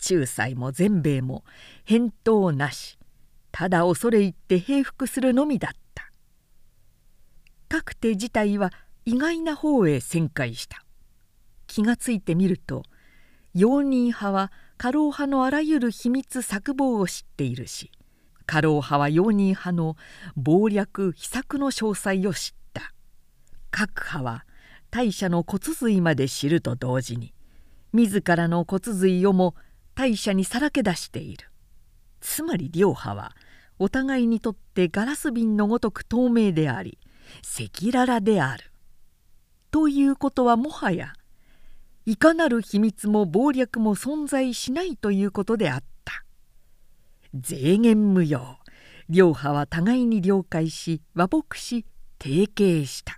[0.09, 1.43] 仲裁も善兵衛も
[1.83, 2.97] 返答なし。
[3.51, 6.09] ただ恐れ入って平服するのみだった。
[7.69, 8.73] 各手自体は
[9.05, 10.83] 意外な方へ旋回した。
[11.67, 12.81] 気がついてみると
[13.55, 17.89] 容認派は家老派のあらゆる秘密策謀を知っているし
[18.45, 19.95] 家老派は容認派の
[20.35, 22.93] 謀略秘策の詳細を知った。
[23.71, 24.45] 各派は
[24.91, 27.33] 大社の骨髄まで知ると同時に
[27.93, 29.55] 自らの骨髄をも
[29.95, 31.49] 大社にさらけ出している。
[32.19, 33.35] つまり両派は
[33.79, 36.97] お互いにとってガラス瓶のごとく透明であり
[37.41, 38.71] 赤裸々である。
[39.71, 41.13] ということはもはや
[42.05, 46.23] いかなる秘密も謀略も存在しないということであった。
[47.33, 48.57] 税限無用。
[49.09, 51.85] 両派は互いに了解し和睦し
[52.19, 53.15] 提携した。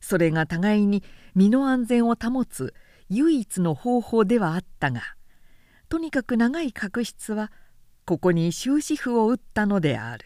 [0.00, 1.02] それが互いに
[1.34, 2.74] 身の安全を保つ
[3.08, 5.02] 唯一の方法ではあったが
[5.88, 7.52] とにかく長い確執は
[8.04, 10.24] ここに終止符を打ったのである。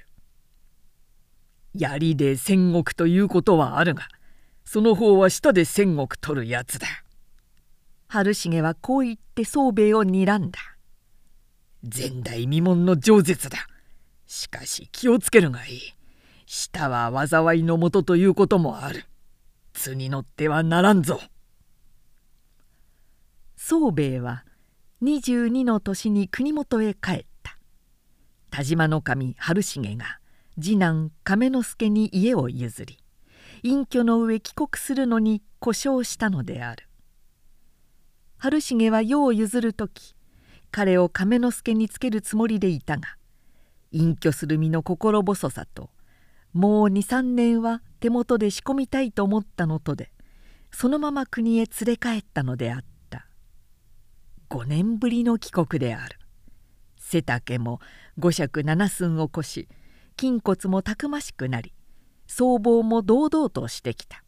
[1.75, 4.09] 槍で千石ということはあるが
[4.65, 6.87] その方は舌で千石取るやつだ。
[8.13, 10.59] 春重はこう言って宗兵衛を睨んだ。
[11.83, 13.67] 前代未聞の饒舌だ。
[14.27, 15.81] しかし気をつけるがいい。
[16.45, 19.07] 舌は災いのもとということもある。
[19.73, 21.23] 図に乗ってはならんぞ。
[23.57, 24.45] 宗兵衛は
[25.03, 27.57] 22の年に国元へ帰った。
[28.51, 30.19] 田島の神春重が
[30.61, 32.99] 次男亀之助に家を譲り
[33.63, 36.92] 隠居の上帰国するのに故障したのである。
[38.43, 40.17] 春重は世を譲る時
[40.73, 43.17] 彼を亀之助につけるつもりでいたが
[43.93, 45.91] 隠居する身の心細さと
[46.53, 50.11] もう23年は手元で仕込みたいと思ったのとで
[50.73, 53.29] そのまま国へ連れ帰ったのであった。
[54.51, 56.19] 5年ぶりの帰国である。
[56.97, 57.79] 背丈も
[58.19, 59.69] 五尺七寸を越し
[60.19, 61.73] 筋骨もたくましくなり
[62.27, 64.25] 僧帽も堂々としてきた。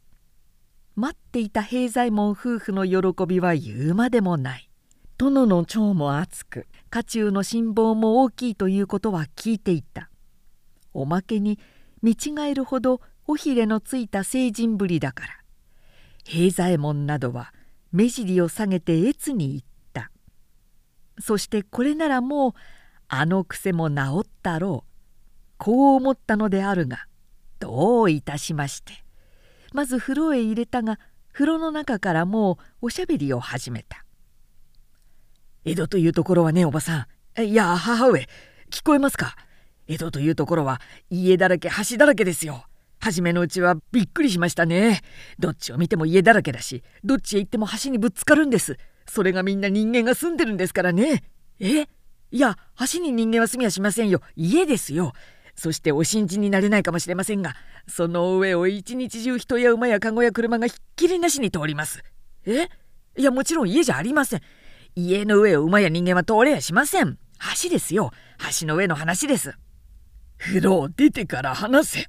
[0.96, 4.70] 待っていた平左衛門夫婦の喜びは言うまでもない。
[5.18, 10.10] 殿の長も厚く家中の辛抱も大きいということは聞いていた。
[10.92, 11.58] おまけに
[12.02, 15.30] 見違えるほど尾ひれのついた成人ぶりだから。
[16.24, 17.52] 平左衛門などは
[17.90, 19.62] 目尻を下げて越に言っ
[19.92, 20.10] た。
[21.20, 22.52] そしてこれならもう
[23.08, 24.90] あの癖も治ったろう。
[25.58, 27.06] こう思ったのであるが
[27.58, 29.03] どういたしまして。
[29.74, 31.00] まず風呂へ入れたが
[31.32, 34.04] 風呂の中からもうおしゃべりを始めた。
[35.64, 37.42] 江戸というところはねおばさん。
[37.42, 38.28] いや母上
[38.70, 39.34] 聞こえますか？
[39.88, 40.80] 江戸というところは
[41.10, 42.64] 家だらけ橋だらけですよ。
[43.00, 45.00] 初めのうちはびっくりしましたね。
[45.40, 48.78] どっちを見ても家だらけだしどっちへ行っても橋にぶつかるんです。
[49.06, 51.24] それがみんな人間が住んでるんですからね。
[51.58, 51.88] え？
[52.30, 52.56] いや
[52.92, 54.20] 橋に人間は住みはしませんよ。
[54.36, 55.12] 家ですよ。
[55.56, 57.54] そしてお信じになれないかもしれませんが
[57.86, 62.02] その上を一日中人や馬や籠や車がひっきりなしに通ります。
[62.46, 62.68] え？
[63.16, 64.40] いやもちろん家じゃありません。
[64.96, 67.18] 家の上を馬や人間は通れやしません。
[67.62, 68.10] 橋ですよ。
[68.60, 69.54] 橋の上の話です。
[70.38, 72.08] 風呂を出てから話せ。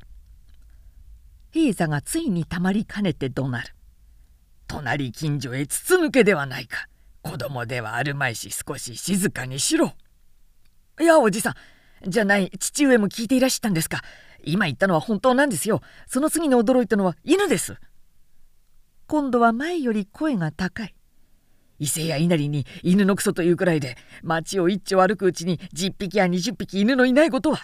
[1.51, 3.75] 平座がついにたまりかねて怒鳴る。
[4.67, 6.87] 隣近所へ筒抜けではないか。
[7.21, 9.93] 子供ではあるまいし少し静かにしろ。
[10.99, 11.53] いやおじさん。
[12.05, 14.01] じゃない父上も聞いていらしたんですか。
[14.43, 15.81] 今言ったのは本当なんですよ。
[16.07, 17.75] その次に驚いたのは犬です。
[19.07, 20.95] 今度は前より声が高い。
[21.79, 27.59] 伊勢や稲荷に犬のクソというくらいで町を一丁歩くうちに10匹や20匹犬のいないことは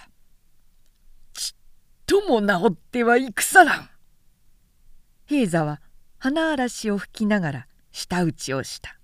[1.34, 1.60] ちっ
[2.06, 3.90] とも治っては戦らん。
[5.26, 5.82] 平座は
[6.18, 8.98] 花嵐を吹きながら舌打ちをした。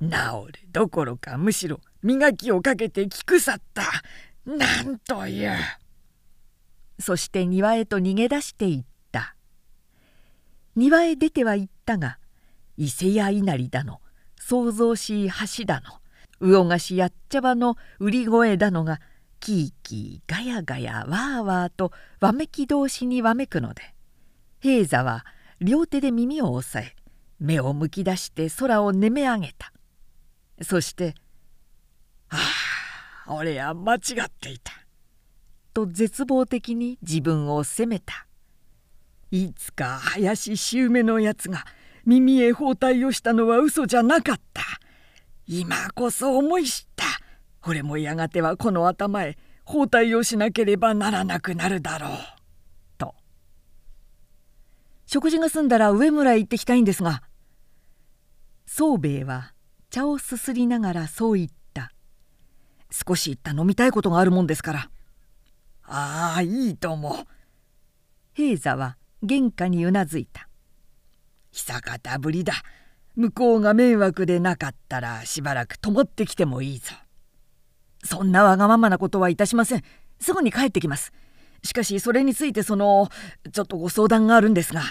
[0.00, 0.08] 治
[0.52, 3.82] るどころかむしろ磨きをかけて着腐った。
[4.46, 5.52] なんという。
[6.98, 9.34] そして庭へと逃げ出していった。
[10.76, 12.18] 庭へ出ては行ったが
[12.76, 14.00] 伊勢や稲荷だの。
[14.38, 16.00] 創造しい橋だの。
[16.40, 19.00] 魚菓子やっちゃばの売り声だのが
[19.38, 23.94] キーキーガヤガヤワーワーとわめき同士にわめくので。
[24.60, 25.24] 平座は
[25.60, 26.96] 両手で耳を押さえ
[27.38, 29.72] 目をむき出して空を寝め上げた。
[30.62, 31.14] そして
[32.30, 32.36] 「あ
[33.26, 34.72] あ俺は間違っていた」
[35.74, 38.26] と絶望的に自分を責めた。
[39.30, 41.64] いつか林し梅のやつが
[42.04, 44.62] 耳へ包帯をしたのは嘘じゃなかった。
[45.46, 47.04] 今こそ思い知った。
[47.66, 52.10] 俺もやがてはこの頭へ包帯をしなければならなくなるだろう。
[52.98, 53.14] と。
[55.06, 57.22] 食事が済んだら上村へ行ってきたいんですが
[58.66, 59.52] 宗兵衛は
[59.90, 61.59] 茶をすすりながらそう言った。
[62.90, 64.90] 少し行った飲みたいことがあるもんですから。
[65.84, 67.26] ああいいとも
[68.34, 70.48] 平座は玄関にうなずいた。
[71.50, 72.54] 久方ぶりだ。
[73.16, 76.94] 向こうが迷惑でなかったらしばらく泊まってきてもいいぞ。
[78.04, 79.82] そんなわがままなことはいたしません。
[80.20, 81.12] すぐに帰ってきます。
[81.62, 83.08] しかしそれについてその
[83.52, 84.82] ちょっとご相談があるんですが。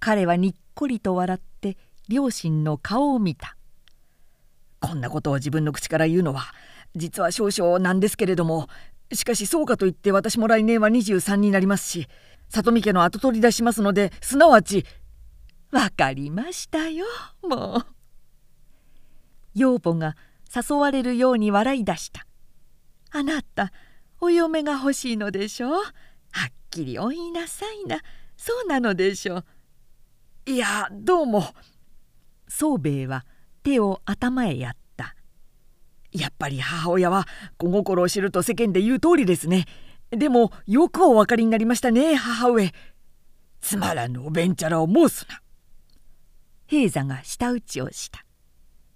[0.00, 1.76] 彼はにっこりと笑って
[2.08, 3.56] 両親の顔を見た。
[4.80, 6.44] こんなことを自分の口から言うのは
[6.94, 8.68] 実は少々なんですけれども
[9.12, 12.08] しかしそうかといって私も来年は23になりますし
[12.48, 14.84] 里見家の後取り出しますのですなわち
[15.70, 17.04] 分かりましたよ
[17.42, 17.86] もう。
[19.54, 20.16] 養母が
[20.54, 22.26] 誘われるように笑い出した。
[23.10, 23.72] あなた
[24.20, 25.68] お嫁が欲しいのでしょ？
[25.68, 25.82] うは
[26.48, 27.98] っきりお言いなさいな。
[28.36, 29.38] そうなのでしょ？
[29.38, 29.44] う
[30.50, 31.54] いやどうも。
[32.48, 33.24] 宗兵衛は
[33.66, 35.16] 手を頭へやった。
[36.12, 37.26] やっぱり母親は
[37.56, 39.66] 子心を知ると世間で言う通りですね。
[40.10, 42.72] でもよくお分かりになりましたね母上。
[43.60, 45.40] つまらぬおべんちゃらを申すな。
[46.68, 48.24] 平座が舌打ちをした。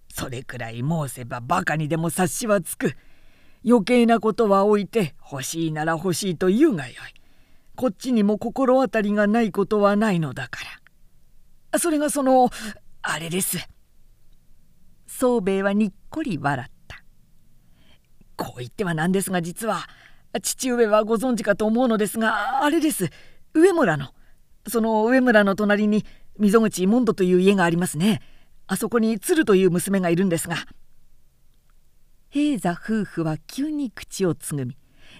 [0.08, 2.94] それくらい申せばバカにでも察しはつく。
[3.66, 6.96] 余計なことは置いて欲しいなら欲しいと言うがよい。
[7.74, 10.60] こっちにも心当たりがないことはないのだか
[11.72, 11.78] ら。
[11.80, 12.50] それがその
[13.02, 13.58] あれです。
[15.20, 17.04] 宗兵衛はにっこり笑った。
[18.36, 19.86] こう言ってはなんですが実は
[20.42, 23.10] 父上はご存知かと思うのですがあれです。
[23.52, 24.14] 上村の。
[24.66, 26.06] その上村の隣に
[26.38, 28.22] 溝口モンドという家がありますね。
[28.66, 30.56] あそこに鶴という娘がいるんですが。
[32.30, 34.78] 平座夫婦は急に口をつぐみ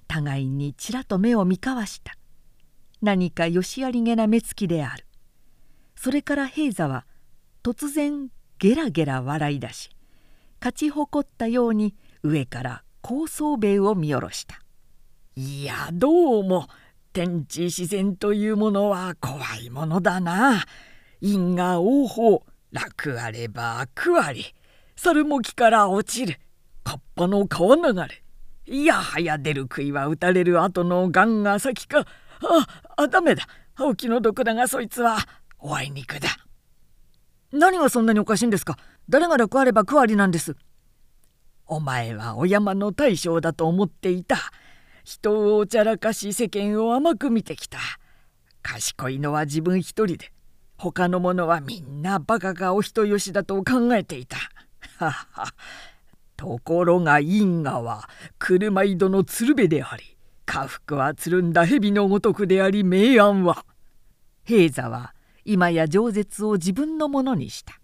[0.08, 2.16] 互いにちらと目を見交わした。
[3.02, 5.04] 何かよしありげな目つきである。
[5.94, 7.04] それから平座は
[7.62, 9.88] 突然ゲラゲラ笑い出し
[10.60, 14.60] 勝ち誇ったように上から高層塀を見下ろした。
[15.34, 16.68] いやどうも
[17.14, 20.62] 天地自然というものは怖いものだな。
[21.22, 24.44] 因果応報楽あれば苦あり。
[24.94, 26.38] 猿も木から落ちる。
[26.84, 28.22] カッパの川流れ
[28.66, 32.00] いやはや出る杭は打たれる後のガンが先か。
[32.00, 32.04] あ
[32.98, 33.46] あダメだ。
[33.74, 35.16] 青木の毒だがそいつは
[35.58, 36.28] おあいにくだ。
[37.52, 38.76] 何がそんなにおかしいんですか？
[39.08, 40.56] 誰が楽あれば苦ありなんです？
[41.66, 44.36] お前はお山の大将だと思っていた。
[45.04, 47.78] 人をおちゃらかし世間を甘く見てきた。
[48.62, 50.32] 賢いのは自分一人で。
[50.76, 54.36] 他の者はみんなバカかお人よしだと考えていた。
[54.98, 55.54] は は
[56.36, 58.08] ところが因果は
[58.38, 60.16] 車井戸の鶴瓶であり
[60.46, 63.66] 家福はつるんだ蛇のごとくであり明暗は。
[64.44, 65.14] 平座は
[65.44, 67.80] 今や饒舌を自分のものにした。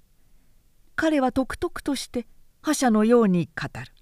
[0.94, 2.26] 彼はとくとくとして
[2.62, 3.92] 覇者のように語る。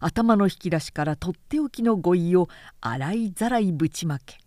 [0.00, 2.48] 頭の引き出しからとっておきの語彙を
[2.80, 4.38] 洗いざらいぶちまけ。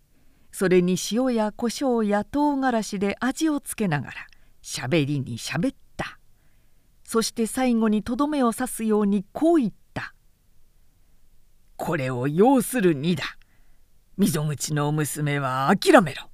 [0.52, 4.14] それに塩や胡椒や唐辛子で味をつけながら
[4.62, 6.18] しゃべりにしゃべった。
[7.04, 10.14] そして最後にとどめを刺すようにこう言った
[11.76, 13.24] 「これを要するにだ。
[14.16, 16.30] 溝口の娘は諦めろ。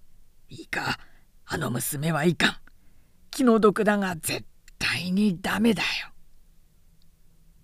[0.48, 0.98] いいか？
[1.54, 2.56] あの娘はいかん。
[3.30, 4.46] 気の毒だが絶
[4.78, 5.88] 対にダメだよ。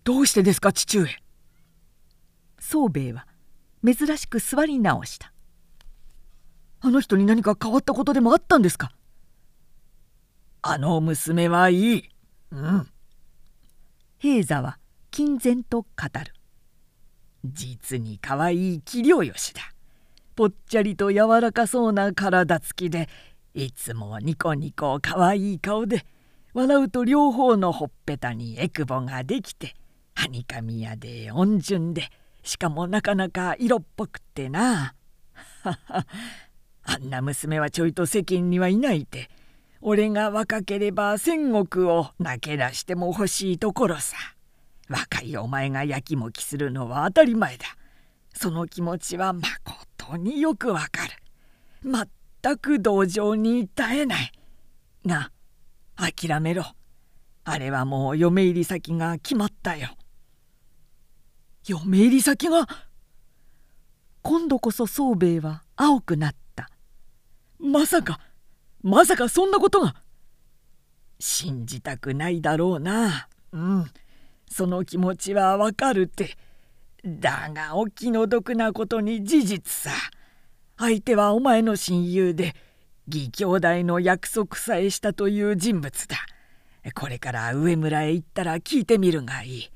[0.05, 1.09] どうしてですか父上。
[2.61, 3.27] 宗兵衛は
[3.83, 5.33] 珍しく座り直した。
[6.83, 8.93] あの人に何か変わったことでもあったんですか。
[10.61, 12.11] あの娘はいい。
[12.53, 12.87] うん。
[14.19, 14.79] 平座は
[15.11, 16.35] 金然と語る。
[17.43, 19.63] 実に可愛い器量よしだ。
[20.37, 23.09] ぽっちゃりと柔らかそうな体つきで
[23.59, 26.07] いつもニコニコ可愛いい顔で
[26.55, 29.75] 笑うと両方のほっぺたにえくぼができて
[30.15, 32.09] はにかみやで温順で
[32.45, 34.95] しかもなかなか色っぽくってな。
[36.85, 39.29] あんな娘はちょいと世間にはいないて
[39.81, 44.17] 俺が若ければ千石を泣け出しても欲しいところさ。
[44.89, 47.67] 若いお前がやきもきするのは当たり前だ。
[48.33, 51.91] その気持ちはまことによくわかる。
[52.43, 54.33] 全く同情に耐えない。
[55.07, 55.31] が
[55.97, 56.65] 諦めろ。
[57.45, 59.89] あれはもう嫁入り先が決まったよ。
[61.67, 62.67] 嫁入り先が？
[64.23, 66.71] 今度こそ宗兵衛は青くなった。
[67.59, 68.21] まさか
[68.83, 69.95] まさかそんなことが？
[71.19, 73.29] 信じたくないだろうな。
[73.53, 73.91] うん。
[74.51, 76.37] その気持ちはわかるって。
[77.05, 79.91] だがお気の毒なことに事実さ。
[80.79, 82.55] 相手はお前の親友で
[83.09, 86.17] 義兄弟の約束さえしたという人物だ
[86.95, 89.71] これから上村へ行ったら聞いてみるがいい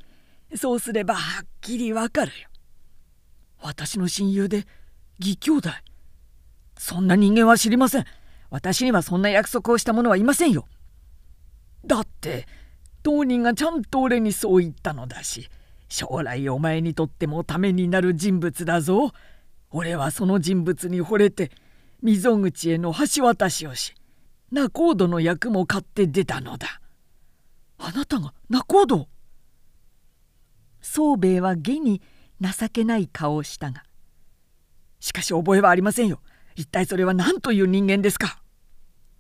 [0.57, 2.49] そうすればはっきりわかるよ。
[3.61, 4.67] 私の親友で
[5.19, 5.71] 義兄弟？
[6.77, 8.05] そんな人間は知りません。
[8.51, 10.67] 私にはそんな約束をした者はいませんよ。
[11.87, 12.47] だって
[13.03, 15.49] 当人がちゃんと俺にそう言ったのだし
[15.89, 19.13] 将来お前にとってもためになる人物だぞ。
[19.73, 21.51] 俺はその人物に惚れて
[22.03, 23.95] 溝口への橋渡しをし
[24.51, 26.81] 仲人の役も買って出たのだ。
[27.79, 29.09] あなたが仲人？
[30.83, 32.03] 宗兵衛は下に
[32.41, 33.83] 情けない顔をしたが
[35.01, 36.21] しかし覚えはありませんよ。
[36.55, 38.41] 一体それは何という人間ですか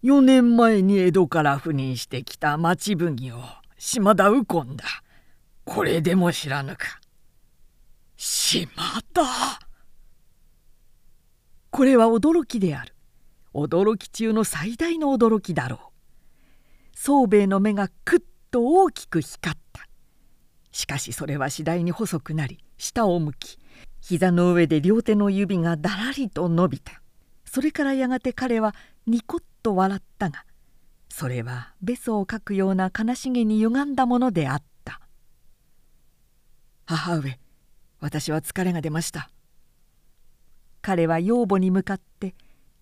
[0.04, 3.34] ？4年前に江戸から赴任してきた町奉行
[3.78, 4.84] 島田右近だ。
[5.64, 7.00] これでも知らぬか。
[8.16, 8.68] 島
[9.14, 9.22] 田？
[11.72, 12.94] これは驚きである。
[13.54, 15.78] 驚き中の最大の驚きだろう。
[16.94, 18.20] 宗兵衛の目がくっ
[18.50, 19.88] と大きく光った。
[20.70, 23.58] しかしそれは次第に細くなり下を向き
[24.02, 27.00] 膝の上で両手の指がだらりと伸びた。
[27.46, 28.74] それからやがて彼は
[29.06, 30.44] ニコッと笑ったが
[31.08, 35.00] それはべそをかくような悲しげに歪んだものであった。
[36.84, 37.38] 母上
[37.98, 39.30] 私は疲れが出ました。
[40.82, 42.34] 彼は養母に向かって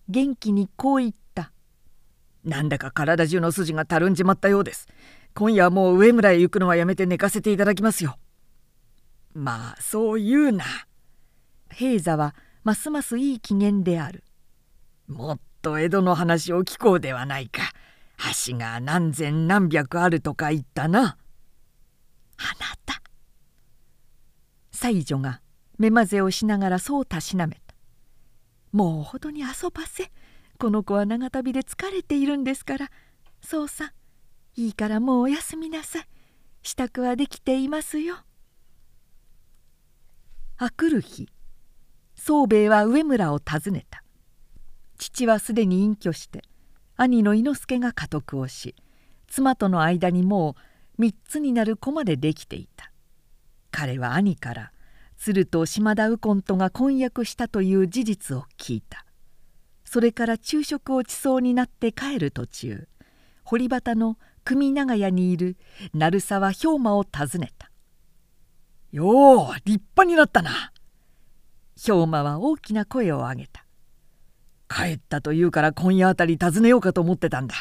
[0.09, 1.53] 元気にこう言った
[2.43, 4.87] 「なんだか体中の筋がたるんじまったようです
[5.33, 8.17] 今夜はもう上村へ行くのはやめて寝かせていただきますよ。
[9.33, 10.65] まあそう言うな。
[11.71, 14.23] 平座はますますいい機嫌である。
[15.07, 17.61] もっと江戸の話を聞こうではないか。
[18.47, 21.01] 橋が何千何百あるとか言ったな。
[21.01, 21.17] あな
[22.85, 23.01] た。
[24.71, 25.41] 妻女が
[25.77, 27.70] 目まぜをしながらそうたしなめた。
[28.71, 30.11] もうほどに遊ばせ。
[30.57, 32.91] この子は長旅で疲れているんですから。
[33.41, 33.93] そうさ
[34.55, 36.07] いいからもうおやすみなさい
[36.63, 38.17] 支度はできていますよ
[40.57, 41.27] あくる日
[42.15, 44.03] 宗兵衛は上村を訪ねた
[44.97, 46.43] 父はすでに隠居して
[46.95, 48.75] 兄の猪之助が家督をし
[49.27, 50.55] 妻との間にも
[50.97, 52.91] う3つになる子までできていた
[53.71, 54.71] 彼は兄から
[55.23, 59.05] 鶴と島田右近とが婚約したという事実を聞いた。
[59.85, 62.87] それから昼食をちそうになって帰る途中
[63.43, 65.57] 堀端の組長屋にいる
[65.93, 67.69] 鳴沢兵馬を訪ねた
[68.91, 70.71] 「よう立派になったな」
[71.79, 73.63] 兵馬は大きな声を上げた
[74.67, 77.53] 「帰ったというから今夜あたり訪ねようかと思ってたんだ。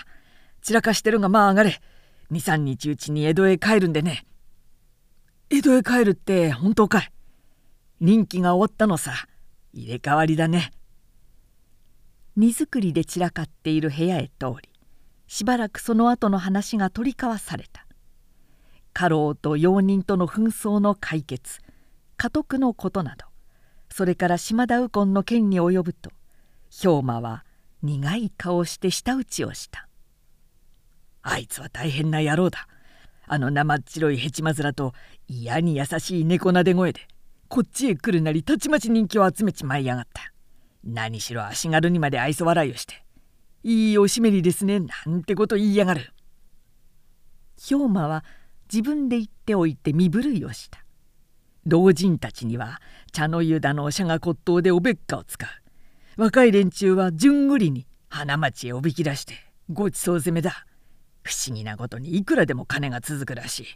[0.62, 1.82] 散らかしてるがまあ上がれ。
[2.30, 4.24] 23日うちに江戸へ帰るんでね。
[5.50, 7.12] 江戸へ帰るって本当かい?
[8.00, 9.12] 任期が終わったのさ。
[9.72, 10.72] 入れ替わりだね。
[12.36, 14.68] 荷造りで散らかっている部屋へ通り
[15.26, 17.86] しばらくその後の話が取り交わされた。
[18.92, 21.60] 家老と用人との紛争の解決
[22.16, 23.26] 家督のことなど
[23.90, 26.10] それから島田右近の件に及ぶと
[26.70, 27.44] 兵馬は
[27.82, 29.88] 苦い顔をして舌打ちをした
[31.22, 32.66] 「あいつは大変な野郎だ。
[33.26, 34.92] あの生っ白いヘチマ面と
[35.28, 37.06] 嫌に優しい猫なで声で
[37.50, 40.32] こっちへ来るなりたちまち人気を集めちまいやがった。
[40.84, 43.02] 何しろ足軽にまで愛想笑いをして。
[43.64, 46.12] いいおしめりですねなんてこと言いやがる。
[47.60, 48.24] 兵馬は
[48.72, 50.84] 自分で言っておいて身震いをした。
[51.66, 56.22] 老人たちには茶の湯だのおしゃが骨董でおべっかを使う。
[56.22, 59.34] 若い連中は順繰りに花街へおびき出して
[59.72, 60.66] ごちそう攻めだ。
[61.24, 63.66] 不思議なことにいくらでも金が続くらしい。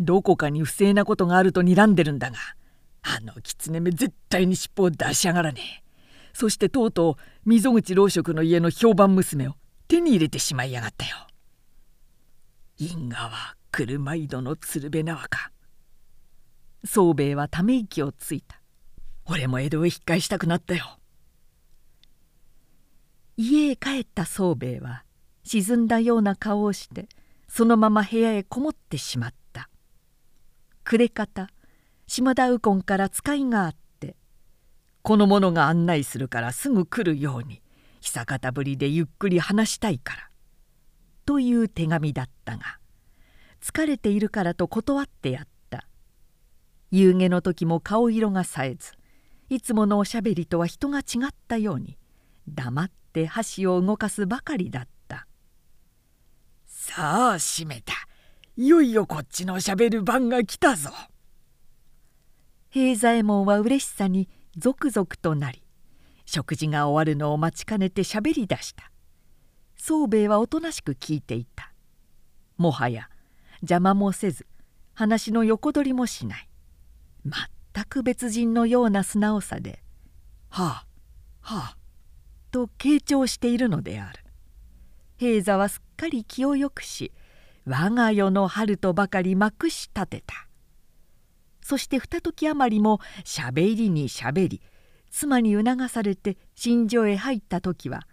[0.00, 2.38] どこかに不正なことがあると睨んでるんだが
[3.02, 5.82] あの狐め絶対に尻尾を出しやがらねえ
[6.32, 9.54] そしてとうとう溝口老職の家の評判娘を
[9.88, 11.16] 手に入れてしまいやがったよ。
[12.78, 15.52] 因果は車井戸の鶴瓶縄か。
[16.84, 18.60] 宗兵衛はため息をついた。
[19.26, 20.98] 俺も江戸へ引っ返したくなったよ。
[23.36, 25.04] 家へ帰った宗兵衛は
[25.44, 27.08] 沈んだような顔をして
[27.48, 29.68] そのまま部屋へこもってしまった。
[30.84, 31.50] 暮れ方
[32.14, 33.78] 島田右近から使いがあった。
[35.00, 37.62] この者が案内するからすぐ来るように
[38.02, 40.28] 久方ぶりでゆっくり話したいから」
[41.24, 42.78] という手紙だったが
[43.62, 45.88] 疲れているからと断ってやった
[46.90, 48.92] 夕げの時も顔色がさえず
[49.48, 51.96] いつものおしゃべりとは人が違ったように
[52.46, 55.26] 黙って箸を動かすばかりだった
[56.68, 57.94] 「さあ閉めた
[58.58, 60.90] いよいよこっちのしゃべる番が来たぞ」
[62.72, 65.62] 平左衛門は嬉しさに続々となり
[66.24, 68.90] 食事が終わるのを待ちかねてしゃべりだした。
[69.76, 71.74] 宗兵衛はおとなしく聞いていた。
[72.56, 73.10] もはや
[73.60, 74.46] 邪魔もせず
[74.94, 76.48] 話の横取りもしない。
[77.26, 79.82] 全く別人のような素直さで
[80.48, 80.86] 「はあ
[81.42, 81.76] はあ」
[82.52, 84.24] と傾聴しているのである。
[85.18, 87.12] 平座はすっかり気をよくし
[87.66, 90.48] 我が世の春とばかりまくし立てた。
[91.72, 94.60] そして二時余りもしゃべりにしゃべり
[95.10, 98.06] 妻に促されて寝所へ入った時は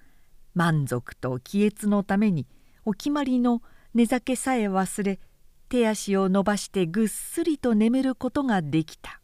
[0.56, 2.48] 満足と気悦のために
[2.86, 3.62] お決まりの
[3.94, 5.20] 寝酒さえ忘れ
[5.68, 9.20] 手足を伸ばしてぐっすりと眠ることができた。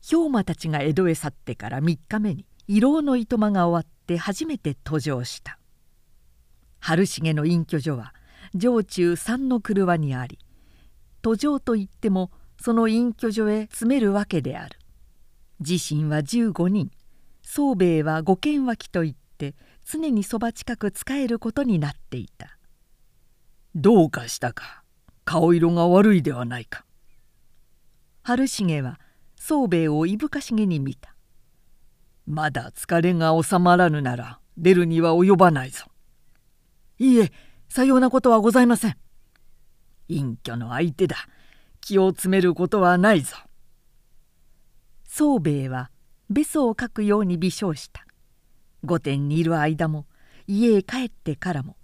[0.00, 5.58] 兵馬たちが江戸へ去ってから3日目に慰労のいとまが終わって初めて登場した。
[6.80, 8.14] 春重の隠居所は
[8.58, 10.38] 城中三の車にあり
[11.24, 12.30] 途上といっても
[12.60, 14.78] その隠居所へ詰めるわけである。
[15.58, 16.90] 自身は15人。
[17.42, 19.54] 宗兵衛は御剣脇といって
[19.86, 22.58] 常にそば近く仕えることになっていた。
[23.74, 24.82] どうかしたか。
[25.24, 26.84] 顔色が悪いではないか。
[28.22, 29.00] 春重は
[29.36, 31.16] 宗兵衛をいぶかしげに見た。
[32.26, 35.86] まだ疲れが収まらぬなら出るには及ばないぞ。
[36.98, 37.32] いいえ
[37.70, 39.03] さようなことはございません。
[40.08, 41.16] 隠居の相手だ。
[41.80, 43.36] 気を詰めることはないぞ。
[45.06, 45.90] 宗兵衛は
[46.30, 48.06] べそをかくように微笑した。
[48.84, 50.06] 御殿にいる間も
[50.46, 51.76] 家へ帰ってからも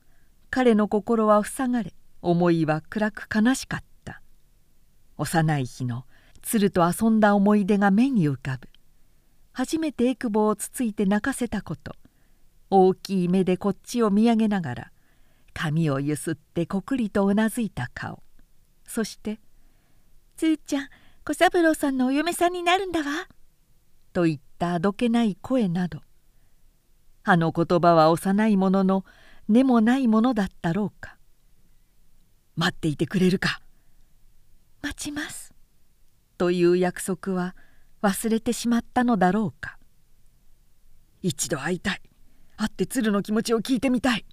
[0.50, 4.22] 彼の心は塞がれ思いは暗く悲しかった。
[5.16, 6.06] 幼い日の
[6.42, 8.68] 鶴と遊んだ思い出が目に浮かぶ。
[9.52, 11.94] 初めてえくぼをつついて泣かせたこと。
[12.70, 14.92] 大きい目でこっちを見上げながら
[15.52, 18.22] 髪をゆすってこくりとうなずいた顔。
[18.90, 19.40] そして
[20.36, 20.88] 「つーちゃん
[21.24, 23.28] 小三郎さんのお嫁さんになるんだわ」
[24.12, 26.02] といったあどけない声など
[27.22, 29.04] あの言葉は幼いものの
[29.48, 31.18] 根もないものだったろうか
[32.56, 33.60] 「待っていてくれるか」
[34.82, 35.54] 「待ちます」
[36.36, 37.54] という約束は
[38.02, 39.78] 忘れてしまったのだろうか
[41.22, 42.02] 一度会いたい
[42.56, 44.24] 会って鶴の気持ちを聞いてみたい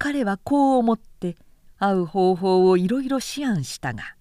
[0.00, 1.36] 彼はこう思って
[1.78, 4.16] 会う方法をいろいろ思案したが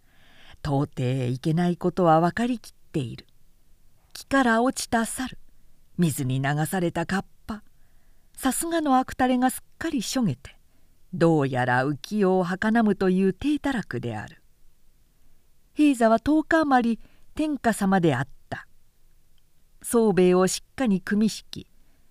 [0.62, 3.26] 到底いけないことは分かりきっている。
[4.12, 5.38] 木から落ちた猿
[5.98, 7.64] 水に流されたカッパ
[8.36, 10.58] さすがの悪たれがすっかりしょげて
[11.14, 14.44] どうやら浮世をはかなむという低たらくである。
[15.76, 17.00] 平座は10日余り
[17.36, 18.68] 天下様であった。
[19.82, 21.68] 宗兵衛をしっかり組み敷き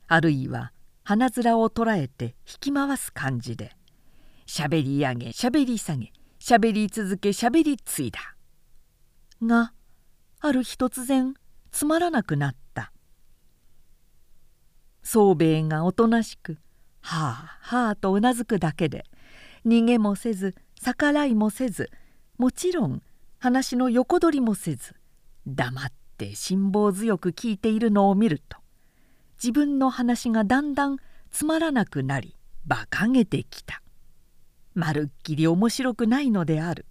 [0.07, 0.73] あるいは
[1.09, 3.72] 花面を捉えて引き回す感じで
[4.44, 8.20] しゃべり上げしゃべり下げしゃべり続けしゃべりついだ。
[9.43, 9.72] が
[10.40, 11.32] ある日突然
[11.72, 12.93] つまらなくなった。
[15.02, 16.59] 宗兵衛がおとなしく
[17.01, 19.06] 「はあはあ」とうなずくだけで
[19.64, 21.90] 逃げもせず逆らいもせず
[22.36, 23.01] もちろん
[23.39, 24.94] 話の横取りもせず
[25.47, 28.59] 黙って辛抱強く聞いているのを見ると
[29.43, 30.98] 自分の話がだんだん
[31.31, 32.36] つまらなくなり
[32.66, 33.82] 馬鹿げてきた。
[34.74, 36.86] まるっきり面白くないのである。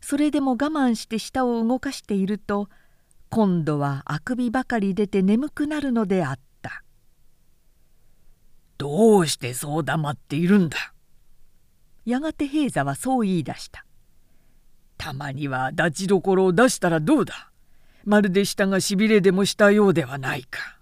[0.00, 2.68] それでも我慢して舌を動かしていると
[3.30, 6.84] 今度はあくびばかり出て眠くなるのであった
[8.78, 10.94] 「どうしてそう黙っているんだ?」
[12.06, 13.84] やがて平座はそう言い出した。
[14.96, 17.50] たまには立ちどころを出したらどうだ？
[18.04, 20.77] まるで舌がしびれでもしたようではないか。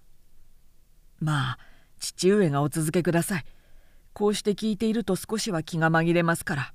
[1.19, 1.57] まあ
[1.99, 3.45] 父上がお続けください。
[4.13, 6.73] こうして聞いていると少しは気が紛れますから。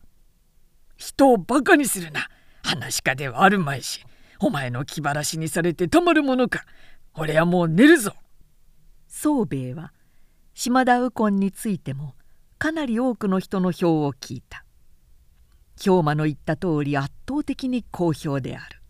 [0.96, 2.28] 人をバカにするな。
[2.62, 4.04] 話し家ではあるまいし、
[4.38, 6.64] お前の気晴らしにされてたまるものか。
[7.14, 8.14] 俺はもう寝るぞ。
[9.08, 9.92] 宗兵衛は
[10.54, 12.14] 島田右近についても
[12.58, 14.64] かなり多くの人の票を聞いた。
[15.80, 18.80] 兵馬の言った通り圧倒的に好評である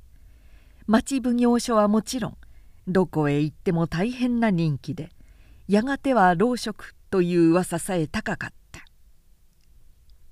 [0.87, 2.37] 町奉行所はもちろん
[2.89, 5.11] どこへ行っても大変な人気で
[5.69, 8.85] やがては老職という噂さえ高かった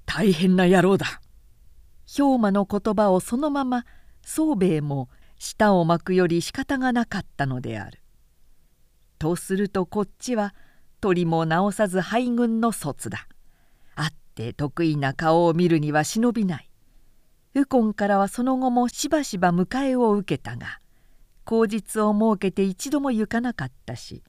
[0.07, 1.20] 大変な野郎だ
[2.07, 3.85] 兵馬の言葉をそのまま
[4.23, 5.09] 宗兵衛も
[5.39, 8.01] 舌を巻くより仕方がなかったのである。
[9.19, 10.55] とするとこっちは
[11.01, 13.27] 鳥も直さず敗軍の卒だ
[13.94, 14.11] あっ。
[14.40, 16.70] て得意な顔を見るには忍びない
[17.52, 20.78] 右近からはその後もしばしば迎えを受けたが
[21.44, 24.23] 口実を設けて一度も行かなかったし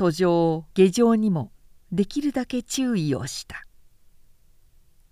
[0.00, 1.52] 途上下上にも
[1.92, 3.66] できるだけ注意をした。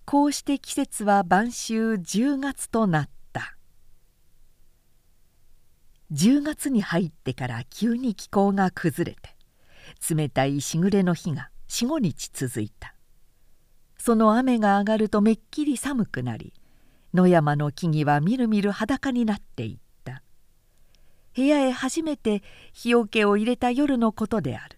[0.07, 3.59] こうして季節は晩秋10月となった。
[6.11, 9.37] 10月に入ってから急に気候が崩れて
[10.15, 12.95] 冷たいしぐれの日が45日続いた。
[13.99, 16.55] その雨が上がるとめっきり寒くなり
[17.13, 20.23] 野山の木々はみるみる裸になっていった。
[21.37, 22.43] 部屋へ初めて
[22.73, 24.78] 日よけを入れた夜のことである。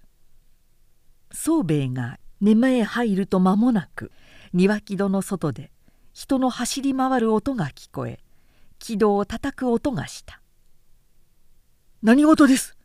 [1.32, 4.12] 宗兵衛が寝間へ入ると間もなく
[4.52, 5.70] 庭木戸の外で
[6.12, 8.20] 人の走り回る音が聞こえ
[8.78, 10.40] 木戸を叩く音がした
[12.02, 12.76] 「何事です!」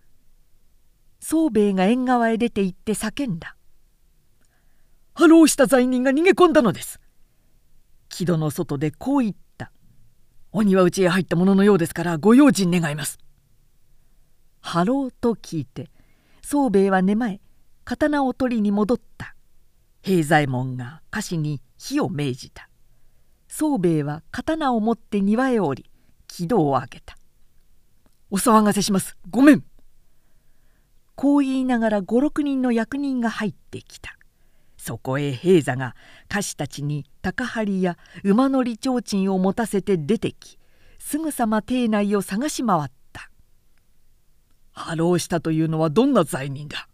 [1.19, 3.55] 宗兵衛が縁側へ出て行って叫んだ。
[5.15, 6.99] 破牢した罪人が逃げ込んだのです。
[8.09, 9.71] 木戸の外でこう言った。
[10.51, 13.17] お庭内へ入ったもののようですからご用心願います。
[14.61, 15.89] 破牢と聞いて
[16.43, 17.39] 宗兵衛は寝間へ
[17.85, 19.35] 刀を取りに戻った。
[20.01, 22.67] 平左衛門が家士に火を命じた。
[23.47, 25.89] 宗兵衛は刀を持って庭へ降り
[26.27, 27.15] 木戸を開けた
[28.29, 29.15] 「お騒がせします。
[29.29, 29.63] ごめん」
[31.15, 34.17] こう言いながら56人の役人が入ってきた。
[34.77, 35.95] そこへ平左が
[36.29, 40.59] 家士たちに高張や馬乗り提灯を持たせて出てき
[40.99, 43.31] すぐさま邸内を探し回った
[44.73, 46.87] 「破牢したというのはどんな罪人だ?」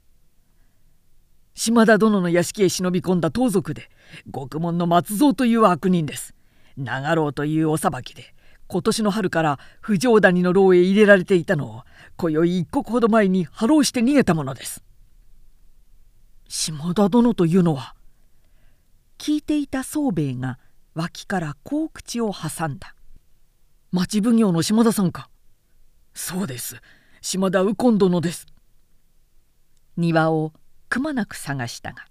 [1.53, 3.89] 島田殿の屋敷へ忍び込んだ盗賊で
[4.29, 6.33] 獄門の松蔵という悪人です。
[6.77, 8.33] 長牢というお裁きで
[8.67, 11.81] 今年の春から不条谷の牢へ入れられていたのを
[12.15, 14.83] 今宵一刻ほど前に破牢して逃げたものです。
[16.47, 17.95] 島田殿というのは
[19.17, 20.59] 聞いていた宗兵衛が
[20.95, 22.93] 脇からこう口を挟んだ
[23.91, 25.29] 町奉行の島田さんか
[26.13, 26.81] そうです
[27.21, 28.47] 島田右近殿です
[29.95, 30.51] 庭を
[30.91, 32.05] くまなく探したが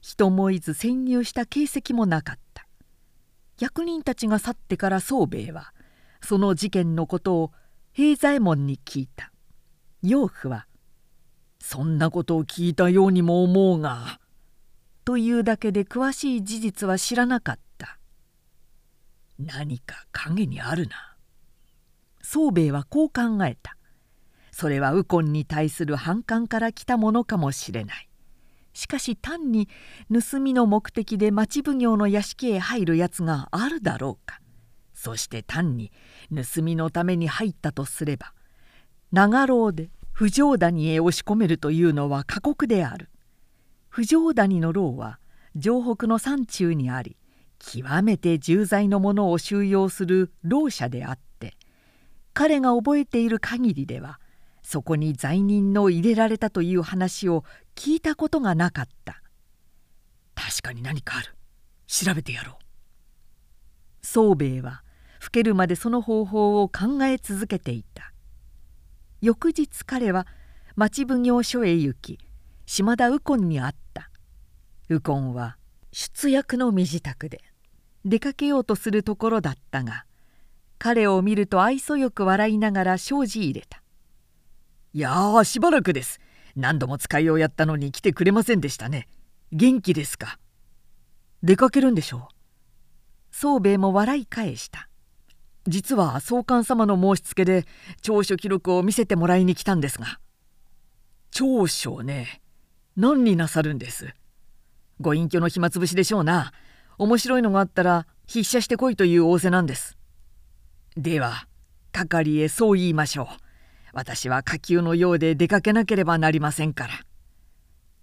[0.00, 2.68] 人もいず潜入した形跡もなかった。
[3.58, 5.72] 役人たちが去ってから宗兵衛は
[6.22, 7.52] その事件のことを
[7.92, 9.32] 平左衛門に聞いた。
[10.02, 10.68] 養父は
[11.58, 14.20] そんなことを聞いたようにも思うが」
[15.04, 17.98] というだけで詳しい事実は知らなかった。
[19.36, 21.16] 何か影にあるな。
[22.22, 23.76] 宗兵衛はこう考えた。
[24.52, 28.08] それは右近に対する反感から来たものかもしれない。
[28.72, 29.68] しかし単に
[30.10, 34.40] 盗みの目的で町奉行の屋敷へ入るやつがあるだろうか。
[34.94, 35.90] そして単に
[36.34, 38.34] 盗みのために入ったとすれば
[39.10, 43.08] 長老で不条谷へ押し込めるというのは過酷である。
[43.88, 45.18] 不条谷の牢は
[45.60, 47.18] 城北の山中にあり
[47.58, 51.54] 極めて重罪の者を収容する牢舎であって
[52.32, 54.18] 彼が覚えている限りでは
[54.62, 57.44] そこに罪人の入れられたという話を
[57.74, 59.22] 聞いたことがなかった。
[60.34, 61.34] 確かに何かある。
[61.86, 62.56] 調べてやろう。
[64.02, 64.82] 宗兵衛は
[65.22, 68.12] 老けるまでその方法を考え続けていた。
[69.20, 70.26] 翌日彼は
[70.74, 72.18] 町奉行所へ行き
[72.66, 74.10] 島田右近に会った。
[74.88, 75.56] 右近は
[75.92, 77.40] 出役の身支度で
[78.04, 80.06] 出かけようとするところだったが
[80.78, 83.82] 彼を見ると愛想よく笑いながら障子入れた。
[84.94, 86.20] いやあしばらくです。
[86.56, 89.08] 何度も使いをやったのに来てくれませんでしたね。
[89.52, 90.38] 元気ですか？
[91.42, 92.34] 出かけるんでしょう？
[93.30, 94.88] 宗兵衛も笑い返した。
[95.66, 97.64] 実は総監様の申しつけで
[98.00, 100.18] 長所記録を見せてもらいに来たんですが。
[101.30, 102.42] 長所ね
[102.96, 104.12] 何になさるんです？
[105.00, 106.52] ご隠居の暇つぶしでしょうな。
[106.98, 109.96] 面白いのがあったら筆写してこいという仰せなんです。
[110.96, 111.46] では
[111.90, 113.26] 係へそう言いましょう。
[113.92, 116.94] 私は下級のようで出かけなければなりませんから。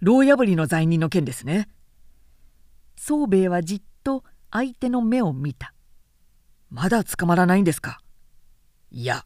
[0.01, 1.67] 牢破りの罪人の件ですね。
[2.95, 5.73] 宗兵衛はじっと相手の目を見た。
[6.69, 7.99] まだ捕まらないんですか？
[8.91, 9.23] いや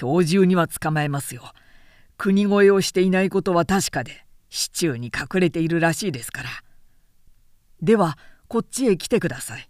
[0.00, 1.42] 今日中には捕まえますよ。
[2.16, 6.48] 国越えをしていないことは確かで市中に隠れているらしいですから。
[7.82, 8.16] では
[8.48, 9.68] こっちへ来てください。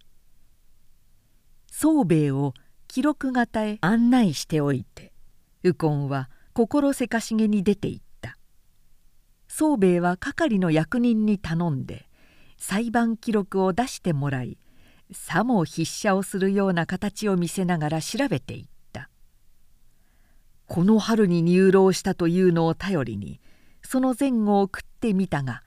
[1.72, 2.52] 宗兵衛を
[2.88, 5.12] 記録型へ案内しておいて。
[5.62, 8.38] 右近は心せかしげに出て行った。
[9.48, 12.08] 宗兵衛は係の役人に頼んで
[12.58, 14.58] 裁判記録を出してもらい
[15.12, 19.08] さも筆写をするような形を見せながら調べていった。
[20.66, 23.40] この春に入牢したというのを頼りに
[23.82, 25.62] その前後を食ってみたが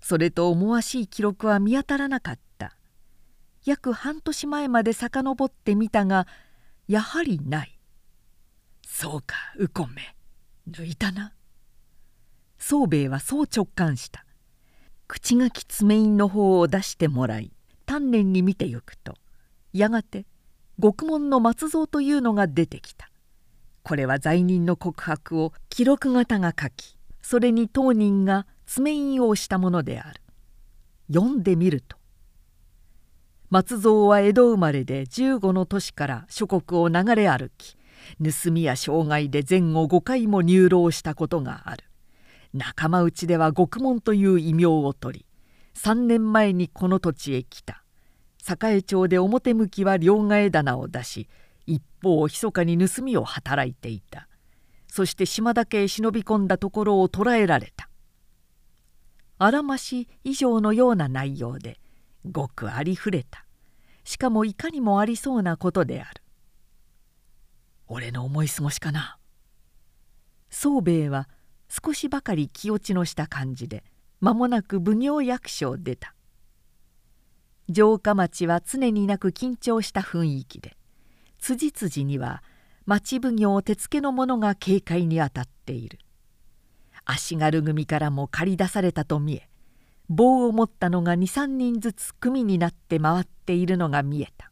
[0.00, 2.76] それと思わしい記録は見当たらなかった。
[3.64, 6.26] 約半年前まで遡ってみたが
[6.86, 7.73] やはりない。
[8.86, 10.14] そうか右近め。
[10.70, 11.32] 抜いたな。
[12.58, 14.24] 宗兵衛はそう直感した。
[15.06, 17.52] 口書き爪印の方を出してもらい
[17.84, 19.14] 丹念に見てゆくと。
[19.72, 20.26] やがて
[20.78, 23.10] 獄門の松蔵というのが出てきた。
[23.82, 30.20] これは罪人の告白を記録型が書きそれに当人が爪印をしたものである。
[31.12, 31.96] 読んでみると。
[33.50, 37.76] 松蔵は江戸生まれで15の年から諸国を流れ歩き
[38.22, 41.84] 盗みや傷害で前後5回も入牢したことがある。
[42.52, 45.26] 仲間内では獄門という異名を取り
[45.74, 47.82] 3年前にこの土地へ来た。
[48.62, 51.28] 栄町で表向きは両替棚を出し
[51.66, 54.28] 一方密かに盗みを働いていた。
[54.86, 57.88] そして島田家へ忍び込んだところを捕らえられた。
[59.38, 61.80] あらまし以上のような内容で
[62.30, 63.44] ごくありふれた。
[64.04, 66.23] しかもいかにもありそうなことである。
[67.94, 69.18] 俺の思い過ごしかな。
[70.50, 71.28] 宗兵衛は
[71.68, 73.84] 少しばかり気落ちのした感じで
[74.20, 76.12] 間もなく奉行役所を出た。
[77.72, 80.76] 城下町は常になく緊張した雰囲気で
[81.38, 82.42] 辻々には
[82.84, 86.00] 町奉行手付の者が警戒に当たっている。
[87.04, 89.48] 足軽組からも駆り出されたと見え
[90.08, 94.50] 棒を持ったのが23人ずつ組になって回っているのが見えた。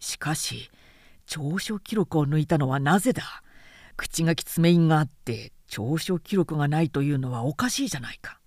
[0.00, 0.70] しかし
[1.28, 3.22] 長所記録を抜いたのはなぜだ？
[3.98, 8.40] 口書き爪印があって長所記録がないというのはおかしいじゃないか。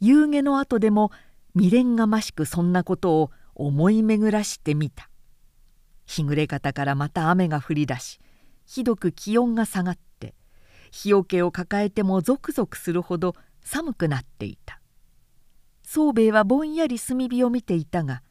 [0.00, 1.10] 夕げの後でも
[1.54, 5.10] 未練がましくそんなことを思い巡らしてみた。
[6.06, 8.20] 日暮れ方からまた雨が降り出し
[8.64, 10.36] ひどく気温が下がって
[10.92, 13.34] 日よけを抱えてもゾクゾクするほど
[13.64, 14.80] 寒くなっていた。
[15.82, 18.22] 宗兵衛はぼんやり炭火を見ていたが「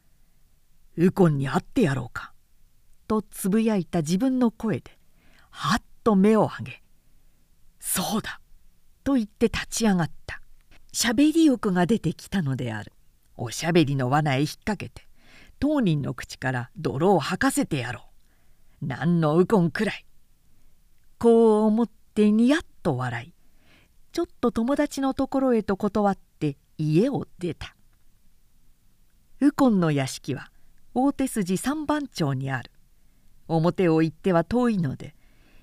[1.00, 2.34] 右近に会ってやろうか」
[3.08, 5.00] とつぶやいた自分の声で
[5.50, 6.84] はっと目を上げ
[7.80, 8.42] 「そうだ!」
[9.06, 10.42] と言って立ち上がった。
[10.92, 12.92] しゃべり欲が出てきたのである。
[13.38, 15.08] おしゃべりの罠へ引っ掛けて
[15.60, 18.10] 当人の口から泥を吐かせてやろ
[18.82, 18.86] う。
[18.86, 20.06] 何のウコンくらい。
[21.20, 23.34] こう思ってにやっと笑い
[24.12, 27.76] ちょっと友達のところへと断って家を出た。
[29.40, 30.52] 右近の屋敷は
[31.04, 32.72] 大手筋三番町にある。
[33.48, 35.16] 表を行っては遠いので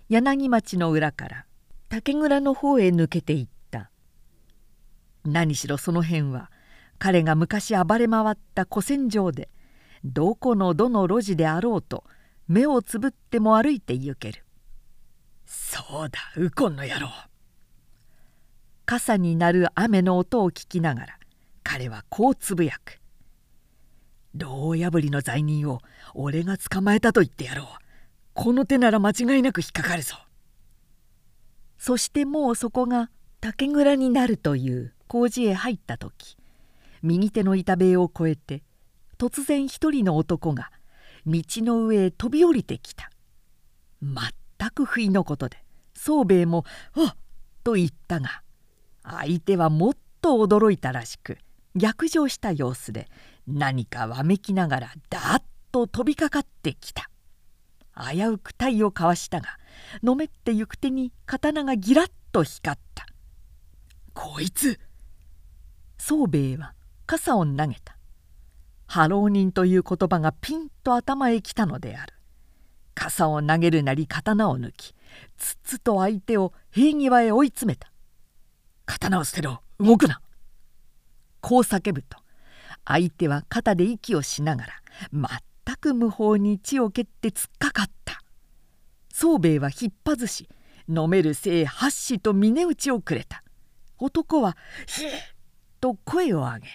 [0.08, 1.46] 柳町の裏から
[1.88, 3.90] 竹蔵の方へ抜けていった。
[5.24, 6.50] 何しろその辺は
[6.98, 9.48] 彼が昔暴れ回った古戦場で
[10.04, 12.04] どこのどの路地であろうと
[12.48, 14.44] 目をつぶっても歩いて行ける。
[15.44, 17.08] そうだ右近の野郎。
[18.84, 21.18] 傘になる雨の音を聞きながら
[21.64, 23.00] 彼はこうつぶやく
[24.38, 25.80] 「牢破りの罪人を
[26.14, 27.66] 俺が捕まえたと言ってやろう
[28.34, 30.16] この手なら間違いなく引っかかるぞ」
[31.78, 33.10] そしてもうそこが
[33.40, 36.36] 竹蔵になるという工事へ入った時
[37.02, 38.62] 右手の板塀を越えて
[39.18, 40.70] 突然一人の男が
[41.26, 43.10] 道の上へ飛び降りてきた
[44.02, 45.64] 全く不意のことで
[45.94, 46.64] 宗兵衛も
[46.94, 47.16] 「あっ!」
[47.64, 48.42] と言ったが
[49.02, 51.38] 相手はもっと驚いたらしく
[51.74, 53.08] 逆上した様子で
[53.46, 57.10] 何かわめきながらダーッと飛びかかってきた。
[58.12, 59.58] 危うく体をかわしたが
[60.02, 63.06] のめって行く手に刀がギラッと光った
[64.12, 64.78] 「こいつ!」
[65.96, 66.74] 宗兵衛は
[67.06, 67.96] 傘を投げた。
[68.86, 72.12] 波浪人という言葉がピンと頭へ来たのである。
[72.94, 74.94] 傘を投げるなり刀を抜き
[75.36, 77.90] つっつと相手を平際へ追い詰めた。
[78.84, 80.20] 刀を捨てろ動くな。
[81.40, 82.18] こう叫ぶと
[82.86, 84.72] 相手は肩で息をしながら
[85.12, 88.22] 全く無法に血を蹴って突っかかった。
[89.12, 90.48] 宗兵衛は引っ張し
[90.88, 93.42] 飲めるせい八子と峰打ちをくれた。
[93.98, 94.56] 男は
[94.86, 95.10] 「ひえ!」
[95.80, 96.68] と声を上げ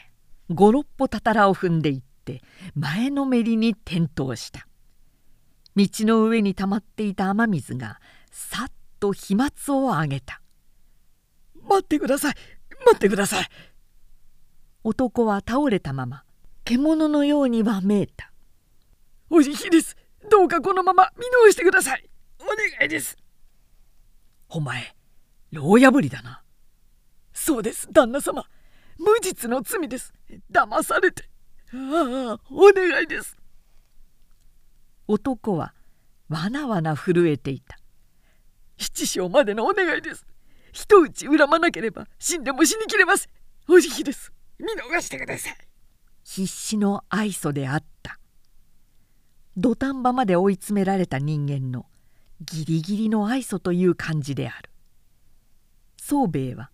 [0.49, 2.41] 五六歩たたらを踏んでいって
[2.75, 4.67] 前のめりに転倒した。
[5.75, 8.01] 道の上に溜まっていた雨水が
[8.31, 10.41] さっと飛沫を上げた
[11.69, 12.35] 「待ってください
[12.85, 13.47] 待ってください」
[14.83, 16.23] 男は倒れたまま
[16.65, 18.31] 獣のようにわめいた
[19.29, 19.95] 「おじひです。
[20.29, 22.09] どうかこのまま見直してください。
[22.39, 23.17] お願いです」
[24.49, 24.95] お前
[25.51, 26.43] 牢破りだな。
[27.33, 28.45] そうです旦那様。
[28.97, 30.13] 無実の罪です。
[30.51, 31.29] 騙されて。
[31.73, 33.37] ああお願いです。
[35.07, 35.73] 男は
[36.27, 37.77] わなわな震えていた。
[38.77, 40.25] 七章までのお願いです。
[40.71, 43.29] 人打ち恨まなければ死んでも死にきれます
[43.67, 44.31] おじきです。
[44.61, 45.57] 見逃してください。
[46.23, 48.19] 必死の愛想であった。
[49.57, 51.87] 土壇場まで追い詰められた人間の
[52.41, 54.69] ギリギリの愛想という感じである。
[55.97, 56.71] 宗兵衛は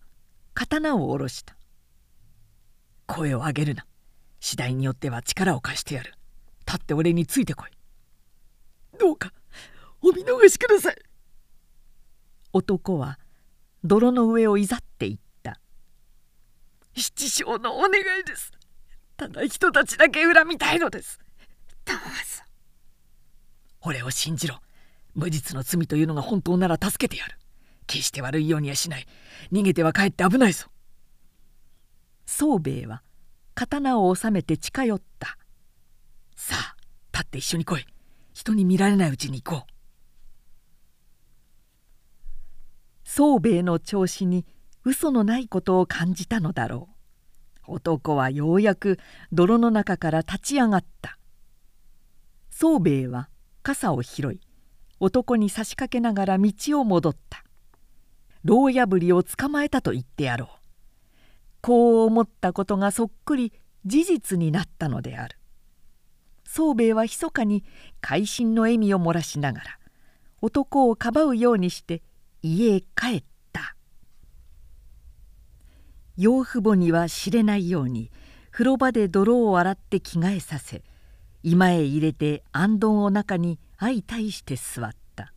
[0.54, 1.56] 刀を下ろした。
[3.06, 3.86] 声を上げるな。
[4.40, 6.14] 次第によっては力を貸してやる。
[6.66, 7.70] 立って俺についてこい。
[8.98, 9.32] どうか
[10.02, 10.96] お見逃しください。
[12.52, 13.18] 男は
[13.82, 15.27] 泥の上をいざっていった。
[16.98, 18.52] 七章のお願いです。
[19.16, 21.18] ただ人たちだけ恨みたいのです。
[21.84, 22.02] どうぞ。
[23.82, 24.60] 俺を信じろ。
[25.14, 27.36] 無実の罪というのが本当なら助けてやる。
[27.86, 29.06] 決して悪いようにはしない。
[29.50, 30.66] 逃げては帰って危ないぞ。
[32.26, 33.02] 宗兵衛は
[33.54, 35.38] 刀を収めて近寄った。
[36.36, 36.76] さあ
[37.12, 37.86] 立って一緒に来い。
[38.34, 39.72] 人に見られないうちに行こう。
[43.02, 44.44] 宗兵衛の調子に
[44.88, 46.88] 嘘のないことを感じたのだろ
[47.66, 47.72] う。
[47.74, 48.98] 男はようやく
[49.32, 51.18] 泥の中から立ち上がった。
[52.48, 53.28] 宗兵衛は
[53.62, 54.40] 傘を拾い
[54.98, 57.44] 男に差し掛けながら道を戻った。
[58.44, 60.48] 牢破りを捕まえたと言ってやろう。
[61.60, 63.52] こう思ったことがそっくり
[63.84, 65.36] 事実になったのである。
[66.46, 67.62] 宗兵衛は密かに
[68.00, 69.78] 会心の笑みを漏らしながら
[70.40, 72.00] 男をかばうようにして
[72.40, 73.37] 家へ帰った。
[76.18, 78.10] 養父母には知れないように
[78.50, 80.82] 風呂場で泥を洗って着替えさせ
[81.44, 85.32] 居間へ入れて行灯を中に相対して座った。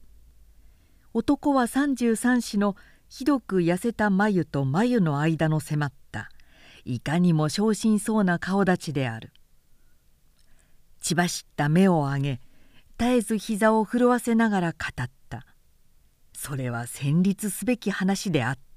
[1.14, 2.76] 男は三十三子の
[3.10, 6.32] ひどく痩せた眉と眉の間の迫った。
[6.84, 9.32] いかにも昇進そうな顔立ちである。
[11.00, 12.42] 血走った目を上げ
[12.98, 15.46] 絶えず膝を震わせながら語った。
[16.34, 18.71] それは戦慄すべき話であった。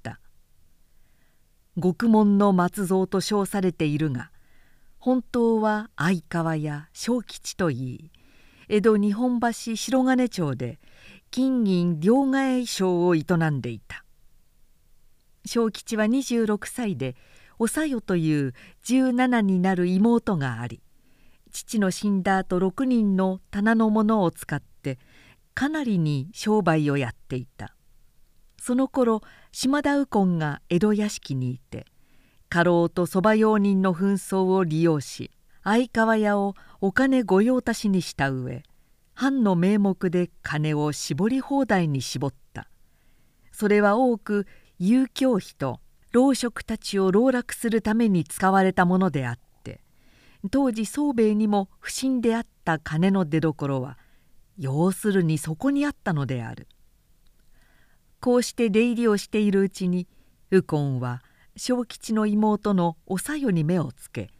[1.76, 4.30] 獄門の松蔵と称されているが
[4.98, 8.10] 本当は相川や小吉といい
[8.68, 10.78] 江戸日本橋白金町で
[11.30, 14.05] 金銀両替商を営んでいた。
[15.44, 17.16] 小吉は26歳で
[17.59, 20.80] おさよという17になる妹があり
[21.52, 24.98] 父の死んだ後6人の棚のものを使って
[25.55, 27.74] かなりに商売をやっていた。
[28.59, 29.20] その頃
[29.56, 31.86] 島田右近が江戸屋敷にいて
[32.48, 35.31] 家老とそば用人の紛争を利用し
[35.62, 38.64] 相川屋をお金御用達にした上
[39.14, 42.66] 藩の名目で金を絞り放題に絞った。
[43.52, 44.48] それは多く
[44.81, 45.78] 遊興費と
[46.10, 49.82] 老職たちを籠絡するために使われたものであって
[50.51, 53.98] 当時宗兵衛にも不審であった金の出どころは
[54.59, 56.66] 要するにそこにあったのである。
[58.24, 60.09] こうして出入りをしているうちに
[60.51, 61.22] 右近は
[61.59, 64.30] 小吉の妹のおさよに目をつけ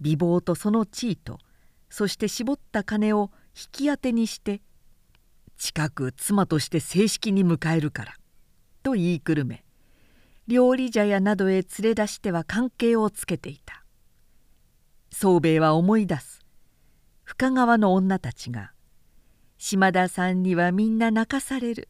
[0.00, 1.38] 美貌とその地位と
[1.88, 4.62] そして絞った金を引き当てにして
[5.56, 8.14] 近く妻として正式に迎えるから
[8.82, 9.64] と言いくるめ
[10.48, 13.84] 料理茶屋などへ連れ出しては関係をつけていた。
[15.12, 16.44] 宗兵衛は思い出す。
[17.22, 18.72] 深川の女たちが
[19.56, 21.88] 「島田さんにはみんな泣かされる。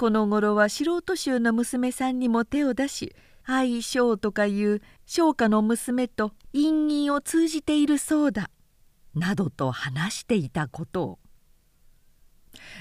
[0.00, 3.14] この頃は素人衆の娘さんにも手を出し
[3.44, 8.48] 愛称とかいう商家の娘と姻姻を通じているそうだ」
[9.14, 11.18] などと話していたことを。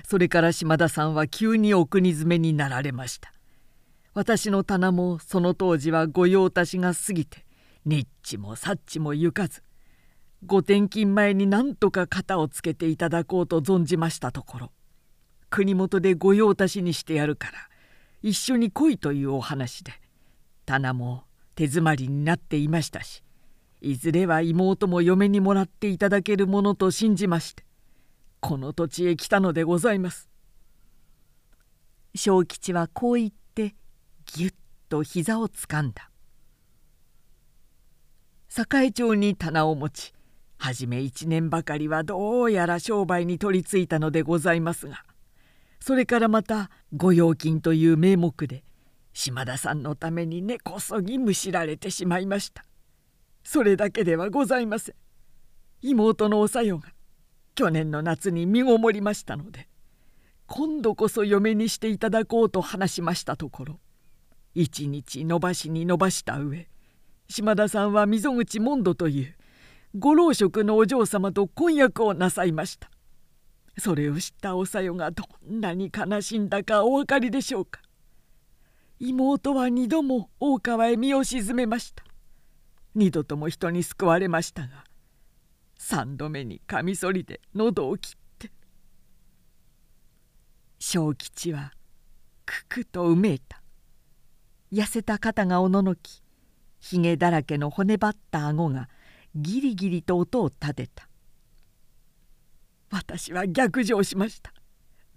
[0.07, 3.33] それから島田さんは急にお国詰めになられました。
[4.13, 7.45] 私の棚もその当時は御用達が過ぎて
[7.83, 9.61] ニッチもサッチも行かず
[10.45, 14.71] ご転勤前になんとか肩をつけていただこうと存じましたところ。
[15.49, 17.53] 国元で御用達にしてやるから
[18.21, 19.91] 一緒に来いというお話で
[20.65, 21.23] 棚も
[21.55, 23.23] 手詰まりになっていましたし
[23.81, 27.63] いずれは妹も嫁にもらっていただけるものと信じまして
[28.39, 30.29] この土地へ来たのでございます。
[32.15, 33.75] 小吉はこう言って
[34.33, 34.53] ぎゅっ
[34.89, 36.09] と膝をつかんだ
[38.49, 40.13] 栄町に棚を持ち
[40.57, 45.03] 初め一年ばかりはどうやら商売に取りついたのでございますが
[45.79, 48.63] それからまた御用金という名目で
[49.13, 52.65] 島田さんのために根こそぎむしられてしまいました。
[53.43, 54.95] それだけではございません。
[55.81, 56.89] 妹のおさよが
[57.55, 59.67] 去年の夏に身ごもりましたので
[60.45, 63.79] 今度こそ嫁にしていただこうと話しましたところ
[64.55, 66.67] 一日伸ばしに伸ばした上
[67.29, 69.35] 島田さんは溝口モンドという
[69.97, 72.89] ご老職のお嬢様と婚約をなさいました。
[73.77, 77.81] それを知ったおさよがどんなに悲しんだかお分かりでしょうか？
[78.99, 82.03] 妹は二度も大川へ身を沈めました。
[82.95, 84.83] 二度とも人に救われましたが
[85.77, 88.51] 三度目にカミソリで喉を切って。
[90.79, 91.71] 小吉は
[92.45, 93.61] くくとうめいた。
[94.71, 96.21] 痩せた肩がおののき
[96.79, 98.87] ひげだらけの骨ばった顎が
[99.35, 101.08] ギリギリと音を立てた。
[102.91, 104.53] 私は逆上しました。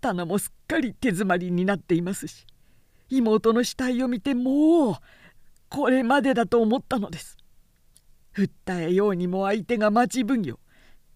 [0.01, 2.45] 棚もすっかり手詰まりになっていますし
[3.09, 4.95] 妹の死体を見てもう
[5.69, 7.37] これまでだと思ったのです。
[8.35, 10.59] 訴えようにも相手が町奉行。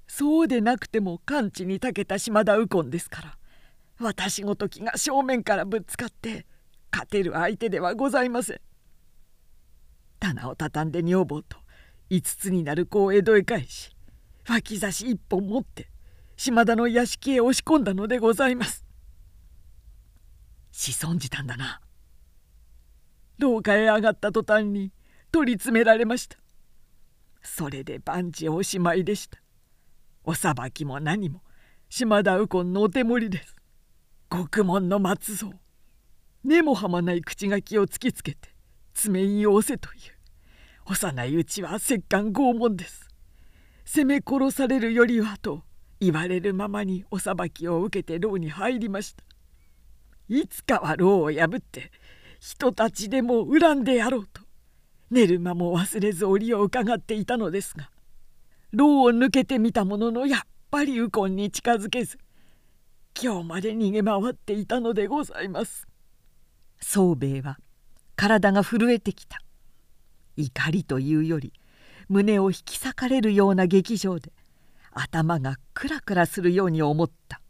[0.07, 3.39] そうでなくても完治に長けた島田右近ですから
[3.99, 6.47] 私ごときが正面からぶつかって
[6.93, 8.61] 勝てる相手ではございません。
[10.21, 11.59] 棚を畳んで女房と
[12.11, 13.91] 5つになる子を江戸へ返し
[14.49, 15.91] 脇差し一本持って
[16.37, 18.85] 島田の屋敷へ押し込んだのでございます。
[20.71, 21.81] 仕損じたんだな。
[23.39, 24.93] 廊下へ上がった途端に
[25.33, 26.37] 取り詰められました。
[27.43, 29.39] それで万事おしまいでした。
[30.25, 31.43] お裁きも何も。
[31.89, 33.57] 島田右近のお手盛りです。
[34.29, 35.53] 獄門の松蔵。
[36.45, 38.51] 根も葉もない口書きを突きつけて
[38.93, 39.99] 爪印を押せという。
[40.87, 43.09] 幼いうちは折檻拷問です。
[43.85, 45.63] 責め殺されるよりはと
[46.01, 49.25] 言われるままにお裁きを受けて牢に入りました。
[50.29, 51.91] いつかは牢を破って
[52.41, 54.43] 人たちでも恨んでやろうと
[55.11, 57.91] 寝る間も忘れず折を伺っていたのですが
[58.73, 60.41] 牢を抜けてみたもののやっ
[60.71, 62.19] ぱり右近に近づけず
[63.21, 65.87] 今日まで逃げ回っていたのでございます。
[66.81, 67.57] 宗兵衛は
[68.15, 69.41] 体が震えてきた。
[70.37, 71.55] 怒りというより
[72.09, 74.33] 胸を引き裂かれるような劇場で
[74.99, 77.41] 頭がクラクラするように思った。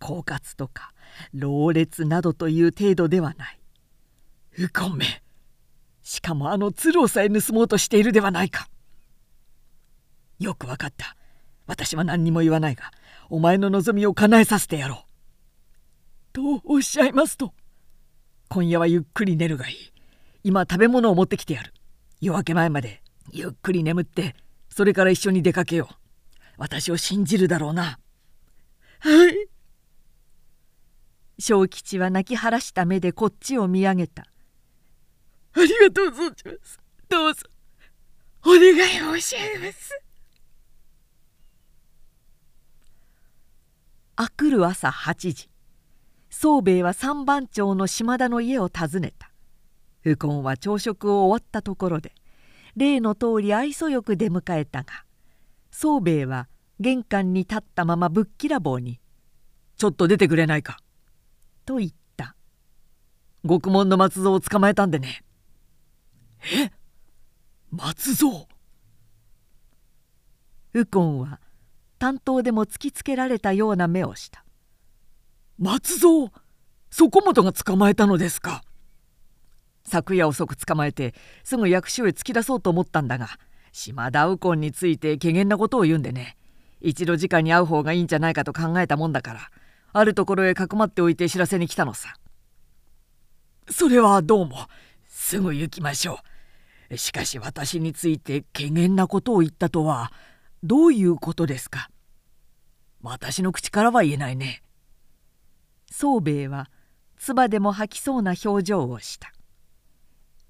[0.00, 0.92] 狡猾とか
[1.32, 3.60] 老烈などという程度ではない。
[4.56, 5.22] 右近め。
[6.02, 8.68] しかもあの鶴をさえ盗もうとしているではないか。
[10.40, 11.16] よくわかった。
[11.66, 12.90] 私は何にも言わないが
[13.28, 15.08] お前の望みを叶えさせてやろう。
[16.32, 17.52] とおっしゃいますと
[18.48, 19.76] 今夜はゆっくり寝るがいい。
[20.42, 21.72] 今食べ物を持ってきてやる。
[22.20, 24.34] 夜明け前までゆっくり眠って
[24.70, 25.97] それから一緒に出かけよう。
[26.58, 27.98] 私を信じるだろうな。
[29.00, 29.48] はい。
[31.38, 34.26] 小吉は泣き晴らした目でこっちを見上げた。
[35.54, 36.78] ありがとう存じます。
[37.08, 37.46] どうぞ。
[38.44, 40.02] お願い申し上げます。
[44.16, 45.48] あくる朝8時。
[46.28, 49.28] 宗兵衛は三番町の島田の家を訪ねた。
[50.04, 52.12] 右近は朝食を終わったところで
[52.76, 55.04] 例の通り愛想よく出迎えたが
[55.80, 56.48] 宗兵衛は
[56.80, 58.98] 玄関に立ったままぶっきらぼうに
[59.78, 60.80] 「ちょっと出てくれないか」
[61.66, 62.34] と言った
[63.46, 65.22] 「獄門の松蔵を捕まえたんでね」
[66.52, 66.72] え？
[67.70, 68.48] 松蔵？
[70.74, 71.40] 右近は
[72.00, 74.44] 担当でも突きつけられたような目をした
[75.58, 76.32] 松蔵？
[76.90, 78.64] そこもとが捕まえたのですか
[79.84, 81.14] 昨夜遅く捕まえて
[81.44, 83.38] すぐ役所へ突き出そうと思ったんだが
[83.78, 86.36] 島田右近について怪げなことを言うんでね。
[86.80, 89.40] 一度直に会う方がいいんじゃないかと考えたもんだから
[89.92, 92.16] あるところへかくまっておいて知らせに来たのさ。
[93.70, 94.66] それはどうも
[95.06, 96.18] すぐ行きましょ
[96.90, 96.96] う。
[96.96, 100.12] しかし私について怪げなことを言ったとは
[100.64, 101.88] どういうことですか？
[103.00, 104.64] 私の口からは言えないね。
[105.92, 106.68] 宗兵衛は
[107.16, 109.32] 唾でも吐きそうな表情をした。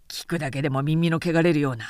[0.09, 1.84] 聞くだけでも耳の汚れるような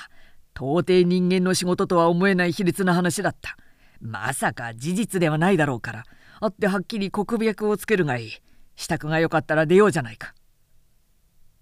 [0.59, 3.57] 到底人間の仕事とは思えない卑劣な話だった。
[4.01, 6.05] まさか事実ではないだろうから。
[6.41, 8.31] あってはっきり国脈をつけるがいい。
[8.75, 10.35] 支度がよかったら出ようじゃないか。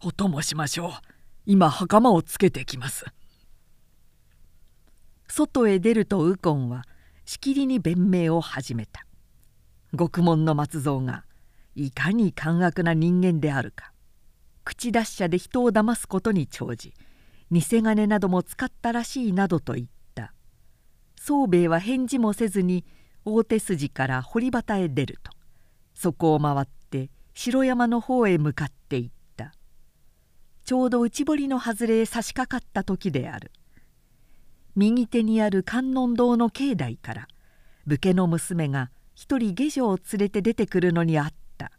[0.03, 0.91] お供しましょう。
[1.45, 3.05] 今袴をつけてきます。
[5.29, 6.85] 外へ出ると右近は
[7.27, 9.07] しきりに弁明を始めた。
[9.93, 11.25] 獄門の松蔵が
[11.75, 13.93] いかに奸悪な人間であるか。
[14.65, 16.95] 口達者で人を騙すことに長じ。
[17.51, 20.33] 偽金なども使ったらしいなどと言った。
[21.17, 22.85] 宗兵衛は返事もせずに
[23.25, 25.33] 大手筋から堀端へ出ると。
[25.95, 29.53] そこを回って城山の方へ向かっていった。
[30.65, 33.53] ちょうど内堀の外れへ差し掛かった時である。
[34.75, 37.29] 右手にある観音堂の境内から
[37.87, 41.71] 武家の娘が一人下女を連れて出てくるのにあった。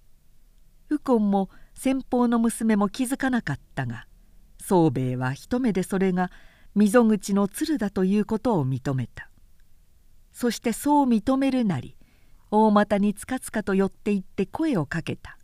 [0.90, 4.08] 右近も先方の娘も気づかなかったが
[4.68, 6.30] 宗兵衛は一目でそれが
[6.76, 9.30] 溝口の鶴だということを認めた。
[10.34, 11.96] そしてそう認めるなり
[12.52, 15.40] 大股につかつかと寄っていって声をかけた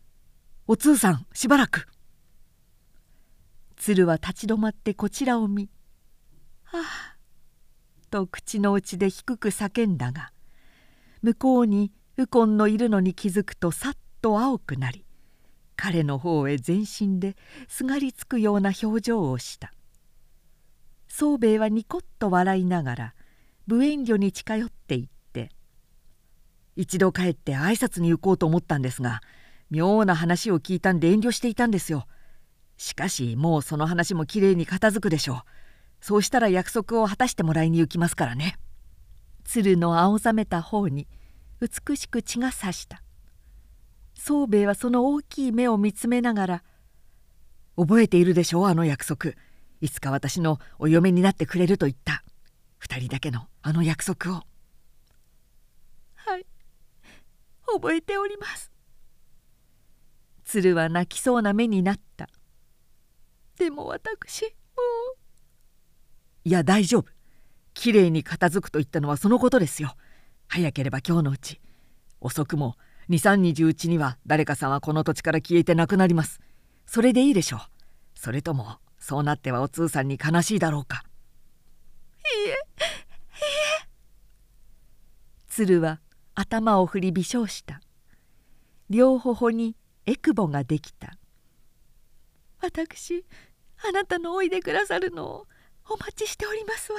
[0.66, 1.86] 「お通さんしばらく」
[3.76, 5.70] 鶴は立ち止まってこちらを見
[6.64, 7.16] はあ」
[8.10, 10.32] と口の内で低く叫んだが
[11.22, 15.03] 向こうに右近のいるのに気づくとさっと青くなり
[15.76, 17.36] 彼の方へ全身で
[17.68, 19.72] すがりつくような表情をした
[21.08, 23.14] 宗兵衛はニコッと笑いながら
[23.66, 25.50] 無遠慮に近寄っていって
[26.76, 29.20] 「一度帰って挨拶に行こうと思ったんですが
[29.70, 32.06] 妙な話を聞いたんで遠慮していたんですよ。
[32.76, 35.42] しかしもうその話もきれいに片付くでしょう。
[36.00, 38.58] そうしたら約束を果たしてもらいに行きますからね。
[39.44, 41.06] 鶴の青ざめた方に
[41.60, 43.03] 美しく血がさした
[44.26, 46.64] 宗兵衛はその大きい目を見つめながら
[47.76, 49.32] 「覚えているでしょうあの約束。
[49.82, 52.24] いつか私のお嫁になってくれると言った。
[52.78, 54.44] 二人だけのあの約束を」
[56.16, 56.46] はい。
[57.66, 58.72] 覚えております。
[60.46, 62.30] 鶴は泣きそうな目になった。
[63.58, 65.18] でも私もう。
[66.44, 67.08] いや大丈夫。
[67.74, 69.94] きれいに片付くと言ったのはそのことですよ。
[70.48, 71.60] 早ければ今日のうち。
[72.22, 72.78] 遅くも
[73.10, 76.40] 23日うちには誰かさんはこの土地から消えてなくなります。
[76.86, 77.60] それでいいでしょう。
[78.14, 81.04] それともそうなってはお通さんに悲しいだろうか。
[82.36, 82.56] いいえいえ。
[85.48, 86.00] 鶴は
[86.34, 87.80] 頭を振り微笑した。
[88.88, 89.76] 両頬に
[90.06, 91.18] えくぼができた。
[92.60, 93.24] 私
[93.86, 95.46] あなたのおいでくださるのを
[95.88, 96.98] お待ちしておりますわ。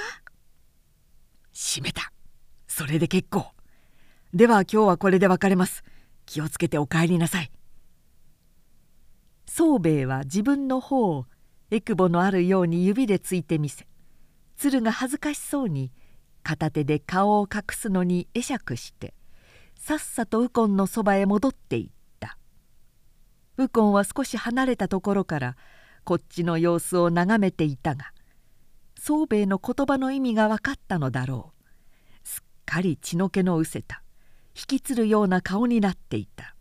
[1.52, 2.12] 閉めた。
[2.68, 3.46] それで結構。
[4.32, 5.82] では今日はこれで別れます。
[6.26, 7.50] 気をつけてお帰りなさい。
[9.46, 11.26] 宗兵衛は自分の方を
[11.70, 13.86] えくぼのあるように指でついてみせ
[14.56, 15.92] 鶴が恥ずかしそうに
[16.42, 19.14] 片手で顔を隠すのに会釈して
[19.74, 21.90] さっさと右近のそばへ戻っていっ
[22.20, 22.38] た。
[23.56, 25.56] 右近は少し離れたところから
[26.04, 28.12] こっちの様子を眺めていたが
[28.98, 32.28] 宗兵衛の言葉の意味が分かったのだろう。
[32.28, 34.02] すっかり血の気の失せた。
[34.58, 36.56] 引きつるような顔になっていた。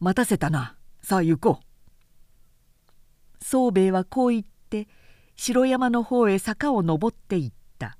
[0.00, 3.44] 待たせたなさあ行こう。
[3.44, 4.88] 宗兵衛はこう言って
[5.36, 7.98] 城山の方へ坂を登っていった。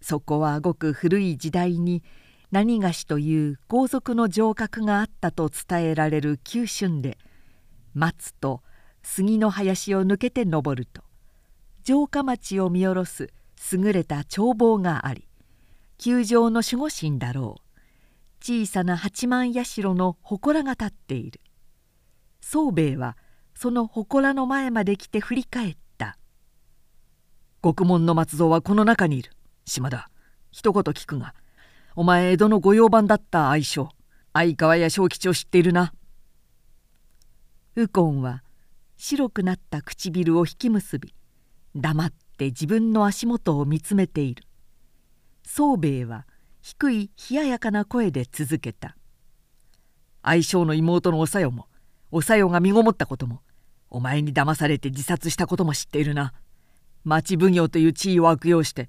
[0.00, 2.04] そこはごく古い時代に
[2.52, 7.18] 何菓子という皇族の城郭があったと伝えられる急春で
[7.94, 8.62] 松と
[9.02, 11.02] 杉の林を抜けて登ると
[11.84, 13.30] 城下町を見下ろす
[13.72, 15.29] 優れた眺望があり
[16.02, 17.80] 球場の守護神だろう。
[18.42, 21.42] 小さな八幡社の祠が立っている。
[22.40, 23.18] 宗兵衛は
[23.54, 26.16] その祠の前まで来て振り返った
[27.60, 29.32] 「獄門の松蔵はこの中にいる。
[29.66, 30.10] 島田
[30.50, 31.34] 一言聞くが
[31.94, 33.90] お前江戸の御用番だった愛称。
[34.32, 35.92] 相川や小吉を知っているな」
[37.76, 38.42] 右近は
[38.96, 41.14] 白くなった唇を引き結び
[41.76, 44.44] 黙って自分の足元を見つめている。
[45.52, 46.28] 宗兵衛は
[46.62, 48.96] 低い冷ややかな声で続けた
[50.22, 51.66] 「相性の妹のおさよも
[52.12, 53.42] おさよが身ごもったことも
[53.88, 56.32] お前に騙されて自殺したことも知っているな。
[57.02, 58.88] 町奉行という地位を悪用して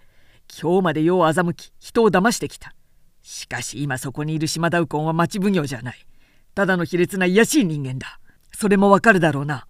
[0.61, 2.75] 今日まで世を欺き人を騙してきた。
[3.23, 6.05] しかし今そこにいる島田右近は町奉行じゃない。
[6.53, 8.19] ただの卑劣な卑しい人間だ。
[8.53, 9.65] それもわかるだろうな。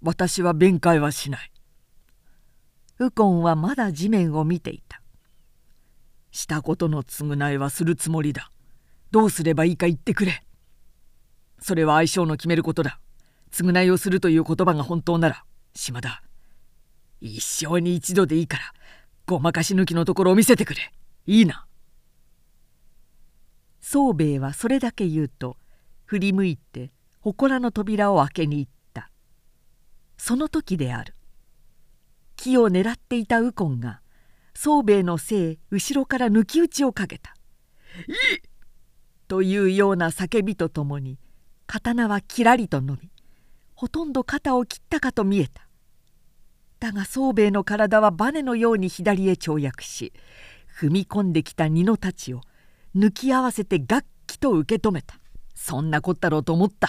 [0.00, 1.50] 私は弁解はしない。
[3.04, 5.02] 右近はまだ地面を見ていた。
[6.30, 8.50] したことの償いはするつもりだ。
[9.10, 10.42] どうすればいいか言ってくれ。
[11.60, 12.98] それは相性の決めることだ。
[13.52, 15.44] 償いをするという言葉が本当なら
[15.74, 16.22] 島田
[17.20, 18.64] 一生に一度でいいから
[19.26, 20.92] ごまかし抜きのところを見せてくれ。
[21.26, 21.66] いいな。
[23.80, 25.56] 宗兵衛はそれだけ言うと
[26.04, 26.90] 振り向いて
[27.20, 29.10] 祠の扉を開けに行った。
[30.16, 31.13] その時である。
[32.44, 34.02] 木を狙っていた右近が
[34.54, 37.34] 宗兵衛のせい後ろから抜き打ちをかけた
[38.06, 38.16] 「いい!」
[39.28, 41.18] というような叫びとともに
[41.66, 43.10] 刀はきらりと伸び
[43.74, 45.66] ほとんど肩を切ったかと見えた。
[46.80, 50.12] だが宗兵衛の体はバネのように左へ跳躍し
[50.78, 52.40] 踏み込んできた二の太刀を
[52.94, 55.18] 抜き合わせて楽器と受け止めた。
[55.54, 56.88] そんなこったろうと思った。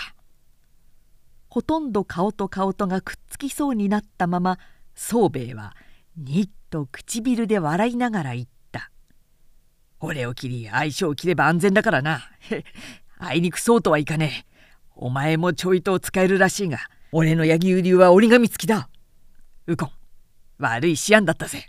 [1.48, 4.60] ほとんど顔と顔とがくっつきそうになったまま
[4.96, 5.76] 宗兵衛は
[6.18, 8.92] にっと唇で笑いながら言った
[10.00, 12.24] 「俺を切り相性を切れば安全だからな。
[13.18, 14.56] あいにくそうとはいかねえ。
[14.96, 16.80] お前もちょいと使えるらしいが
[17.12, 18.90] 俺の柳生流は折り紙付きだ。
[19.68, 19.92] 右近
[20.58, 21.68] 悪い思案だったぜ。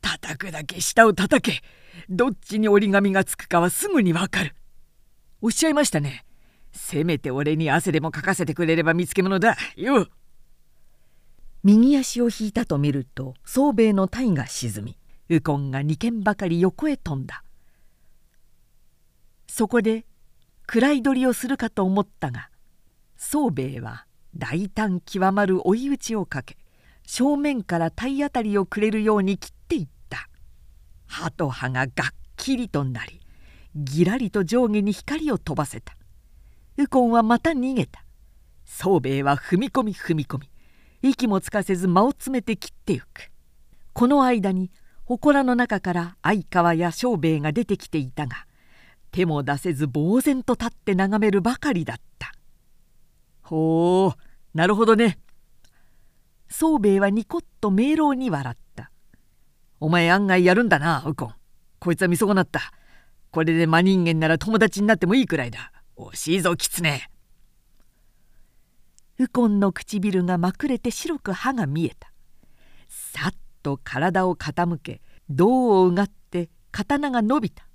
[0.00, 1.62] 叩くだけ下を叩け。
[2.08, 4.54] どっちに折り紙がつくかはすぐにわかる。
[5.40, 6.24] おっしゃいましたね。
[6.72, 9.56] せめて俺に汗でもかかせてくれれば見つけ物だ。
[9.76, 10.08] よ
[11.66, 14.96] 右足を引いたと見ると宗兵衛の体が沈み
[15.28, 17.42] 右近が二軒ばかり横へ飛んだ。
[19.48, 20.06] そこで
[20.68, 22.50] 暗い取りをするかと思ったが
[23.16, 24.06] 宗兵衛は
[24.36, 26.56] 大胆極まる追い打ちをかけ
[27.04, 30.28] 正面から体当たりをくれるように切っていった。
[31.08, 31.88] 歯と歯ががっ
[32.36, 33.20] きりとなり
[33.74, 35.96] ぎらりと上下に光を飛ばせた。
[36.76, 38.04] 右近はまた逃げた。
[38.64, 40.48] 宗兵衛は踏み込み踏み込み
[41.02, 43.30] 息もつかせず間を詰めて切ってゆく。
[43.92, 44.70] この間に
[45.06, 48.46] 祠の中から相川や庄兵衛が出てきていたが
[49.12, 52.32] 手も出せず呆然と立って眺めるばかりだった。
[53.42, 55.18] ほうなるほどね。
[56.48, 58.90] 宗兵衛はニコッと明朗に笑った。
[59.80, 61.36] お前案外やるんだな右近
[61.78, 62.72] こいつは見損なった。
[63.30, 65.72] これで真人間なら友達になってもいいくらいだ。
[65.96, 67.08] 惜しいぞ狐
[69.18, 72.12] 右近の唇がまくれて白く歯が見えた。
[72.88, 77.66] さっと体を傾け胴をうがって刀が伸びた。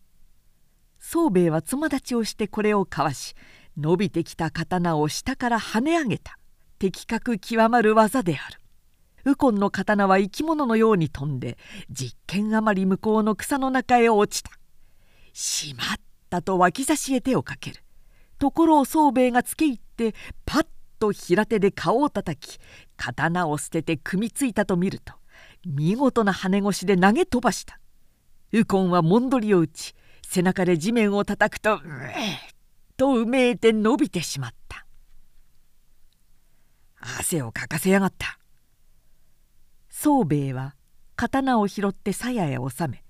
[0.99, 3.35] 宗兵衛はつま立ちをしてこれをかわし
[3.75, 6.37] 伸びてきた刀を下から跳ね上げた。
[6.77, 8.59] 的確極まる技である。
[9.25, 11.57] 右近の刀は生き物のように飛んで
[11.89, 14.51] 実験あまり向こうの草の中へ落ちた。
[15.33, 15.87] しまっ
[16.29, 17.83] たと脇差しへ手をかける。
[18.37, 20.13] ところを宗兵衛がつけ入って
[20.45, 20.69] パッと
[21.01, 22.59] と平手で顔をたたき
[22.95, 25.15] 刀を捨てて組みついたと見ると
[25.65, 27.79] 見事な羽腰で投げ飛ばした。
[28.51, 29.95] 右近はもんどりを打ち
[30.27, 31.81] 背中で地面をたたくと「う
[32.15, 32.37] え
[32.97, 34.85] とうめいて伸びてしまった。
[36.99, 38.37] 汗をかかせやがった。
[39.89, 40.75] 宗兵衛は
[41.15, 43.03] 刀を拾って鞘へ収め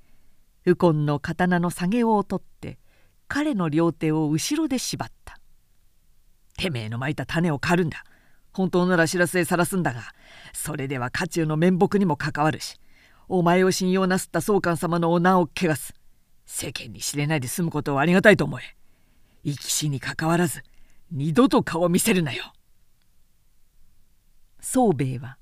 [0.66, 2.80] 右近の刀の下げを取って
[3.28, 5.40] 彼の両手を後ろで縛った
[6.62, 8.04] 「てめえのまいた種を刈るんだ。
[8.54, 10.02] 本当なら知らせへさらすんだが
[10.54, 12.78] それでは家中の面目にも関わるし
[13.30, 15.94] お前を信用なすった宗官様のお名を汚す。
[16.46, 18.64] 世間に知れないで済むことをありがたいと思え。
[19.44, 20.62] 生き死にかかわらず
[21.12, 22.54] 二度と顔を見せるなよ。
[24.60, 25.38] 宗兵衛は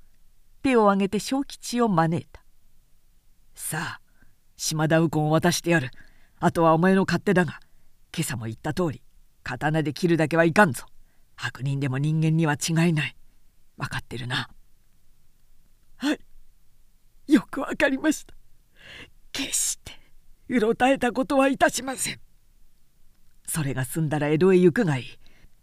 [0.62, 2.42] 手を挙げて小吉を招いた。
[3.56, 4.02] さあ
[4.56, 5.90] 島田右近を渡してやる。
[6.40, 7.60] あとはお前の勝手だが
[8.16, 9.02] 今朝も言った通り
[9.44, 10.86] 刀で切るだけはいかんぞ。
[11.42, 13.16] 悪人でも人間には違いない。
[13.78, 14.50] 分かってるな。
[15.98, 16.20] はい。
[17.28, 18.34] よくわかりました。
[19.32, 19.94] 決して
[20.50, 22.20] うろたえたことはいたしません。
[23.48, 25.06] それが済んだら江戸へ行くがいい。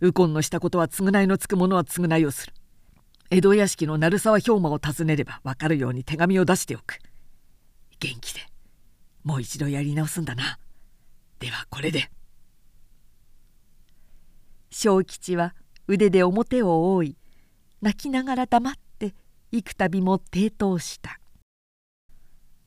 [0.01, 2.55] 右近のしたことは償いのつく者は償いをする。
[3.31, 6.99] 江戸屋敷の鳴沢兵馬を訪ねれば分かるように手紙を出しておく。
[7.99, 8.41] 元気で
[9.25, 10.59] もう一度やり直すんだな。
[11.39, 12.11] ではこれで。
[14.71, 15.55] 小吉は
[15.89, 17.17] 腕で表を覆い
[17.81, 19.15] 泣きながら黙って
[19.53, 21.21] 幾度も抵当した。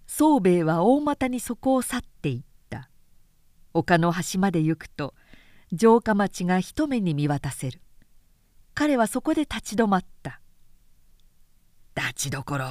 [0.07, 2.89] 宗兵衛は大股にそこを去っていった。
[3.73, 5.13] 丘の端まで行くと
[5.77, 7.81] 城下町が一目に見渡せる。
[8.73, 10.39] 彼はそこで立ち止まった。
[11.95, 12.69] 立ちどころ。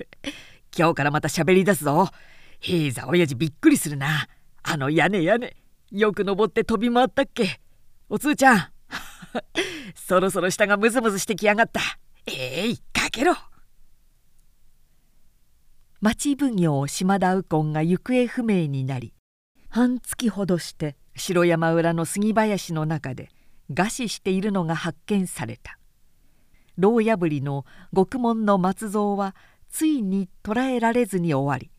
[0.76, 2.08] 今日からまた喋り出すぞ。
[2.60, 4.26] 平座親父びっくりするな。
[4.62, 5.54] あの屋根屋根
[5.90, 7.60] よく登って飛び回ったっけ。
[8.08, 8.68] おつーちゃん。
[9.94, 11.80] そろそろ下がムズムズしてきやがった。
[12.26, 13.34] えいかけろ。
[16.00, 19.14] 町奉行島田右近が行方不明になり
[19.70, 23.30] 半月ほどして城山裏の杉林の中で
[23.72, 25.78] 餓死しているのが発見された。
[26.76, 29.34] 牢破りの獄門の松蔵は
[29.68, 31.70] ついに捕らえられずに終わり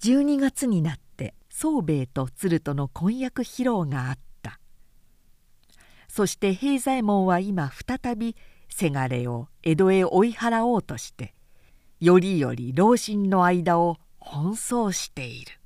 [0.00, 4.29] 12月になって宗兵衛と鶴との婚約披露があった。
[6.10, 8.34] そして平左衛門は今再び
[8.68, 11.34] せがれを江戸へ追い払おうとして
[12.00, 15.59] よりより老臣の間を奔走している。